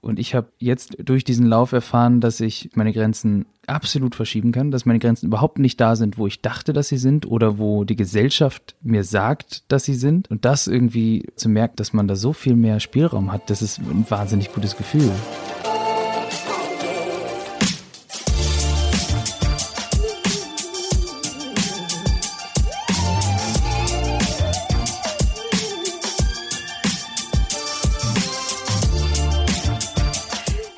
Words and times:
Und 0.00 0.18
ich 0.18 0.34
habe 0.34 0.48
jetzt 0.58 0.96
durch 0.98 1.24
diesen 1.24 1.46
Lauf 1.46 1.72
erfahren, 1.72 2.20
dass 2.20 2.40
ich 2.40 2.70
meine 2.74 2.92
Grenzen 2.92 3.46
absolut 3.66 4.14
verschieben 4.14 4.52
kann, 4.52 4.70
dass 4.70 4.86
meine 4.86 4.98
Grenzen 4.98 5.26
überhaupt 5.26 5.58
nicht 5.58 5.80
da 5.80 5.94
sind, 5.94 6.18
wo 6.18 6.26
ich 6.26 6.40
dachte, 6.40 6.72
dass 6.72 6.88
sie 6.88 6.96
sind 6.96 7.26
oder 7.26 7.58
wo 7.58 7.84
die 7.84 7.96
Gesellschaft 7.96 8.74
mir 8.82 9.04
sagt, 9.04 9.70
dass 9.70 9.84
sie 9.84 9.94
sind. 9.94 10.30
Und 10.30 10.44
das 10.44 10.66
irgendwie 10.66 11.28
zu 11.36 11.48
merken, 11.48 11.76
dass 11.76 11.92
man 11.92 12.08
da 12.08 12.16
so 12.16 12.32
viel 12.32 12.56
mehr 12.56 12.80
Spielraum 12.80 13.30
hat, 13.32 13.50
das 13.50 13.62
ist 13.62 13.78
ein 13.78 14.06
wahnsinnig 14.08 14.52
gutes 14.52 14.76
Gefühl. 14.76 15.12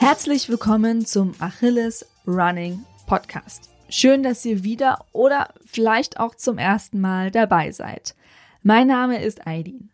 Herzlich 0.02 0.48
willkommen 0.48 1.06
zum 1.06 1.32
Achilles 1.38 2.04
Running 2.26 2.84
Podcast. 3.06 3.70
Schön, 3.88 4.24
dass 4.24 4.44
ihr 4.44 4.64
wieder 4.64 5.06
oder 5.12 5.54
vielleicht 5.64 6.18
auch 6.18 6.34
zum 6.34 6.58
ersten 6.58 7.00
Mal 7.00 7.30
dabei 7.30 7.70
seid. 7.70 8.16
Mein 8.64 8.88
Name 8.88 9.22
ist 9.22 9.46
Aidin. 9.46 9.90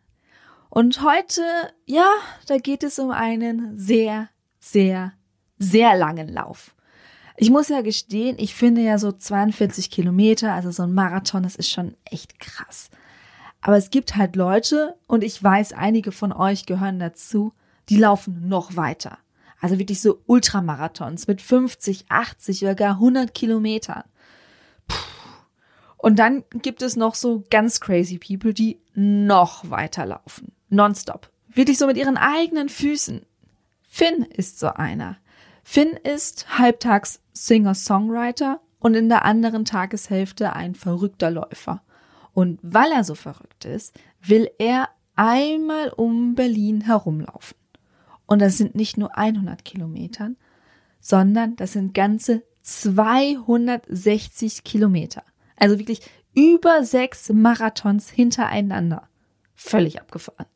Und 0.71 1.03
heute, 1.03 1.43
ja, 1.85 2.09
da 2.47 2.57
geht 2.57 2.85
es 2.85 2.99
um 2.99 3.11
einen 3.11 3.77
sehr, 3.77 4.31
sehr, 4.59 5.13
sehr 5.59 5.95
langen 5.95 6.29
Lauf. 6.29 6.75
Ich 7.37 7.51
muss 7.51 7.69
ja 7.69 7.83
gestehen, 7.83 8.37
ich 8.39 8.55
finde 8.55 8.81
ja 8.81 8.97
so 8.97 9.13
42 9.13 9.91
Kilometer, 9.91 10.55
also 10.55 10.71
so 10.71 10.85
ein 10.85 10.95
Marathon, 10.95 11.43
das 11.43 11.55
ist 11.55 11.69
schon 11.69 11.99
echt 12.07 12.41
krass. 12.41 12.89
Aber 13.61 13.77
es 13.77 13.91
gibt 13.91 14.17
halt 14.17 14.37
Leute, 14.37 14.97
und 15.07 15.23
ich 15.23 15.43
weiß, 15.43 15.75
einige 15.75 16.13
von 16.13 16.33
euch 16.33 16.65
gehören 16.65 16.99
dazu, 16.99 17.53
die 17.91 17.99
laufen 17.99 18.49
noch 18.49 18.75
weiter. 18.75 19.19
Also 19.61 19.79
wirklich 19.79 20.01
so 20.01 20.21
Ultramarathons 20.27 21.27
mit 21.27 21.43
50, 21.43 22.07
80 22.09 22.63
oder 22.63 22.75
gar 22.75 22.95
100 22.95 23.35
Kilometern. 23.35 24.05
Und 25.97 26.21
dann 26.21 26.45
gibt 26.63 26.81
es 26.81 26.97
noch 26.97 27.17
so 27.17 27.45
ganz 27.51 27.81
crazy 27.81 28.19
People, 28.19 28.55
die 28.55 28.81
noch 28.95 29.69
weiterlaufen. 29.69 30.53
Nonstop. 30.69 31.29
Wirklich 31.49 31.77
so 31.77 31.87
mit 31.87 31.97
ihren 31.97 32.17
eigenen 32.17 32.69
Füßen. 32.69 33.27
Finn 33.83 34.23
ist 34.23 34.61
so 34.61 34.69
einer. 34.69 35.17
Finn 35.65 35.91
ist 35.91 36.59
halbtags 36.59 37.21
Singer-Songwriter 37.33 38.61
und 38.79 38.95
in 38.95 39.09
der 39.09 39.25
anderen 39.25 39.65
Tageshälfte 39.65 40.53
ein 40.53 40.77
verrückter 40.77 41.31
Läufer. 41.31 41.83
Und 42.33 42.61
weil 42.63 42.93
er 42.93 43.03
so 43.03 43.17
verrückt 43.17 43.65
ist, 43.65 43.93
will 44.23 44.49
er 44.59 44.89
einmal 45.17 45.89
um 45.91 46.37
Berlin 46.37 46.83
herumlaufen. 46.83 47.58
Und 48.29 48.41
das 48.41 48.59
sind 48.59 48.77
nicht 48.77 48.99
nur 48.99 49.17
100 49.17 49.65
Kilometern, 49.65 50.37
sondern 51.01 51.57
das 51.57 51.73
sind 51.73 51.95
ganze 51.95 52.45
260 52.61 54.65
Kilometer. 54.65 55.25
Also 55.57 55.79
wirklich 55.79 56.03
über 56.35 56.85
sechs 56.85 57.31
Marathons 57.31 58.11
hintereinander. 58.11 59.09
Völlig 59.55 60.01
abgefahren. 60.01 60.47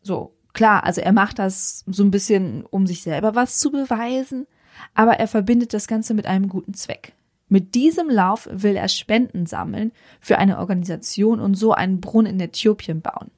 So, 0.00 0.34
klar, 0.54 0.84
also 0.84 1.02
er 1.02 1.12
macht 1.12 1.38
das 1.38 1.84
so 1.86 2.02
ein 2.02 2.10
bisschen, 2.10 2.64
um 2.64 2.86
sich 2.86 3.02
selber 3.02 3.34
was 3.34 3.58
zu 3.58 3.70
beweisen, 3.70 4.46
aber 4.94 5.18
er 5.18 5.28
verbindet 5.28 5.74
das 5.74 5.86
Ganze 5.86 6.14
mit 6.14 6.26
einem 6.26 6.48
guten 6.48 6.72
Zweck. 6.72 7.12
Mit 7.48 7.74
diesem 7.74 8.08
Lauf 8.08 8.48
will 8.50 8.74
er 8.74 8.88
Spenden 8.88 9.44
sammeln 9.44 9.92
für 10.18 10.38
eine 10.38 10.58
Organisation 10.58 11.40
und 11.40 11.56
so 11.56 11.72
einen 11.72 12.00
Brunnen 12.00 12.32
in 12.32 12.40
Äthiopien 12.40 13.02
bauen. 13.02 13.30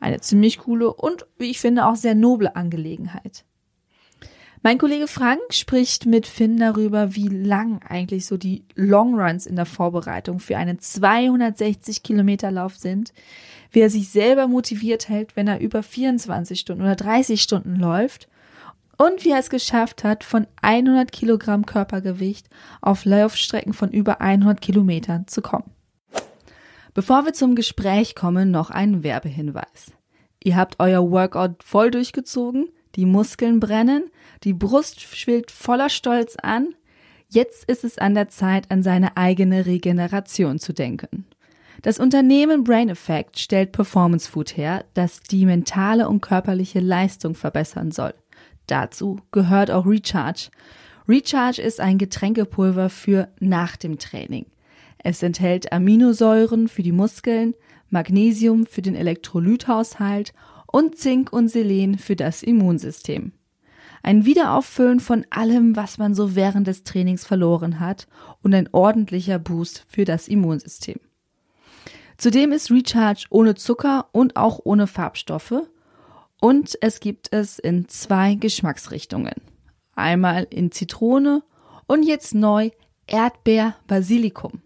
Eine 0.00 0.20
ziemlich 0.20 0.58
coole 0.58 0.92
und, 0.92 1.26
wie 1.38 1.50
ich 1.50 1.60
finde, 1.60 1.86
auch 1.86 1.96
sehr 1.96 2.14
noble 2.14 2.56
Angelegenheit. 2.56 3.44
Mein 4.62 4.76
Kollege 4.76 5.08
Frank 5.08 5.40
spricht 5.52 6.04
mit 6.04 6.26
Finn 6.26 6.58
darüber, 6.58 7.14
wie 7.14 7.28
lang 7.28 7.80
eigentlich 7.88 8.26
so 8.26 8.36
die 8.36 8.64
Longruns 8.74 9.46
in 9.46 9.56
der 9.56 9.64
Vorbereitung 9.64 10.38
für 10.38 10.58
einen 10.58 10.78
260 10.78 12.02
Kilometer 12.02 12.50
Lauf 12.50 12.76
sind, 12.76 13.14
wie 13.72 13.80
er 13.80 13.88
sich 13.88 14.10
selber 14.10 14.48
motiviert 14.48 15.08
hält, 15.08 15.34
wenn 15.34 15.48
er 15.48 15.60
über 15.60 15.82
24 15.82 16.60
Stunden 16.60 16.82
oder 16.82 16.96
30 16.96 17.40
Stunden 17.40 17.76
läuft 17.76 18.28
und 18.98 19.24
wie 19.24 19.30
er 19.30 19.38
es 19.38 19.48
geschafft 19.48 20.04
hat, 20.04 20.24
von 20.24 20.46
100 20.60 21.10
Kilogramm 21.10 21.64
Körpergewicht 21.64 22.50
auf 22.82 23.06
Laufstrecken 23.06 23.72
von 23.72 23.90
über 23.90 24.20
100 24.20 24.60
Kilometern 24.60 25.26
zu 25.26 25.40
kommen. 25.40 25.70
Bevor 26.94 27.24
wir 27.24 27.32
zum 27.32 27.54
Gespräch 27.54 28.14
kommen, 28.14 28.50
noch 28.50 28.70
ein 28.70 29.02
Werbehinweis. 29.02 29.92
Ihr 30.42 30.56
habt 30.56 30.76
euer 30.78 31.10
Workout 31.10 31.62
voll 31.62 31.90
durchgezogen, 31.90 32.68
die 32.96 33.06
Muskeln 33.06 33.60
brennen, 33.60 34.10
die 34.42 34.54
Brust 34.54 35.00
schwillt 35.00 35.50
voller 35.50 35.88
Stolz 35.88 36.36
an. 36.36 36.74
Jetzt 37.28 37.64
ist 37.64 37.84
es 37.84 37.98
an 37.98 38.14
der 38.14 38.28
Zeit, 38.28 38.70
an 38.70 38.82
seine 38.82 39.16
eigene 39.16 39.66
Regeneration 39.66 40.58
zu 40.58 40.72
denken. 40.72 41.26
Das 41.82 41.98
Unternehmen 41.98 42.64
Brain 42.64 42.88
Effect 42.88 43.38
stellt 43.38 43.72
Performance 43.72 44.28
Food 44.28 44.56
her, 44.56 44.84
das 44.94 45.20
die 45.20 45.46
mentale 45.46 46.08
und 46.08 46.20
körperliche 46.20 46.80
Leistung 46.80 47.34
verbessern 47.34 47.90
soll. 47.90 48.14
Dazu 48.66 49.20
gehört 49.30 49.70
auch 49.70 49.86
Recharge. 49.86 50.50
Recharge 51.08 51.62
ist 51.62 51.80
ein 51.80 51.98
Getränkepulver 51.98 52.90
für 52.90 53.28
nach 53.38 53.76
dem 53.76 53.98
Training. 53.98 54.46
Es 55.02 55.22
enthält 55.22 55.72
Aminosäuren 55.72 56.68
für 56.68 56.82
die 56.82 56.92
Muskeln, 56.92 57.54
Magnesium 57.88 58.66
für 58.66 58.82
den 58.82 58.94
Elektrolythaushalt 58.94 60.32
und 60.66 60.96
Zink 60.96 61.32
und 61.32 61.48
Selen 61.48 61.98
für 61.98 62.16
das 62.16 62.42
Immunsystem. 62.42 63.32
Ein 64.02 64.24
Wiederauffüllen 64.24 65.00
von 65.00 65.26
allem, 65.30 65.76
was 65.76 65.98
man 65.98 66.14
so 66.14 66.34
während 66.34 66.66
des 66.66 66.84
Trainings 66.84 67.26
verloren 67.26 67.80
hat 67.80 68.08
und 68.42 68.54
ein 68.54 68.68
ordentlicher 68.72 69.38
Boost 69.38 69.84
für 69.88 70.04
das 70.04 70.28
Immunsystem. 70.28 71.00
Zudem 72.16 72.52
ist 72.52 72.70
Recharge 72.70 73.26
ohne 73.30 73.54
Zucker 73.54 74.08
und 74.12 74.36
auch 74.36 74.60
ohne 74.64 74.86
Farbstoffe 74.86 75.62
und 76.40 76.78
es 76.80 77.00
gibt 77.00 77.32
es 77.32 77.58
in 77.58 77.88
zwei 77.88 78.34
Geschmacksrichtungen. 78.34 79.34
Einmal 79.94 80.46
in 80.50 80.70
Zitrone 80.70 81.42
und 81.86 82.02
jetzt 82.02 82.34
neu 82.34 82.70
Erdbeer 83.06 83.76
Basilikum. 83.86 84.62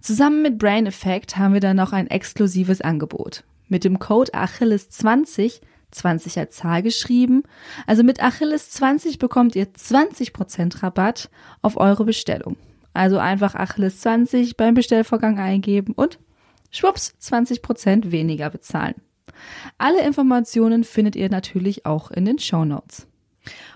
Zusammen 0.00 0.42
mit 0.42 0.58
Brain 0.58 0.86
Effect 0.86 1.36
haben 1.36 1.54
wir 1.54 1.60
dann 1.60 1.76
noch 1.76 1.92
ein 1.92 2.08
exklusives 2.08 2.80
Angebot. 2.80 3.44
Mit 3.68 3.84
dem 3.84 3.98
Code 3.98 4.32
Achilles20, 4.32 5.60
20 5.90 6.38
als 6.38 6.56
Zahl 6.56 6.82
geschrieben, 6.82 7.42
also 7.86 8.02
mit 8.02 8.22
Achilles20 8.22 9.18
bekommt 9.18 9.56
ihr 9.56 9.66
20% 9.66 10.82
Rabatt 10.82 11.30
auf 11.62 11.76
eure 11.76 12.04
Bestellung. 12.04 12.56
Also 12.94 13.18
einfach 13.18 13.54
Achilles20 13.54 14.56
beim 14.56 14.74
Bestellvorgang 14.74 15.38
eingeben 15.38 15.92
und 15.94 16.18
schwupps 16.70 17.14
20% 17.20 18.10
weniger 18.10 18.50
bezahlen. 18.50 18.94
Alle 19.76 20.02
Informationen 20.04 20.84
findet 20.84 21.16
ihr 21.16 21.30
natürlich 21.30 21.86
auch 21.86 22.10
in 22.10 22.24
den 22.24 22.38
Show 22.38 22.64
Notes. 22.64 23.06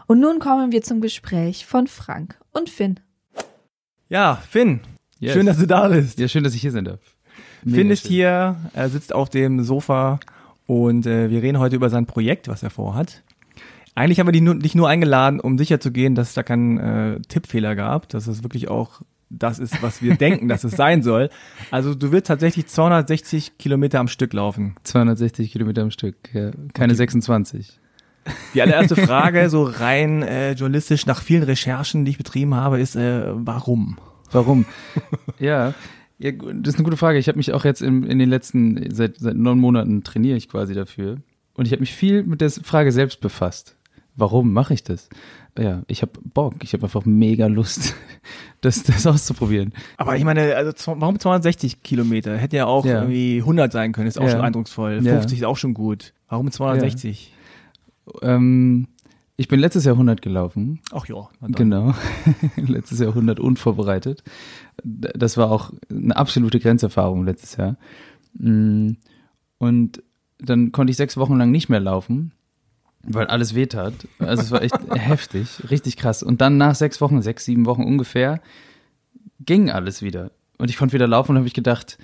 Und 0.06 0.20
nun 0.20 0.38
kommen 0.38 0.72
wir 0.72 0.82
zum 0.82 1.00
Gespräch 1.00 1.66
von 1.66 1.86
Frank 1.86 2.38
und 2.52 2.68
Finn. 2.68 3.00
Ja, 4.08 4.36
Finn, 4.36 4.80
Yes. 5.22 5.34
Schön, 5.34 5.46
dass 5.46 5.58
du 5.58 5.68
da 5.68 5.86
bist. 5.86 6.18
Ja, 6.18 6.26
schön, 6.26 6.42
dass 6.42 6.52
ich 6.52 6.60
hier 6.60 6.72
sein 6.72 6.84
darf. 6.84 6.98
Mega 7.62 7.76
Finn 7.76 7.90
ist 7.92 8.02
schön. 8.02 8.10
hier, 8.10 8.56
er 8.74 8.88
sitzt 8.88 9.14
auf 9.14 9.30
dem 9.30 9.62
Sofa 9.62 10.18
und 10.66 11.06
äh, 11.06 11.30
wir 11.30 11.42
reden 11.42 11.60
heute 11.60 11.76
über 11.76 11.90
sein 11.90 12.06
Projekt, 12.06 12.48
was 12.48 12.64
er 12.64 12.70
vorhat. 12.70 13.22
Eigentlich 13.94 14.18
haben 14.18 14.26
wir 14.26 14.32
dich 14.32 14.42
nur, 14.42 14.56
dich 14.56 14.74
nur 14.74 14.88
eingeladen, 14.88 15.38
um 15.38 15.58
sicherzugehen, 15.58 16.16
dass 16.16 16.30
es 16.30 16.34
da 16.34 16.42
keinen 16.42 16.78
äh, 16.78 17.20
Tippfehler 17.28 17.76
gab, 17.76 18.08
dass 18.08 18.26
es 18.26 18.42
wirklich 18.42 18.66
auch 18.66 19.00
das 19.30 19.60
ist, 19.60 19.80
was 19.80 20.02
wir 20.02 20.16
denken, 20.16 20.48
dass 20.48 20.64
es 20.64 20.72
sein 20.72 21.04
soll. 21.04 21.30
Also 21.70 21.94
du 21.94 22.10
willst 22.10 22.26
tatsächlich 22.26 22.66
260 22.66 23.58
Kilometer 23.58 24.00
am 24.00 24.08
Stück 24.08 24.32
laufen. 24.32 24.74
260 24.82 25.52
Kilometer 25.52 25.82
am 25.82 25.92
Stück, 25.92 26.16
ja. 26.32 26.50
Keine 26.74 26.94
okay. 26.94 26.96
26. 26.96 27.78
Die 28.54 28.62
allererste 28.62 28.96
Frage, 29.06 29.48
so 29.50 29.62
rein 29.62 30.24
äh, 30.24 30.54
journalistisch 30.54 31.06
nach 31.06 31.22
vielen 31.22 31.44
Recherchen, 31.44 32.04
die 32.04 32.10
ich 32.10 32.18
betrieben 32.18 32.56
habe, 32.56 32.80
ist, 32.80 32.96
äh, 32.96 33.22
warum? 33.34 33.98
Warum? 34.32 34.66
ja, 35.38 35.74
ja, 36.18 36.30
das 36.30 36.74
ist 36.74 36.76
eine 36.76 36.84
gute 36.84 36.96
Frage. 36.96 37.18
Ich 37.18 37.28
habe 37.28 37.36
mich 37.36 37.52
auch 37.52 37.64
jetzt 37.64 37.82
in, 37.82 38.04
in 38.04 38.18
den 38.18 38.30
letzten, 38.30 38.94
seit, 38.94 39.18
seit 39.18 39.36
neun 39.36 39.58
Monaten 39.58 40.04
trainiere 40.04 40.36
ich 40.36 40.48
quasi 40.48 40.72
dafür. 40.72 41.18
Und 41.54 41.66
ich 41.66 41.72
habe 41.72 41.80
mich 41.80 41.92
viel 41.92 42.22
mit 42.22 42.40
der 42.40 42.50
Frage 42.50 42.92
selbst 42.92 43.20
befasst. 43.20 43.76
Warum 44.14 44.52
mache 44.52 44.74
ich 44.74 44.84
das? 44.84 45.08
Ja, 45.58 45.82
ich 45.86 46.02
habe 46.02 46.12
Bock, 46.22 46.54
ich 46.62 46.72
habe 46.74 46.84
einfach 46.84 47.04
mega 47.04 47.46
Lust, 47.46 47.94
das, 48.60 48.84
das 48.84 49.06
auszuprobieren. 49.06 49.72
Aber 49.96 50.16
ich 50.16 50.24
meine, 50.24 50.54
also 50.54 50.72
warum 50.98 51.18
260 51.18 51.82
Kilometer? 51.82 52.36
Hätte 52.36 52.56
ja 52.56 52.66
auch 52.66 52.86
ja. 52.86 53.02
irgendwie 53.02 53.38
100 53.38 53.72
sein 53.72 53.92
können, 53.92 54.06
ist 54.06 54.18
auch 54.18 54.24
ja. 54.24 54.30
schon 54.30 54.40
eindrucksvoll. 54.40 55.02
50 55.02 55.38
ja. 55.38 55.44
ist 55.44 55.50
auch 55.50 55.56
schon 55.56 55.74
gut. 55.74 56.14
Warum 56.28 56.50
260? 56.50 57.34
Ähm, 58.22 58.88
ich 59.42 59.48
bin 59.48 59.58
letztes 59.58 59.84
Jahr 59.84 59.94
100 59.94 60.22
gelaufen. 60.22 60.78
Ach 60.92 61.04
ja. 61.06 61.28
Genau. 61.40 61.96
letztes 62.56 63.00
Jahr 63.00 63.08
100 63.08 63.40
unvorbereitet. 63.40 64.22
Das 64.84 65.36
war 65.36 65.50
auch 65.50 65.72
eine 65.90 66.16
absolute 66.16 66.60
Grenzerfahrung 66.60 67.24
letztes 67.24 67.56
Jahr. 67.56 67.76
Mm. 68.34 68.92
Und 69.58 70.00
dann 70.38 70.70
konnte 70.70 70.92
ich 70.92 70.96
sechs 70.96 71.16
Wochen 71.16 71.38
lang 71.38 71.50
nicht 71.50 71.68
mehr 71.68 71.80
laufen. 71.80 72.30
weil 73.02 73.26
alles 73.26 73.56
wehtat. 73.56 74.06
Also 74.20 74.42
es 74.42 74.50
war 74.52 74.62
echt 74.62 74.78
heftig, 74.94 75.68
richtig 75.70 75.96
krass. 75.96 76.22
Und 76.22 76.40
dann 76.40 76.56
nach 76.56 76.76
sechs 76.76 77.00
Wochen, 77.00 77.20
sechs, 77.20 77.44
sieben 77.44 77.66
Wochen 77.66 77.82
ungefähr, 77.82 78.40
ging 79.40 79.70
alles 79.72 80.02
wieder. 80.02 80.30
Und 80.58 80.70
ich 80.70 80.76
konnte 80.76 80.94
wieder 80.94 81.08
laufen 81.08 81.32
und 81.32 81.38
habe 81.38 81.48
ich 81.48 81.54
gedacht, 81.54 81.98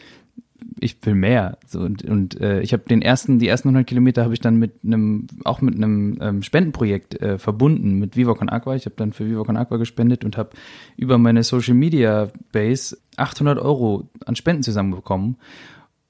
ich 0.81 0.96
will 1.05 1.14
mehr. 1.14 1.58
So, 1.66 1.81
und 1.81 2.05
und 2.05 2.40
äh, 2.40 2.60
ich 2.60 2.72
habe 2.72 2.84
den 2.88 3.02
ersten, 3.02 3.38
die 3.38 3.49
ersten 3.49 3.69
100 3.69 3.87
Kilometer 3.87 4.25
habe 4.25 4.34
ich 4.34 4.40
dann 4.40 4.56
mit 4.56 4.72
einem, 4.84 5.26
auch 5.44 5.60
mit 5.60 5.75
einem 5.75 6.19
ähm, 6.20 6.43
Spendenprojekt 6.43 7.20
äh, 7.20 7.38
verbunden 7.38 7.99
mit 7.99 8.16
Viva 8.16 8.34
Con 8.34 8.49
Aqua. 8.49 8.75
Ich 8.75 8.84
habe 8.87 8.96
dann 8.96 9.12
für 9.12 9.26
Viva 9.26 9.44
Con 9.44 9.56
Aqua 9.56 9.76
gespendet 9.76 10.25
und 10.25 10.37
habe 10.37 10.50
über 10.96 11.19
meine 11.19 11.43
Social 11.43 11.75
Media 11.75 12.28
Base 12.52 12.99
800 13.16 13.58
Euro 13.58 14.08
an 14.25 14.37
Spenden 14.37 14.62
zusammenbekommen. 14.62 15.37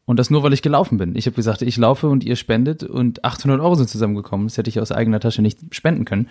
Und 0.04 0.18
das 0.18 0.30
nur, 0.30 0.42
weil 0.42 0.54
ich 0.54 0.62
gelaufen 0.62 0.96
bin. 0.96 1.16
Ich 1.16 1.26
habe 1.26 1.36
gesagt, 1.36 1.60
ich 1.60 1.76
laufe 1.76 2.08
und 2.08 2.24
ihr 2.24 2.36
spendet 2.36 2.82
und 2.82 3.24
800 3.24 3.60
Euro 3.60 3.74
sind 3.74 3.90
zusammengekommen. 3.90 4.46
Das 4.46 4.56
hätte 4.56 4.70
ich 4.70 4.80
aus 4.80 4.90
eigener 4.90 5.20
Tasche 5.20 5.42
nicht 5.42 5.58
spenden 5.70 6.06
können. 6.06 6.28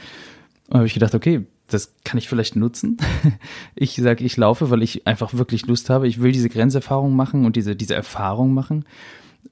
Und 0.69 0.77
habe 0.77 0.87
ich 0.87 0.95
gedacht, 0.95 1.13
okay, 1.13 1.45
das 1.67 1.93
kann 2.03 2.17
ich 2.17 2.29
vielleicht 2.29 2.55
nutzen. 2.55 2.97
Ich 3.75 3.95
sage, 3.95 4.23
ich 4.23 4.37
laufe, 4.37 4.71
weil 4.71 4.81
ich 4.81 5.05
einfach 5.05 5.33
wirklich 5.35 5.67
Lust 5.67 5.89
habe. 5.89 6.07
Ich 6.07 6.21
will 6.21 6.31
diese 6.31 6.49
Grenzerfahrung 6.49 7.15
machen 7.15 7.45
und 7.45 7.55
diese, 7.55 7.75
diese 7.75 7.93
Erfahrung 7.93 8.53
machen. 8.53 8.85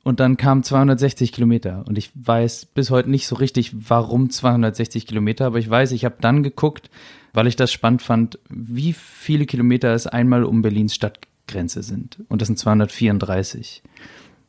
Und 0.03 0.19
dann 0.19 0.37
kamen 0.37 0.63
260 0.63 1.31
Kilometer. 1.31 1.83
Und 1.87 1.97
ich 1.97 2.11
weiß 2.15 2.65
bis 2.67 2.89
heute 2.89 3.09
nicht 3.09 3.27
so 3.27 3.35
richtig, 3.35 3.71
warum 3.89 4.29
260 4.29 5.05
Kilometer, 5.05 5.45
aber 5.45 5.59
ich 5.59 5.69
weiß, 5.69 5.91
ich 5.91 6.05
habe 6.05 6.15
dann 6.21 6.43
geguckt, 6.43 6.89
weil 7.33 7.47
ich 7.47 7.55
das 7.55 7.71
spannend 7.71 8.01
fand, 8.01 8.39
wie 8.49 8.93
viele 8.93 9.45
Kilometer 9.45 9.93
es 9.93 10.07
einmal 10.07 10.43
um 10.43 10.61
Berlins 10.61 10.95
Stadtgrenze 10.95 11.83
sind. 11.83 12.23
Und 12.29 12.41
das 12.41 12.47
sind 12.47 12.57
234. 12.57 13.81
Und 13.83 13.91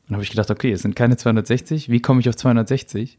dann 0.09 0.15
habe 0.17 0.25
ich 0.25 0.31
gedacht, 0.31 0.51
okay, 0.51 0.73
es 0.73 0.83
sind 0.83 0.95
keine 0.95 1.17
260. 1.17 1.91
Wie 1.91 2.01
komme 2.01 2.21
ich 2.21 2.29
auf 2.29 2.37
260? 2.37 3.19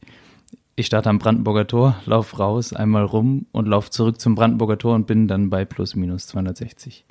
Ich 0.77 0.85
starte 0.85 1.09
am 1.09 1.17
Brandenburger 1.17 1.65
Tor, 1.65 1.99
lauf 2.05 2.37
raus, 2.37 2.71
einmal 2.71 3.03
rum 3.03 3.47
und 3.51 3.67
lauf 3.67 3.89
zurück 3.89 4.21
zum 4.21 4.35
Brandenburger 4.35 4.77
Tor 4.77 4.93
und 4.93 5.07
bin 5.07 5.27
dann 5.27 5.49
bei 5.49 5.65
plus 5.65 5.95
minus 5.95 6.27
260. 6.27 7.03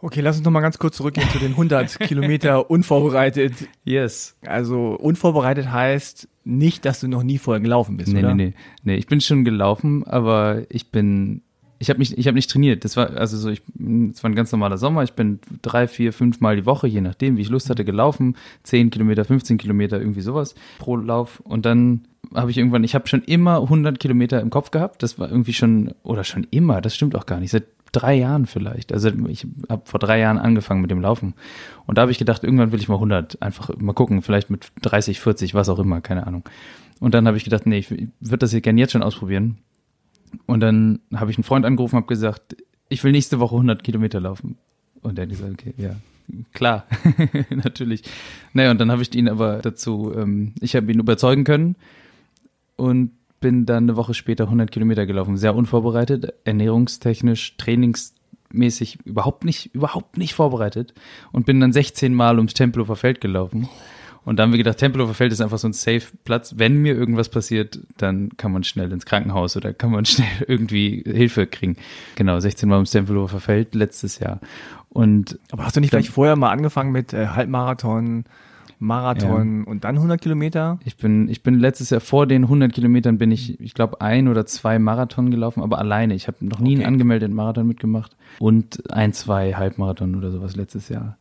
Okay, 0.00 0.20
lass 0.20 0.36
uns 0.36 0.44
noch 0.44 0.52
mal 0.52 0.60
ganz 0.60 0.78
kurz 0.78 0.96
zurückgehen 0.96 1.28
zu 1.30 1.40
den 1.40 1.52
100 1.52 1.98
Kilometer 2.00 2.70
unvorbereitet. 2.70 3.54
Yes. 3.82 4.36
Also 4.46 4.94
unvorbereitet 4.94 5.72
heißt 5.72 6.28
nicht, 6.44 6.84
dass 6.84 7.00
du 7.00 7.08
noch 7.08 7.24
nie 7.24 7.38
vorher 7.38 7.60
gelaufen 7.60 7.96
bist, 7.96 8.12
nee, 8.12 8.20
oder? 8.20 8.32
Nee, 8.34 8.44
nee, 8.44 8.54
nee. 8.84 8.94
Ich 8.94 9.08
bin 9.08 9.20
schon 9.20 9.44
gelaufen, 9.44 10.06
aber 10.06 10.62
ich 10.68 10.92
bin 10.92 11.42
ich 11.78 11.90
habe 11.90 11.98
mich, 11.98 12.16
ich 12.16 12.26
habe 12.26 12.36
nicht 12.36 12.50
trainiert. 12.50 12.84
Das 12.84 12.96
war 12.96 13.10
also 13.16 13.36
so, 13.36 13.50
ich, 13.50 13.60
es 14.12 14.22
war 14.22 14.30
ein 14.30 14.34
ganz 14.34 14.52
normaler 14.52 14.78
Sommer. 14.78 15.02
Ich 15.02 15.12
bin 15.12 15.40
drei, 15.62 15.88
vier, 15.88 16.12
fünf 16.12 16.40
Mal 16.40 16.56
die 16.56 16.66
Woche, 16.66 16.86
je 16.86 17.00
nachdem, 17.00 17.36
wie 17.36 17.42
ich 17.42 17.50
Lust 17.50 17.68
hatte, 17.68 17.84
gelaufen. 17.84 18.36
Zehn 18.62 18.90
Kilometer, 18.90 19.24
15 19.24 19.58
Kilometer, 19.58 19.98
irgendwie 19.98 20.22
sowas 20.22 20.54
pro 20.78 20.96
Lauf. 20.96 21.40
Und 21.40 21.66
dann 21.66 22.06
habe 22.34 22.50
ich 22.50 22.58
irgendwann, 22.58 22.84
ich 22.84 22.94
habe 22.94 23.08
schon 23.08 23.22
immer 23.22 23.62
100 23.62 23.98
Kilometer 23.98 24.40
im 24.40 24.50
Kopf 24.50 24.70
gehabt. 24.70 25.02
Das 25.02 25.18
war 25.18 25.30
irgendwie 25.30 25.52
schon 25.52 25.94
oder 26.02 26.24
schon 26.24 26.46
immer. 26.50 26.80
Das 26.80 26.94
stimmt 26.94 27.14
auch 27.16 27.26
gar 27.26 27.40
nicht. 27.40 27.50
Seit 27.50 27.64
drei 27.92 28.14
Jahren 28.14 28.46
vielleicht. 28.46 28.92
Also 28.92 29.10
ich 29.28 29.46
habe 29.68 29.82
vor 29.84 30.00
drei 30.00 30.18
Jahren 30.18 30.38
angefangen 30.38 30.80
mit 30.80 30.90
dem 30.90 31.00
Laufen. 31.00 31.34
Und 31.86 31.98
da 31.98 32.02
habe 32.02 32.10
ich 32.10 32.18
gedacht, 32.18 32.44
irgendwann 32.44 32.72
will 32.72 32.80
ich 32.80 32.88
mal 32.88 32.96
100. 32.96 33.40
Einfach 33.40 33.70
mal 33.78 33.94
gucken, 33.94 34.22
vielleicht 34.22 34.50
mit 34.50 34.70
30, 34.82 35.20
40, 35.20 35.54
was 35.54 35.68
auch 35.68 35.78
immer, 35.78 36.00
keine 36.00 36.26
Ahnung. 36.26 36.44
Und 37.00 37.14
dann 37.14 37.26
habe 37.26 37.36
ich 37.36 37.44
gedacht, 37.44 37.66
nee, 37.66 37.78
ich 37.78 37.90
würde 37.90 38.38
das 38.38 38.50
hier 38.50 38.60
gerne 38.60 38.80
jetzt 38.80 38.92
schon 38.92 39.02
ausprobieren 39.02 39.58
und 40.46 40.60
dann 40.60 41.00
habe 41.14 41.30
ich 41.30 41.38
einen 41.38 41.44
Freund 41.44 41.64
angerufen, 41.64 41.96
habe 41.96 42.06
gesagt, 42.06 42.56
ich 42.88 43.02
will 43.04 43.12
nächste 43.12 43.40
Woche 43.40 43.54
100 43.54 43.82
Kilometer 43.82 44.20
laufen. 44.20 44.56
Und 45.02 45.18
er 45.18 45.26
gesagt, 45.26 45.52
okay, 45.52 45.74
ja, 45.76 45.96
klar, 46.52 46.86
natürlich. 47.50 48.02
Naja, 48.52 48.70
und 48.70 48.80
dann 48.80 48.90
habe 48.90 49.02
ich 49.02 49.14
ihn 49.14 49.28
aber 49.28 49.58
dazu, 49.58 50.12
ähm, 50.16 50.52
ich 50.60 50.74
habe 50.74 50.90
ihn 50.90 50.98
überzeugen 50.98 51.44
können 51.44 51.76
und 52.76 53.12
bin 53.40 53.66
dann 53.66 53.84
eine 53.84 53.96
Woche 53.96 54.14
später 54.14 54.44
100 54.44 54.70
Kilometer 54.70 55.06
gelaufen. 55.06 55.36
Sehr 55.36 55.54
unvorbereitet, 55.54 56.32
ernährungstechnisch, 56.44 57.56
trainingsmäßig 57.56 58.98
überhaupt 59.04 59.44
nicht, 59.44 59.74
überhaupt 59.74 60.16
nicht 60.16 60.34
vorbereitet 60.34 60.94
und 61.32 61.46
bin 61.46 61.60
dann 61.60 61.72
16 61.72 62.14
Mal 62.14 62.36
ums 62.36 62.54
Tempelhofer 62.54 62.96
Feld 62.96 63.20
gelaufen. 63.20 63.68
Und 64.26 64.38
da 64.38 64.42
haben 64.42 64.50
wir 64.50 64.58
gedacht, 64.58 64.78
Tempelhofer 64.78 65.14
Feld 65.14 65.32
ist 65.32 65.40
einfach 65.40 65.58
so 65.58 65.68
ein 65.68 65.72
Safe-Platz. 65.72 66.54
Wenn 66.56 66.78
mir 66.82 66.96
irgendwas 66.96 67.28
passiert, 67.28 67.78
dann 67.96 68.30
kann 68.36 68.50
man 68.50 68.64
schnell 68.64 68.90
ins 68.90 69.06
Krankenhaus 69.06 69.56
oder 69.56 69.72
kann 69.72 69.92
man 69.92 70.04
schnell 70.04 70.44
irgendwie 70.48 71.04
Hilfe 71.06 71.46
kriegen. 71.46 71.76
Genau, 72.16 72.40
16 72.40 72.68
Mal 72.68 72.74
ums 72.74 72.90
Tempelhofer 72.90 73.38
Feld 73.38 73.76
letztes 73.76 74.18
Jahr. 74.18 74.40
Und 74.88 75.38
Aber 75.52 75.64
hast 75.64 75.76
du 75.76 75.80
nicht 75.80 75.90
gleich 75.90 76.10
vorher 76.10 76.34
mal 76.34 76.50
angefangen 76.50 76.90
mit 76.90 77.12
äh, 77.12 77.28
Halbmarathon, 77.28 78.24
Marathon 78.78 79.64
ja. 79.64 79.70
und 79.70 79.84
dann 79.84 79.96
100 79.96 80.20
Kilometer? 80.20 80.78
Ich 80.84 80.96
bin, 80.96 81.28
ich 81.28 81.42
bin 81.42 81.58
letztes 81.58 81.90
Jahr 81.90 82.00
vor 82.00 82.26
den 82.26 82.44
100 82.44 82.72
Kilometern 82.72 83.18
bin 83.18 83.30
ich, 83.30 83.58
ich 83.60 83.74
glaube, 83.74 84.00
ein 84.00 84.28
oder 84.28 84.46
zwei 84.46 84.78
Marathon 84.78 85.30
gelaufen, 85.30 85.62
aber 85.62 85.78
alleine. 85.78 86.14
Ich 86.14 86.28
habe 86.28 86.44
noch 86.44 86.60
nie 86.60 86.74
okay. 86.74 86.84
einen 86.84 86.94
angemeldeten 86.94 87.34
Marathon 87.34 87.66
mitgemacht 87.66 88.16
und 88.38 88.90
ein, 88.92 89.12
zwei 89.12 89.54
Halbmarathon 89.54 90.14
oder 90.14 90.30
sowas 90.30 90.56
letztes 90.56 90.88
Jahr. 90.88 91.16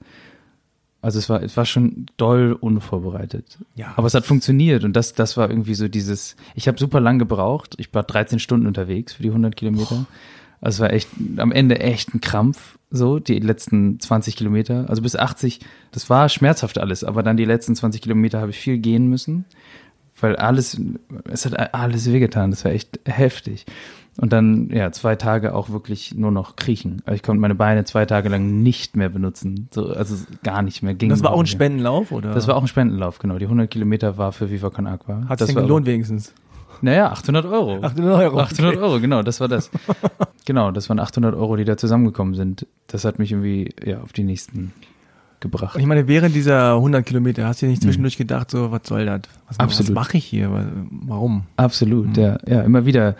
Also 1.01 1.19
es 1.19 1.29
war, 1.29 1.43
es 1.43 1.55
war 1.55 1.65
schon 1.65 2.07
doll 2.17 2.57
unvorbereitet. 2.59 3.59
Ja. 3.75 3.93
Aber 3.95 4.07
es 4.07 4.15
hat 4.15 4.25
funktioniert 4.25 4.83
und 4.83 4.95
das, 4.95 5.13
das 5.13 5.37
war 5.37 5.49
irgendwie 5.49 5.75
so 5.75 5.87
dieses, 5.87 6.35
ich 6.55 6.67
habe 6.67 6.79
super 6.79 6.99
lang 6.99 7.19
gebraucht. 7.19 7.75
Ich 7.77 7.93
war 7.93 8.01
13 8.01 8.39
Stunden 8.39 8.65
unterwegs 8.65 9.13
für 9.13 9.21
die 9.21 9.29
100 9.29 9.55
Kilometer. 9.55 10.07
Also 10.61 10.77
es 10.77 10.79
war 10.79 10.93
echt, 10.93 11.09
am 11.37 11.51
Ende 11.51 11.79
echt 11.79 12.15
ein 12.15 12.21
Krampf, 12.21 12.79
so, 12.95 13.19
die 13.19 13.39
letzten 13.39 13.99
20 13.99 14.35
Kilometer. 14.35 14.85
Also 14.89 15.01
bis 15.01 15.15
80, 15.15 15.59
das 15.91 16.09
war 16.09 16.29
schmerzhaft 16.29 16.77
alles, 16.77 17.03
aber 17.03 17.23
dann 17.23 17.37
die 17.37 17.45
letzten 17.45 17.75
20 17.75 18.01
Kilometer 18.01 18.39
habe 18.41 18.51
ich 18.51 18.57
viel 18.57 18.77
gehen 18.77 19.07
müssen, 19.07 19.45
weil 20.19 20.35
alles, 20.35 20.79
es 21.29 21.45
hat 21.45 21.73
alles 21.73 22.11
wehgetan. 22.11 22.51
Das 22.51 22.65
war 22.65 22.71
echt 22.71 22.99
heftig. 23.05 23.65
Und 24.17 24.31
dann, 24.31 24.69
ja, 24.69 24.91
zwei 24.93 25.17
Tage 25.17 25.53
auch 25.53 25.69
wirklich 25.69 26.15
nur 26.15 26.31
noch 26.31 26.55
kriechen. 26.55 27.01
Also 27.05 27.15
ich 27.15 27.23
konnte 27.23 27.41
meine 27.41 27.55
Beine 27.55 27.83
zwei 27.83 28.05
Tage 28.05 28.29
lang 28.29 28.63
nicht 28.63 28.95
mehr 28.95 29.09
benutzen. 29.09 29.67
So, 29.71 29.87
also 29.87 30.15
gar 30.41 30.61
nicht 30.61 30.81
mehr 30.83 30.93
ging. 30.93 31.09
Das 31.09 31.21
war 31.21 31.33
auch 31.33 31.39
ein 31.39 31.47
Spendenlauf, 31.47 32.13
oder? 32.13 32.33
Das 32.33 32.47
war 32.47 32.55
auch 32.55 32.61
ein 32.61 32.67
Spendenlauf, 32.69 33.19
genau. 33.19 33.37
Die 33.37 33.45
100 33.45 33.69
Kilometer 33.69 34.17
war 34.17 34.31
für 34.31 34.49
Viva 34.49 34.69
Con 34.69 34.87
Aqua. 34.87 35.25
Hat 35.27 35.41
es 35.41 35.47
denn 35.47 35.55
gelohnt 35.57 35.85
wenigstens? 35.85 36.33
Naja, 36.81 37.11
800 37.11 37.45
Euro. 37.45 37.83
800 37.83 38.21
Euro. 38.21 38.39
800 38.39 38.77
Euro, 38.77 38.99
genau, 38.99 39.23
das 39.23 39.39
war 39.39 39.47
das. 39.47 39.69
genau, 40.45 40.71
das 40.71 40.89
waren 40.89 40.99
800 40.99 41.35
Euro, 41.35 41.55
die 41.55 41.65
da 41.65 41.77
zusammengekommen 41.77 42.35
sind. 42.35 42.67
Das 42.87 43.05
hat 43.05 43.19
mich 43.19 43.31
irgendwie, 43.31 43.73
ja, 43.83 44.01
auf 44.01 44.13
die 44.13 44.23
nächsten 44.23 44.73
gebracht. 45.39 45.75
Und 45.75 45.81
ich 45.81 45.87
meine, 45.87 46.07
während 46.07 46.35
dieser 46.35 46.75
100 46.75 47.05
Kilometer 47.05 47.47
hast 47.47 47.61
du 47.61 47.67
nicht 47.67 47.81
zwischendurch 47.81 48.17
gedacht, 48.17 48.51
so, 48.51 48.71
was 48.71 48.81
soll 48.85 49.05
das? 49.05 49.21
Was, 49.47 49.59
Absolut. 49.59 49.89
was 49.89 49.95
mache 49.95 50.17
ich 50.17 50.25
hier? 50.25 50.49
Warum? 50.89 51.43
Absolut, 51.57 52.17
mhm. 52.17 52.23
ja, 52.23 52.37
ja, 52.47 52.61
immer 52.61 52.85
wieder 52.85 53.15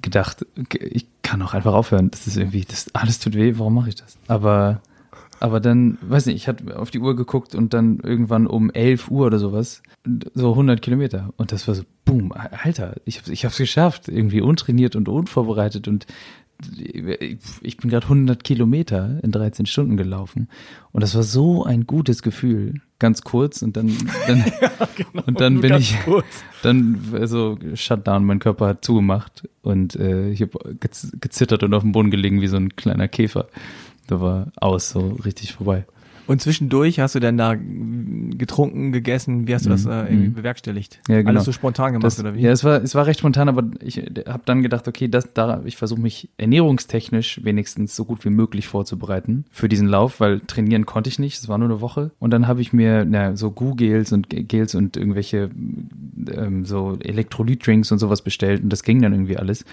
gedacht, 0.00 0.46
ich 0.78 1.06
kann 1.22 1.42
auch 1.42 1.54
einfach 1.54 1.72
aufhören. 1.72 2.10
Das 2.10 2.26
ist 2.26 2.36
irgendwie, 2.36 2.64
das 2.64 2.94
alles 2.94 3.18
tut 3.18 3.34
weh, 3.34 3.54
warum 3.56 3.74
mache 3.74 3.88
ich 3.88 3.96
das? 3.96 4.16
Aber, 4.28 4.80
aber 5.40 5.60
dann, 5.60 5.98
weiß 6.02 6.26
nicht, 6.26 6.36
ich 6.36 6.48
hatte 6.48 6.78
auf 6.78 6.90
die 6.90 7.00
Uhr 7.00 7.16
geguckt 7.16 7.54
und 7.54 7.74
dann 7.74 8.00
irgendwann 8.00 8.46
um 8.46 8.70
11 8.70 9.10
Uhr 9.10 9.26
oder 9.26 9.38
sowas, 9.38 9.82
so 10.34 10.50
100 10.50 10.80
Kilometer. 10.80 11.32
Und 11.36 11.52
das 11.52 11.66
war 11.68 11.74
so, 11.74 11.82
boom, 12.04 12.32
Alter, 12.32 12.94
ich, 13.04 13.18
hab, 13.18 13.28
ich 13.28 13.44
habe 13.44 13.52
es 13.52 13.58
geschafft, 13.58 14.08
irgendwie 14.08 14.40
untrainiert 14.40 14.96
und 14.96 15.08
unvorbereitet 15.08 15.88
und 15.88 16.06
ich 17.60 17.76
bin 17.76 17.90
gerade 17.90 18.04
100 18.04 18.44
Kilometer 18.44 19.18
in 19.22 19.32
13 19.32 19.66
Stunden 19.66 19.96
gelaufen 19.96 20.48
und 20.92 21.02
das 21.02 21.14
war 21.14 21.24
so 21.24 21.64
ein 21.64 21.86
gutes 21.86 22.22
Gefühl, 22.22 22.80
ganz 22.98 23.22
kurz 23.22 23.62
und 23.62 23.76
dann, 23.76 23.92
dann 24.26 24.38
ja, 24.60 24.88
genau, 24.96 25.24
und 25.26 25.40
dann 25.40 25.60
bin 25.60 25.74
ich 25.74 25.98
kurz. 26.04 26.24
dann 26.62 27.00
also 27.12 27.58
Shutdown, 27.74 28.24
mein 28.24 28.38
Körper 28.38 28.68
hat 28.68 28.84
zugemacht 28.84 29.48
und 29.62 29.96
äh, 29.96 30.30
ich 30.30 30.42
habe 30.42 30.76
gezittert 30.78 31.64
und 31.64 31.74
auf 31.74 31.82
dem 31.82 31.92
Boden 31.92 32.10
gelegen 32.10 32.40
wie 32.40 32.46
so 32.46 32.56
ein 32.56 32.76
kleiner 32.76 33.08
Käfer. 33.08 33.48
Da 34.06 34.20
war 34.20 34.52
aus, 34.56 34.90
so 34.90 35.16
richtig 35.24 35.52
vorbei. 35.52 35.84
Und 36.26 36.40
zwischendurch 36.40 37.00
hast 37.00 37.14
du 37.14 37.20
dann 37.20 37.36
da 37.36 37.54
getrunken, 37.54 38.92
gegessen, 38.92 39.46
wie 39.46 39.54
hast 39.54 39.66
du 39.66 39.70
das 39.70 39.84
mhm. 39.84 39.90
äh, 39.90 40.04
irgendwie 40.04 40.28
mhm. 40.28 40.34
bewerkstelligt? 40.34 41.00
Ja, 41.08 41.18
genau. 41.18 41.30
Alles 41.30 41.44
so 41.44 41.52
spontan 41.52 41.92
gemacht 41.92 42.06
das, 42.06 42.18
oder 42.18 42.34
wie? 42.34 42.40
Ja, 42.40 42.50
es 42.50 42.64
war, 42.64 42.82
es 42.82 42.94
war 42.94 43.06
recht 43.06 43.20
spontan, 43.20 43.48
aber 43.48 43.64
ich 43.80 43.98
habe 43.98 44.42
dann 44.46 44.62
gedacht, 44.62 44.88
okay, 44.88 45.08
das, 45.08 45.32
da, 45.34 45.62
ich 45.64 45.76
versuche 45.76 46.00
mich 46.00 46.30
ernährungstechnisch 46.38 47.44
wenigstens 47.44 47.94
so 47.94 48.04
gut 48.04 48.24
wie 48.24 48.30
möglich 48.30 48.66
vorzubereiten 48.66 49.44
für 49.50 49.68
diesen 49.68 49.86
Lauf, 49.86 50.20
weil 50.20 50.40
trainieren 50.40 50.86
konnte 50.86 51.10
ich 51.10 51.18
nicht, 51.18 51.38
es 51.38 51.48
war 51.48 51.58
nur 51.58 51.68
eine 51.68 51.80
Woche. 51.80 52.12
Und 52.18 52.30
dann 52.30 52.48
habe 52.48 52.62
ich 52.62 52.72
mir 52.72 53.04
na, 53.04 53.36
so 53.36 53.50
Gu-Gels 53.50 54.12
und 54.12 54.28
Gels 54.30 54.74
und 54.74 54.96
irgendwelche 54.96 55.50
ähm, 56.32 56.64
so 56.64 56.96
Elektrolytdrinks 57.00 57.92
und 57.92 57.98
sowas 57.98 58.22
bestellt 58.22 58.62
und 58.62 58.70
das 58.70 58.82
ging 58.82 59.02
dann 59.02 59.12
irgendwie 59.12 59.36
alles 59.36 59.64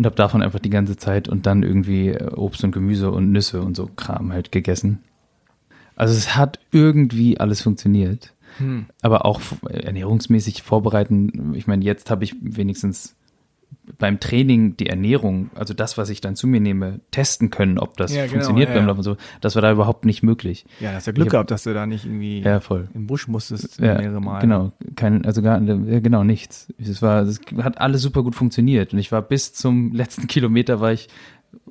und 0.00 0.06
habe 0.06 0.16
davon 0.16 0.40
einfach 0.40 0.60
die 0.60 0.70
ganze 0.70 0.96
Zeit 0.96 1.28
und 1.28 1.44
dann 1.44 1.62
irgendwie 1.62 2.08
äh, 2.08 2.32
Obst 2.32 2.64
und 2.64 2.72
Gemüse 2.72 3.10
und 3.10 3.32
Nüsse 3.32 3.60
und 3.60 3.76
so 3.76 3.84
Kram 3.96 4.32
halt 4.32 4.50
gegessen. 4.50 5.00
Also 5.94 6.14
es 6.14 6.36
hat 6.36 6.58
irgendwie 6.72 7.38
alles 7.38 7.60
funktioniert. 7.60 8.32
Hm. 8.56 8.86
Aber 9.02 9.26
auch 9.26 9.42
ernährungsmäßig 9.68 10.62
vorbereiten, 10.62 11.52
ich 11.54 11.66
meine, 11.66 11.84
jetzt 11.84 12.10
habe 12.10 12.24
ich 12.24 12.34
wenigstens 12.40 13.14
beim 13.98 14.18
Training 14.20 14.76
die 14.76 14.86
Ernährung, 14.86 15.50
also 15.54 15.74
das, 15.74 15.98
was 15.98 16.08
ich 16.10 16.20
dann 16.20 16.34
zu 16.36 16.46
mir 16.46 16.60
nehme, 16.60 17.00
testen 17.10 17.50
können, 17.50 17.78
ob 17.78 17.96
das 17.96 18.14
Ja, 18.14 18.22
genau, 18.22 18.32
funktioniert 18.34 18.68
ja, 18.70 18.74
beim. 18.76 18.86
Laufen 18.86 18.98
und 18.98 19.04
so. 19.04 19.16
Das 19.40 19.54
war 19.56 19.62
da 19.62 19.70
überhaupt 19.72 20.04
nicht 20.06 20.22
möglich. 20.22 20.64
Ja, 20.80 20.92
hast 20.92 21.06
ja 21.06 21.12
Glück 21.12 21.26
hab- 21.26 21.32
gehabt, 21.32 21.50
dass 21.50 21.64
du 21.64 21.74
da 21.74 21.86
nicht 21.86 22.04
irgendwie 22.06 22.40
Ja, 22.40 22.60
voll. 22.60 22.88
im 22.94 23.06
Busch 23.06 23.28
musstest 23.28 23.78
Ja, 23.80 23.98
mehrere 23.98 24.20
Mal. 24.20 24.40
genau, 24.40 24.72
kein, 24.96 25.24
also 25.26 25.42
gar, 25.42 25.60
ja, 25.60 26.00
genau 26.00 26.24
nichts. 26.24 26.72
Es 26.78 27.02
war, 27.02 27.22
es 27.22 27.40
hat 27.62 27.78
alles 27.80 28.00
super 28.02 28.22
gut 28.22 28.34
funktioniert 28.34 28.92
und 28.92 28.98
ich 28.98 29.12
war 29.12 29.20
bis 29.22 29.52
zum 29.52 29.92
letzten 29.92 30.26
Kilometer 30.28 30.80
war 30.80 30.92
ich 30.92 31.08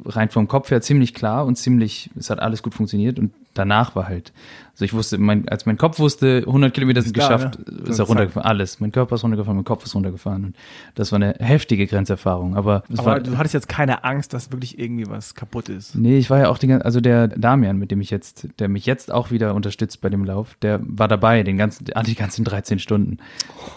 rein 0.05 0.29
vom 0.29 0.47
Kopf 0.47 0.71
her 0.71 0.81
ziemlich 0.81 1.13
klar 1.13 1.45
und 1.45 1.55
ziemlich, 1.55 2.09
es 2.17 2.29
hat 2.29 2.39
alles 2.39 2.61
gut 2.63 2.73
funktioniert 2.75 3.17
und 3.17 3.31
danach 3.53 3.95
war 3.95 4.07
halt, 4.07 4.31
also 4.73 4.85
ich 4.85 4.93
wusste, 4.93 5.17
mein, 5.17 5.47
als 5.49 5.65
mein 5.65 5.77
Kopf 5.77 5.99
wusste, 5.99 6.43
100 6.45 6.73
Kilometer 6.73 7.01
sind 7.01 7.13
klar, 7.13 7.33
geschafft, 7.33 7.59
ne? 7.59 7.89
ist 7.89 7.99
er 7.99 8.05
runtergefahren, 8.05 8.49
alles. 8.49 8.79
Mein 8.79 8.93
Körper 8.93 9.15
ist 9.15 9.23
runtergefahren, 9.23 9.57
mein 9.57 9.65
Kopf 9.65 9.83
ist 9.83 9.93
runtergefahren 9.93 10.45
und 10.45 10.55
das 10.95 11.11
war 11.11 11.17
eine 11.17 11.35
heftige 11.39 11.85
Grenzerfahrung, 11.85 12.55
aber 12.55 12.83
Aber 12.93 13.05
war, 13.05 13.19
du 13.19 13.37
hattest 13.37 13.53
jetzt 13.53 13.67
keine 13.67 14.03
Angst, 14.05 14.33
dass 14.33 14.51
wirklich 14.51 14.79
irgendwie 14.79 15.05
was 15.09 15.35
kaputt 15.35 15.67
ist. 15.67 15.95
Nee, 15.95 16.17
ich 16.17 16.29
war 16.29 16.39
ja 16.39 16.49
auch 16.49 16.57
die 16.57 16.67
ganze, 16.67 16.85
also 16.85 17.01
der 17.01 17.27
Damian, 17.27 17.77
mit 17.77 17.91
dem 17.91 17.99
ich 17.99 18.09
jetzt, 18.09 18.47
der 18.59 18.69
mich 18.69 18.85
jetzt 18.85 19.11
auch 19.11 19.31
wieder 19.31 19.53
unterstützt 19.53 19.99
bei 20.01 20.09
dem 20.09 20.23
Lauf, 20.23 20.55
der 20.61 20.79
war 20.83 21.07
dabei, 21.07 21.43
den 21.43 21.57
ganzen, 21.57 21.85
die 21.85 22.15
ganzen 22.15 22.45
13 22.45 22.79
Stunden. 22.79 23.17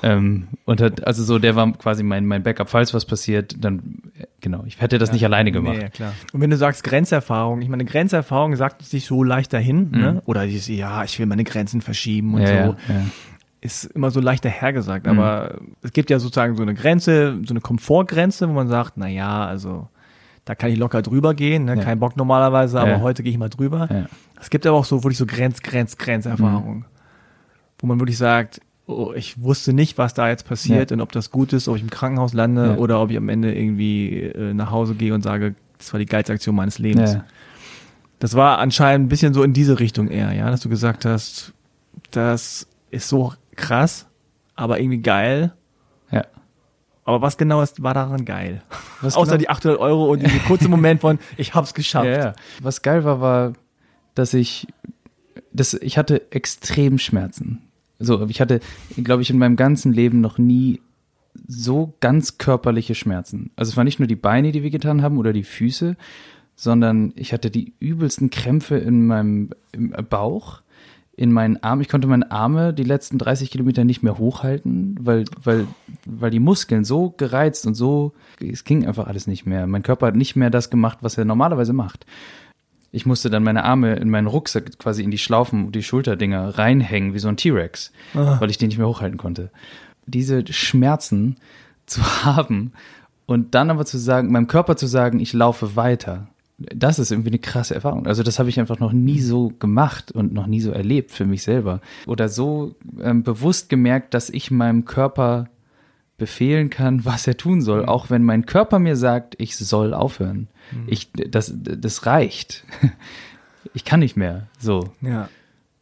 Ähm, 0.03 0.49
und 0.67 0.81
hat, 0.81 1.07
also 1.07 1.25
so, 1.25 1.39
der 1.39 1.57
war 1.57 1.73
quasi 1.73 2.03
mein, 2.03 2.27
mein 2.27 2.43
Backup, 2.43 2.71
falls 2.71 2.95
was 2.95 3.07
passiert, 3.07 3.57
dann, 3.59 4.03
genau, 4.41 4.63
ich 4.67 4.81
hätte 4.81 4.99
das 4.99 5.13
nicht 5.13 5.25
alleine 5.25 5.51
gemacht. 5.51 5.79
Nee, 5.79 5.91
klar. 5.91 6.13
Und 6.33 6.41
wenn 6.41 6.51
du 6.51 6.57
sagst 6.57 6.85
Grenzerfahrung, 6.85 7.61
ich 7.63 7.69
meine, 7.69 7.85
Grenzerfahrung 7.85 8.55
sagt 8.55 8.83
sich 8.83 9.07
so 9.07 9.25
leicht 9.25 9.53
dahin, 9.63 9.91
ne? 9.91 10.23
Oder 10.27 10.47
dieses, 10.47 10.69
ja, 10.69 11.05
ich 11.05 11.19
will 11.19 11.27
meine 11.27 11.45
Grenzen 11.45 11.81
verschieben 11.81 12.35
und 12.35 12.41
Mhm. 12.43 12.47
ja, 12.47 12.67
so. 12.67 12.73
ja. 12.89 13.03
Ist 13.61 13.85
immer 13.85 14.11
so 14.11 14.21
leicht 14.21 14.45
dahergesagt. 14.45 15.07
Mhm. 15.07 15.13
Aber 15.19 15.59
es 15.83 15.93
gibt 15.93 16.11
ja 16.11 16.19
sozusagen 16.19 16.57
so 16.57 16.63
eine 16.63 16.75
Grenze, 16.75 17.39
so 17.47 17.53
eine 17.53 17.61
Komfortgrenze, 17.61 18.49
wo 18.49 18.53
man 18.53 18.69
sagt, 18.69 18.95
na 18.97 19.07
ja, 19.09 19.47
also 19.47 19.89
da 20.45 20.57
kann 20.57 20.71
ich 20.73 20.79
locker 20.79 21.01
drüber 21.03 21.35
gehen, 21.35 21.65
ne? 21.67 21.77
Kein 21.79 22.01
Bock 22.01 22.17
normalerweise, 22.17 22.81
aber 22.81 23.01
heute 23.01 23.23
gehe 23.23 23.31
ich 23.33 23.39
mal 23.39 23.49
drüber. 23.49 23.89
Es 24.41 24.51
gibt 24.51 24.67
aber 24.67 24.77
auch 24.77 24.85
so 24.85 25.05
wirklich 25.05 25.19
so 25.19 25.27
Grenz, 25.27 25.63
Grenz, 25.63 25.97
Grenzerfahrung, 25.97 26.79
Mhm. 26.79 26.85
wo 27.79 27.87
man 27.87 28.01
wirklich 28.01 28.19
sagt, 28.19 28.61
oh, 28.87 29.13
ich 29.15 29.41
wusste 29.41 29.73
nicht, 29.73 29.97
was 29.99 30.13
da 30.15 30.29
jetzt 30.29 30.45
passiert 30.49 30.91
und 30.91 31.01
ob 31.01 31.13
das 31.13 31.31
gut 31.31 31.53
ist, 31.53 31.69
ob 31.69 31.77
ich 31.77 31.83
im 31.83 31.91
Krankenhaus 31.91 32.33
lande 32.33 32.77
oder 32.79 33.01
ob 33.01 33.11
ich 33.13 33.17
am 33.17 33.29
Ende 33.29 33.55
irgendwie 33.55 34.23
äh, 34.23 34.53
nach 34.53 34.73
Hause 34.73 34.97
gehe 34.97 35.15
und 35.15 35.23
sage, 35.23 35.55
das 35.79 35.93
war 35.93 36.01
die 36.01 36.07
geilste 36.07 36.33
Aktion 36.33 36.57
meines 36.57 36.81
Lebens. 36.81 37.17
Das 38.23 38.37
war 38.37 38.59
anscheinend 38.59 39.07
ein 39.07 39.09
bisschen 39.09 39.35
so 39.35 39.43
in 39.43 39.53
diese 39.53 39.81
Richtung 39.81 40.07
eher, 40.07 40.33
ja, 40.33 40.49
dass 40.49 40.61
du 40.61 40.69
gesagt 40.69 41.05
hast, 41.05 41.53
das 42.13 42.69
ist 42.93 43.09
so 43.09 43.33
krass, 43.57 44.07
aber 44.55 44.79
irgendwie 44.79 45.03
geil. 45.03 45.53
ja. 46.13 46.25
Aber 47.03 47.21
was 47.21 47.37
genau 47.37 47.63
ist, 47.63 47.83
war 47.83 47.95
daran 47.95 48.25
geil? 48.25 48.63
Was 49.01 49.17
Außer 49.17 49.33
genau- 49.33 49.39
die 49.41 49.49
800 49.49 49.81
Euro 49.81 50.13
und 50.13 50.23
dieser 50.23 50.39
kurze 50.39 50.69
Moment 50.69 51.01
von, 51.01 51.19
ich 51.37 51.53
hab's 51.55 51.75
geschafft. 51.75 52.07
Ja, 52.07 52.17
ja. 52.27 52.33
Was 52.61 52.83
geil 52.83 53.03
war, 53.03 53.21
war, 53.21 53.55
dass 54.15 54.35
ich, 54.35 54.69
das, 55.53 55.75
ich 55.75 55.99
hatte 55.99 56.31
extrem 56.31 56.99
Schmerzen. 56.99 57.63
So, 57.99 58.25
ich 58.29 58.41
hatte, 58.41 58.61
glaube 59.03 59.23
ich, 59.23 59.31
in 59.31 59.39
meinem 59.39 59.57
ganzen 59.57 59.93
Leben 59.93 60.21
noch 60.21 60.39
nie 60.39 60.81
so 61.49 61.95
ganz 61.99 62.39
körperliche 62.39 62.95
Schmerzen. 62.95 63.51
Also 63.57 63.71
es 63.71 63.77
waren 63.77 63.87
nicht 63.87 63.99
nur 63.99 64.07
die 64.07 64.15
Beine, 64.15 64.53
die 64.53 64.63
wehgetan 64.63 65.03
haben 65.03 65.19
oder 65.19 65.33
die 65.33 65.43
Füße, 65.43 65.97
sondern 66.55 67.13
ich 67.17 67.33
hatte 67.33 67.51
die 67.51 67.73
übelsten 67.79 68.31
Krämpfe 68.31 68.77
in 68.77 69.07
meinem 69.07 69.51
Bauch, 70.09 70.63
in 71.17 71.33
meinen 71.33 71.63
Armen. 71.63 71.83
Ich 71.83 71.89
konnte 71.89 72.09
meine 72.09 72.31
Arme 72.31 72.73
die 72.73 72.85
letzten 72.85 73.19
30 73.19 73.51
Kilometer 73.51 73.85
nicht 73.85 74.03
mehr 74.03 74.19
hochhalten, 74.19 74.97
weil, 75.01 75.25
weil, 75.43 75.67
weil 76.07 76.31
die 76.31 76.41
Muskeln 76.41 76.85
so 76.85 77.11
gereizt 77.11 77.67
und 77.67 77.75
so, 77.75 78.13
es 78.41 78.65
ging 78.65 78.87
einfach 78.87 79.07
alles 79.07 79.27
nicht 79.27 79.47
mehr. 79.47 79.67
Mein 79.67 79.83
Körper 79.83 80.07
hat 80.07 80.17
nicht 80.17 80.37
mehr 80.37 80.51
das 80.51 80.71
gemacht, 80.71 80.99
was 81.01 81.19
er 81.19 81.25
normalerweise 81.25 81.73
macht. 81.73 82.07
Ich 82.95 83.07
musste 83.07 83.31
dann 83.31 83.43
meine 83.43 83.65
Arme 83.65 83.97
in 83.97 84.11
meinen 84.11 84.27
Rucksack 84.27 84.79
quasi 84.79 85.03
in 85.03 85.11
die 85.11 85.19
Schlaufen, 85.19 85.73
die 85.73 85.83
Schulterdinger 85.83 86.59
reinhängen, 86.59 87.15
wie 87.15 87.19
so 87.19 87.29
ein 87.29 87.39
T-Rex, 87.39 87.91
weil 88.13 88.51
ich 88.51 88.59
den 88.59 88.69
nicht 88.69 88.79
mehr 88.79 88.89
hochhalten 88.89 89.19
konnte. 89.19 89.51
Diese 90.07 90.45
Schmerzen 90.53 91.37
zu 91.87 92.03
haben 92.25 92.73
und 93.27 93.55
dann 93.55 93.71
aber 93.71 93.87
zu 93.87 93.97
sagen, 93.97 94.31
meinem 94.31 94.47
Körper 94.47 94.77
zu 94.77 94.87
sagen, 94.87 95.21
ich 95.21 95.33
laufe 95.33 95.75
weiter, 95.75 96.29
das 96.75 96.99
ist 96.99 97.11
irgendwie 97.11 97.31
eine 97.31 97.39
krasse 97.39 97.75
Erfahrung. 97.75 98.07
Also 98.07 98.23
das 98.23 98.39
habe 98.39 98.49
ich 98.49 98.61
einfach 98.61 98.79
noch 98.79 98.93
nie 98.93 99.21
so 99.21 99.53
gemacht 99.59 100.13
und 100.13 100.33
noch 100.33 100.47
nie 100.47 100.61
so 100.61 100.71
erlebt 100.71 101.11
für 101.11 101.25
mich 101.25 101.43
selber. 101.43 101.81
Oder 102.07 102.29
so 102.29 102.75
ähm, 103.01 103.23
bewusst 103.23 103.69
gemerkt, 103.69 104.15
dass 104.15 104.31
ich 104.31 104.51
meinem 104.51 104.85
Körper 104.85 105.49
befehlen 106.19 106.71
kann, 106.71 107.05
was 107.05 107.27
er 107.27 107.37
tun 107.37 107.61
soll, 107.63 107.85
auch 107.87 108.11
wenn 108.11 108.23
mein 108.25 108.47
Körper 108.47 108.79
mir 108.79 108.97
sagt, 108.97 109.35
ich 109.39 109.57
soll 109.57 109.95
aufhören. 109.95 110.49
Ich, 110.87 111.11
das, 111.13 111.53
das 111.57 112.07
reicht. 112.07 112.65
Ich 113.75 113.85
kann 113.85 114.01
nicht 114.01 114.17
mehr. 114.17 114.49
So. 114.59 114.91
Ja. 115.01 115.29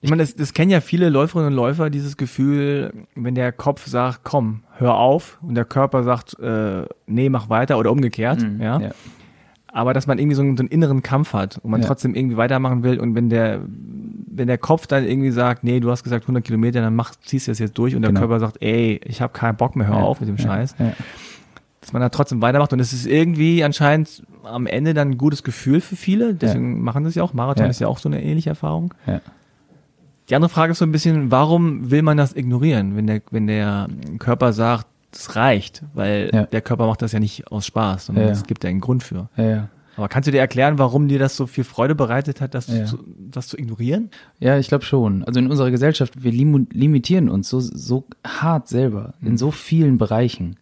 Ich 0.02 0.10
meine, 0.10 0.22
das, 0.22 0.34
das 0.34 0.54
kennen 0.54 0.70
ja 0.70 0.80
viele 0.80 1.08
Läuferinnen 1.08 1.48
und 1.48 1.56
Läufer, 1.56 1.90
dieses 1.90 2.16
Gefühl, 2.16 2.92
wenn 3.14 3.34
der 3.34 3.52
Kopf 3.52 3.86
sagt, 3.86 4.20
komm, 4.22 4.62
hör 4.76 4.94
auf, 4.94 5.38
und 5.42 5.54
der 5.54 5.66
Körper 5.66 6.04
sagt, 6.04 6.38
äh, 6.38 6.84
nee, 7.06 7.28
mach 7.28 7.50
weiter 7.50 7.78
oder 7.78 7.90
umgekehrt, 7.90 8.46
ja. 8.58 8.80
Ja. 8.80 8.90
Aber 9.72 9.94
dass 9.94 10.06
man 10.06 10.18
irgendwie 10.18 10.34
so 10.34 10.42
einen, 10.42 10.56
so 10.56 10.62
einen 10.62 10.68
inneren 10.68 11.02
Kampf 11.02 11.32
hat 11.32 11.58
und 11.62 11.70
man 11.70 11.80
Ja. 11.82 11.86
trotzdem 11.88 12.14
irgendwie 12.14 12.36
weitermachen 12.36 12.82
will 12.82 12.98
und 12.98 13.14
wenn 13.14 13.28
der, 13.30 13.60
wenn 14.32 14.46
der 14.48 14.58
Kopf 14.58 14.86
dann 14.86 15.04
irgendwie 15.06 15.30
sagt, 15.30 15.62
nee, 15.64 15.80
du 15.80 15.90
hast 15.90 16.02
gesagt 16.02 16.24
100 16.24 16.44
Kilometer, 16.44 16.80
dann 16.80 16.94
mach, 16.96 17.14
ziehst 17.24 17.46
du 17.46 17.52
das 17.52 17.58
jetzt 17.58 17.78
durch 17.78 17.94
und 17.94 18.02
der 18.02 18.10
Genau. 18.10 18.20
Körper 18.20 18.40
sagt, 18.40 18.56
ey, 18.62 19.00
ich 19.04 19.20
habe 19.20 19.32
keinen 19.32 19.56
Bock 19.56 19.76
mehr, 19.76 19.86
hör 19.86 19.96
Ja. 19.96 20.02
auf 20.02 20.20
mit 20.20 20.28
dem. 20.28 20.38
Scheiß, 20.38 20.74
Ja. 20.78 20.92
dass 21.80 21.92
man 21.92 22.02
da 22.02 22.08
trotzdem 22.08 22.42
weitermacht 22.42 22.72
und 22.72 22.80
es 22.80 22.92
ist 22.92 23.06
irgendwie 23.06 23.62
anscheinend 23.64 24.22
am 24.44 24.66
Ende 24.66 24.92
dann 24.94 25.10
ein 25.12 25.18
gutes 25.18 25.42
Gefühl 25.42 25.80
für 25.80 25.96
viele, 25.96 26.34
deswegen 26.34 26.82
machen 26.82 27.04
das 27.04 27.14
ja 27.14 27.22
auch, 27.22 27.32
Marathon 27.34 27.66
ist 27.70 27.80
ja 27.80 27.86
auch 27.88 27.98
so 27.98 28.08
eine 28.08 28.22
ähnliche 28.22 28.50
Erfahrung. 28.50 28.92
Ja. 29.06 29.20
Die 30.28 30.34
andere 30.36 30.48
Frage 30.48 30.72
ist 30.72 30.78
so 30.78 30.84
ein 30.84 30.92
bisschen, 30.92 31.30
warum 31.30 31.90
will 31.90 32.02
man 32.02 32.16
das 32.16 32.34
ignorieren, 32.36 32.96
wenn 32.96 33.06
der, 33.06 33.20
wenn 33.30 33.46
der 33.46 33.88
Körper 34.18 34.52
sagt, 34.52 34.86
das 35.12 35.36
reicht, 35.36 35.82
weil 35.94 36.30
Ja. 36.32 36.46
der 36.46 36.60
Körper 36.60 36.86
macht 36.86 37.02
das 37.02 37.12
ja 37.12 37.20
nicht 37.20 37.50
aus 37.50 37.66
Spaß, 37.66 38.06
sondern 38.06 38.28
es 38.28 38.44
gibt 38.44 38.64
ja 38.64 38.70
einen 38.70 38.80
Grund 38.80 39.02
für. 39.02 39.28
Aber 39.96 40.08
kannst 40.08 40.28
du 40.28 40.30
dir 40.32 40.38
erklären, 40.40 40.78
warum 40.78 41.08
dir 41.08 41.18
das 41.18 41.36
so 41.36 41.46
viel 41.46 41.64
Freude 41.64 41.94
bereitet 41.94 42.40
hat, 42.40 42.54
das, 42.54 42.66
zu, 42.66 42.98
das 43.18 43.48
zu 43.48 43.58
ignorieren? 43.58 44.10
Ja, 44.38 44.56
ich 44.56 44.68
glaube 44.68 44.84
schon. 44.84 45.24
Also 45.24 45.40
in 45.40 45.50
unserer 45.50 45.70
Gesellschaft, 45.70 46.22
wir 46.22 46.32
limu- 46.32 46.68
limitieren 46.72 47.28
uns 47.28 47.48
so, 47.50 47.60
so 47.60 48.04
hart 48.24 48.68
selber 48.68 49.14
in 49.20 49.36
so 49.36 49.50
vielen 49.50 49.98
Bereichen. 49.98 50.56